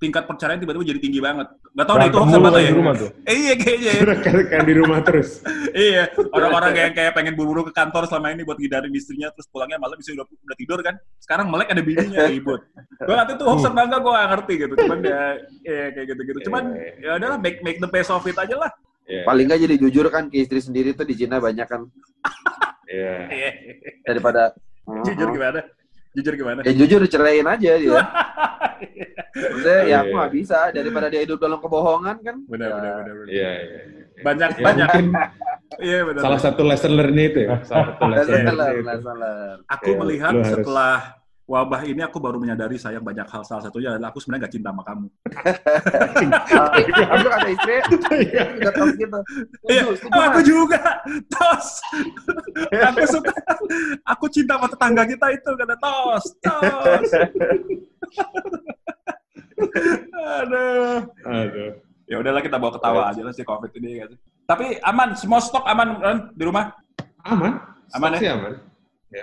tingkat 0.01 0.23
perceraian 0.27 0.59
tiba-tiba 0.59 0.83
jadi 0.83 0.99
tinggi 0.99 1.19
banget. 1.23 1.47
Gak 1.73 1.85
tau 1.87 1.95
deh 1.97 2.07
itu 2.11 2.17
hoax 2.19 2.31
apa 2.35 2.49
ya. 2.59 2.69
di 2.69 2.75
rumah 2.75 2.93
tuh. 2.93 3.09
Eh, 3.23 3.35
iya 3.35 3.53
kayaknya. 3.55 3.91
ya. 3.93 4.15
kan, 4.19 4.35
kan 4.51 4.61
di 4.67 4.73
rumah 4.75 4.99
terus. 5.01 5.29
iya, 5.87 6.03
orang-orang 6.33 6.71
yang 6.75 6.91
kayak 6.93 7.11
pengen 7.15 7.33
buru-buru 7.39 7.71
ke 7.71 7.73
kantor 7.73 8.03
selama 8.09 8.35
ini 8.35 8.43
buat 8.43 8.59
ngidarin 8.59 8.91
istrinya 8.91 9.31
terus 9.31 9.47
pulangnya 9.47 9.79
malam 9.79 9.95
bisa 9.95 10.11
udah, 10.13 10.25
udah 10.27 10.57
tidur 10.59 10.79
kan. 10.83 10.95
Sekarang 11.17 11.47
melek 11.47 11.69
ada 11.71 11.81
bininya 11.81 12.27
ribut. 12.33 12.61
Gue 12.99 13.15
nanti 13.15 13.31
tuh 13.39 13.45
hoax 13.47 13.63
apa 13.65 13.81
enggak 13.85 14.01
gue 14.03 14.11
gak 14.11 14.29
ngerti 14.35 14.53
gitu. 14.59 14.73
Cuman 14.83 14.97
ya, 15.01 15.21
ya 15.63 15.85
kayak 15.95 16.05
gitu-gitu. 16.11 16.39
Cuman 16.51 16.63
ya 16.99 17.11
udahlah 17.17 17.39
make 17.39 17.59
make 17.63 17.79
the 17.79 17.89
best 17.89 18.11
of 18.11 18.25
it 18.27 18.37
aja 18.37 18.55
lah. 18.59 18.71
Ya, 19.03 19.27
Paling 19.27 19.51
nggak 19.51 19.59
jadi 19.67 19.75
jujur 19.75 20.07
kan 20.07 20.31
ke 20.31 20.39
istri 20.47 20.63
sendiri 20.63 20.95
tuh 20.95 21.03
di 21.03 21.11
Cina 21.19 21.35
banyak 21.35 21.67
kan 21.67 21.83
ya. 22.87 23.27
Iya. 23.27 23.51
daripada 24.07 24.55
Jujur 24.83 25.31
gimana? 25.31 25.63
Jujur 26.13 26.33
gimana? 26.37 26.59
Ya 26.61 26.73
jujur 26.73 27.01
ceraiin 27.05 27.45
aja 27.45 27.71
dia. 27.73 28.01
Maksudnya 29.33 29.79
ya 29.83 29.97
aku 29.99 30.07
Iya. 30.07 30.17
nggak 30.19 30.31
bisa 30.31 30.57
daripada 30.69 31.07
dia 31.09 31.21
hidup 31.25 31.41
dalam 31.41 31.57
kebohongan 31.57 32.17
kan. 32.21 32.35
Benar, 32.45 32.69
Ya, 32.69 32.75
benar, 32.75 32.93
benar, 32.93 33.13
benar. 33.17 33.27
Iya, 33.33 33.51
iya. 33.57 33.79
Banyak, 34.21 34.49
Ya, 34.51 34.61
banyak. 34.61 34.87
mungkin 34.87 35.05
Iya, 35.89 35.99
benar. 36.05 36.21
salah 36.21 36.39
satu 36.39 36.61
lesson 36.61 36.91
learn 36.93 37.17
itu 37.17 37.39
ya. 37.49 37.49
Salah 37.69 37.97
satu 37.97 38.05
lesson 38.05 39.17
learn. 39.17 39.57
Aku 39.65 39.89
Ya, 39.89 39.97
melihat 39.97 40.33
setelah 40.45 40.95
wabah 41.53 41.85
ini 41.85 42.01
aku 42.01 42.17
baru 42.17 42.41
menyadari 42.41 42.81
sayang 42.81 43.05
banyak 43.05 43.29
hal. 43.29 43.45
Salah 43.45 43.61
satunya 43.61 43.93
adalah 43.93 44.09
aku 44.09 44.17
sebenarnya 44.17 44.49
gak 44.49 44.53
cinta 44.57 44.69
sama 44.73 44.81
kamu. 44.81 45.07
Aku 47.13 47.29
ada 47.29 47.49
istri, 47.53 47.77
tahu 48.73 48.87
gitu. 48.97 49.19
Iya, 49.69 49.83
aku 50.09 50.39
juga. 50.41 50.81
Tos. 51.29 51.67
aku 52.73 53.05
suka. 53.05 53.33
Aku 54.17 54.25
cinta 54.33 54.57
sama 54.57 54.67
tetangga 54.73 55.03
kita 55.05 55.27
itu 55.29 55.51
kata 55.53 55.75
Tos. 55.77 56.25
Tos. 56.41 57.11
Aduh. 60.41 60.97
Aduh. 61.21 61.71
Ya 62.09 62.15
udahlah 62.19 62.41
kita 62.41 62.57
bawa 62.57 62.73
ketawa 62.75 63.01
aja 63.13 63.21
lah 63.21 63.33
si 63.33 63.45
Covid 63.45 63.71
ini 63.77 64.01
kan. 64.01 64.09
Tapi 64.43 64.75
aman, 64.83 65.15
semua 65.15 65.39
stok 65.39 65.63
aman 65.69 66.01
di 66.35 66.43
rumah. 66.43 66.73
Aman. 67.23 67.61
Aman 67.95 68.09
ya? 68.17 68.19
sih 68.19 68.29
aman. 68.33 68.53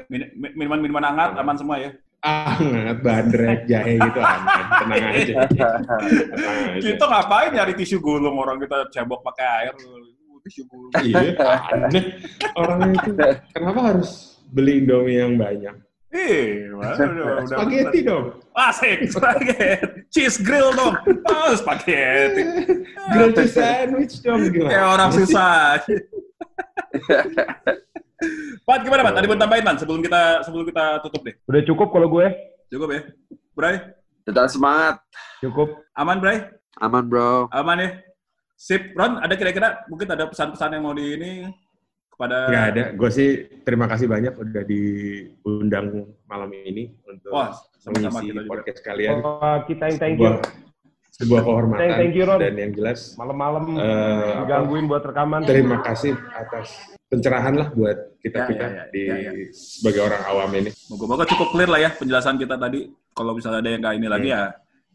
Min- 0.06 0.30
min- 0.38 0.54
Minuman-minuman 0.54 1.02
hangat 1.02 1.34
aman 1.34 1.56
semua 1.58 1.76
ya. 1.82 1.90
Hangat, 2.20 3.00
bandrek, 3.00 3.64
jahe 3.64 3.96
gitu 3.96 4.20
aman. 4.20 4.64
Tenang 4.84 5.04
aja. 5.08 5.34
Tenang 6.36 6.58
aja. 6.76 6.80
Kita 6.84 7.04
ngapain 7.08 7.50
nyari 7.56 7.72
tisu 7.72 7.96
gulung 7.96 8.36
orang 8.36 8.60
kita 8.60 8.92
cebok 8.92 9.24
pakai 9.24 9.46
air. 9.64 9.74
Uh, 9.80 10.04
Tisu 10.40 10.64
gulung. 10.68 10.92
Iya, 11.00 11.36
aneh. 11.72 12.20
Orangnya 12.56 12.96
itu 12.96 13.12
kenapa 13.52 13.80
harus 13.92 14.40
beli 14.52 14.84
Indomie 14.84 15.20
yang 15.20 15.36
banyak. 15.36 15.76
Ih, 16.10 16.74
udah, 16.74 16.96
udah, 16.96 17.46
Spaghetti 17.54 17.98
dong. 18.02 18.34
Asik, 18.50 19.06
spaghetti. 19.14 20.10
Cheese 20.10 20.42
grill 20.42 20.74
dong. 20.74 20.98
Oh, 21.30 21.54
spaghetti. 21.54 22.42
Grilled 23.14 23.36
cheese 23.38 23.54
sandwich 23.54 24.18
dong? 24.18 24.42
Kayak 24.50 24.86
orang 24.98 25.10
susah. 25.22 25.78
Pat, 28.68 28.84
gimana 28.84 29.00
Pat? 29.06 29.14
Tadi 29.16 29.26
mau 29.26 29.38
tambahin 29.40 29.64
Man 29.64 29.76
sebelum 29.80 30.00
kita 30.04 30.44
sebelum 30.44 30.64
kita 30.68 31.00
tutup 31.00 31.24
deh. 31.24 31.34
Udah 31.48 31.62
cukup 31.64 31.88
kalau 31.88 32.08
gue. 32.12 32.26
Cukup 32.68 32.88
ya? 32.92 33.00
Bray? 33.56 33.76
Tetap 34.28 34.46
semangat. 34.52 35.00
Cukup. 35.40 35.80
Aman, 35.96 36.20
Bray? 36.20 36.44
Aman, 36.80 37.08
bro. 37.08 37.48
Aman 37.50 37.80
ya? 37.80 37.90
Sip. 38.54 38.92
Ron, 38.92 39.18
ada 39.24 39.34
kira-kira 39.34 39.84
mungkin 39.88 40.08
ada 40.12 40.28
pesan-pesan 40.28 40.76
yang 40.76 40.84
mau 40.84 40.92
di 40.92 41.16
ini 41.16 41.30
kepada... 42.12 42.48
Nggak 42.52 42.66
ada. 42.76 42.84
Gue 42.92 43.10
sih 43.10 43.28
terima 43.64 43.88
kasih 43.88 44.04
banyak 44.04 44.36
udah 44.36 44.62
diundang 44.68 46.12
malam 46.28 46.52
ini 46.52 46.92
untuk 47.08 47.32
Wah, 47.32 47.56
sama-sama 47.80 48.20
mengisi 48.20 48.28
kita 48.30 48.40
juga. 48.44 48.50
podcast 48.52 48.80
kalian. 48.84 49.16
Oh, 49.24 49.58
kita 49.64 49.84
yang 49.88 49.98
thank 49.98 50.16
you. 50.20 50.36
Sebuah, 50.36 50.69
sebuah 51.20 51.40
kehormatan 51.42 51.80
Thank- 51.84 51.98
thank 52.00 52.14
you, 52.14 52.24
Ron. 52.24 52.38
dan 52.40 52.54
yang 52.56 52.72
jelas 52.72 53.12
Malam-malam 53.14 53.64
Eh, 53.76 54.32
digangguin 54.40 54.84
buat 54.86 55.04
rekaman. 55.04 55.44
terima 55.44 55.78
kasih 55.80 56.16
atas 56.30 56.72
pencerahan 57.06 57.54
lah 57.54 57.68
buat 57.70 57.96
kita 58.18 58.38
kita 58.46 58.64
Ya, 58.64 58.70
ya, 58.70 58.76
ya, 58.78 58.84
di 58.88 59.02
ya, 59.04 59.16
ya. 59.18 59.32
sebagai 59.50 60.00
orang 60.02 60.22
awam 60.24 60.48
ini. 60.54 60.70
Moga-moga 60.88 61.24
cukup 61.26 61.48
clear 61.50 61.68
lah 61.68 61.80
ya 61.80 61.90
penjelasan 61.92 62.36
kita 62.36 62.54
tadi. 62.54 62.86
Kalau 63.10 63.32
misalnya 63.32 63.58
ada 63.58 63.68
yang 63.68 63.80
nggak 63.80 63.94
ini 63.96 64.08
lagi 64.08 64.28
ya 64.30 64.42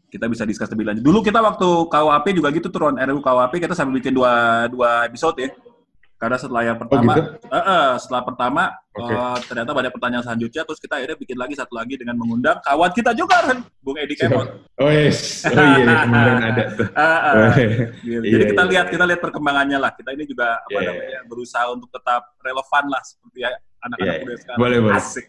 kita 0.06 0.26
bisa 0.26 0.42
discuss 0.42 0.70
lebih 0.70 0.86
lanjut. 0.86 1.02
Dulu 1.02 1.18
kita 1.20 1.38
waktu 1.38 1.68
KUHP 1.86 2.26
juga 2.32 2.48
gitu 2.50 2.66
tuh 2.66 2.80
Ron, 2.80 2.96
RUU 2.96 3.20
KUHP 3.20 3.54
kita 3.60 3.74
sambil 3.74 3.98
bikin 3.98 4.10
dua 4.12 4.64
dua 4.66 5.04
episode 5.04 5.36
ya. 5.36 5.50
Karena 6.16 6.40
setelah 6.40 6.62
yang 6.64 6.78
pertama, 6.80 7.12
gitu? 7.12 7.22
eh, 7.52 7.60
eh, 7.60 7.88
setelah 8.00 8.22
pertama 8.24 8.62
Oke. 8.96 9.12
eh, 9.12 9.36
ternyata 9.44 9.70
banyak 9.76 9.92
pertanyaan 9.92 10.24
selanjutnya, 10.24 10.62
terus 10.64 10.80
kita 10.80 10.96
akhirnya 10.96 11.18
bikin 11.20 11.36
lagi 11.36 11.52
satu 11.52 11.76
lagi 11.76 11.94
dengan 12.00 12.16
mengundang 12.16 12.56
kawan 12.64 12.88
kita 12.88 13.12
juga 13.12 13.44
Ren, 13.44 13.60
Bung 13.84 14.00
Edi 14.00 14.16
Kemon. 14.16 14.64
Oh 14.80 14.88
yes, 14.88 15.44
oh 15.44 15.52
iya 15.52 16.08
kemarin 16.08 16.40
ada 16.40 16.64
tuh. 16.72 16.88
Oh, 16.96 17.52
Gitu. 18.00 18.24
Iya, 18.24 18.32
Jadi 18.32 18.44
kita 18.48 18.62
iya, 18.64 18.70
lihat 18.72 18.86
iya. 18.88 18.92
kita 18.96 19.04
lihat 19.12 19.20
perkembangannya 19.20 19.76
lah. 19.76 19.90
Kita 19.92 20.10
ini 20.16 20.24
juga 20.24 20.56
apa 20.64 20.72
Iya, 20.72 20.80
iya, 20.80 20.88
namanya 20.88 21.20
berusaha 21.28 21.64
untuk 21.68 21.88
tetap 21.92 22.32
relevan 22.40 22.84
lah 22.88 23.02
seperti 23.04 23.38
ya 23.44 23.50
anak-anak 23.84 24.08
Iya, 24.08 24.12
iya. 24.16 24.24
muda 24.24 24.34
sekarang. 24.40 24.58
Boleh, 24.64 24.78
boleh. 24.80 24.96
Asik. 24.96 25.26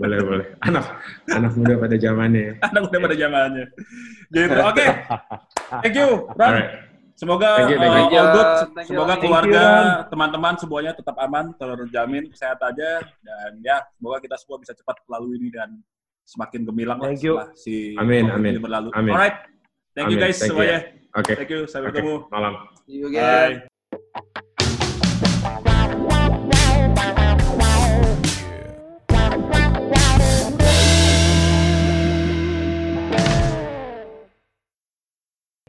boleh 0.00 0.18
boleh. 0.24 0.46
Anak 0.64 0.84
anak 1.28 1.52
muda 1.52 1.74
pada 1.76 1.96
zamannya. 2.00 2.46
anak 2.72 2.80
muda 2.88 2.96
pada 2.96 3.16
zamannya. 3.20 3.66
Gitu. 4.32 4.56
Oke. 4.64 4.86
Thank 5.84 5.96
you, 6.00 6.08
Ron. 6.32 6.88
Semoga 7.20 7.60
thank 7.60 7.76
you, 7.76 7.76
thank 7.76 7.92
uh, 7.92 8.00
you. 8.00 8.16
Uh, 8.16 8.24
all 8.24 8.32
good. 8.32 8.48
Semoga 8.88 9.14
keluarga, 9.20 9.64
teman-teman 10.08 10.56
semuanya 10.56 10.96
tetap 10.96 11.20
aman, 11.20 11.52
terjamin, 11.52 12.32
sehat 12.32 12.56
aja 12.64 13.04
dan 13.04 13.60
ya 13.60 13.84
semoga 13.92 14.24
kita 14.24 14.40
semua 14.40 14.56
bisa 14.56 14.72
cepat 14.72 14.96
melalui 15.04 15.36
ini 15.36 15.52
dan 15.52 15.84
semakin 16.24 16.64
gemilang 16.64 16.96
thank 16.96 17.20
you. 17.20 17.36
setelah 17.36 17.52
si 17.52 17.92
amin, 18.00 18.32
amin. 18.32 18.56
ini 18.56 18.60
berlalu. 18.64 18.88
Amin. 18.96 19.12
Alright, 19.12 19.36
thank 19.92 20.08
amin. 20.08 20.16
you 20.16 20.24
guys 20.24 20.40
thank 20.40 20.48
semuanya. 20.48 20.80
You. 20.80 21.20
Okay. 21.20 21.34
Thank 21.36 21.52
you. 21.52 21.68
Sampai 21.68 21.92
okay. 21.92 22.00
ketemu. 22.00 22.24
Malam. 22.32 22.54
See 22.88 22.96
you 22.96 23.12
again. 23.12 23.68
Bye. 26.96 27.19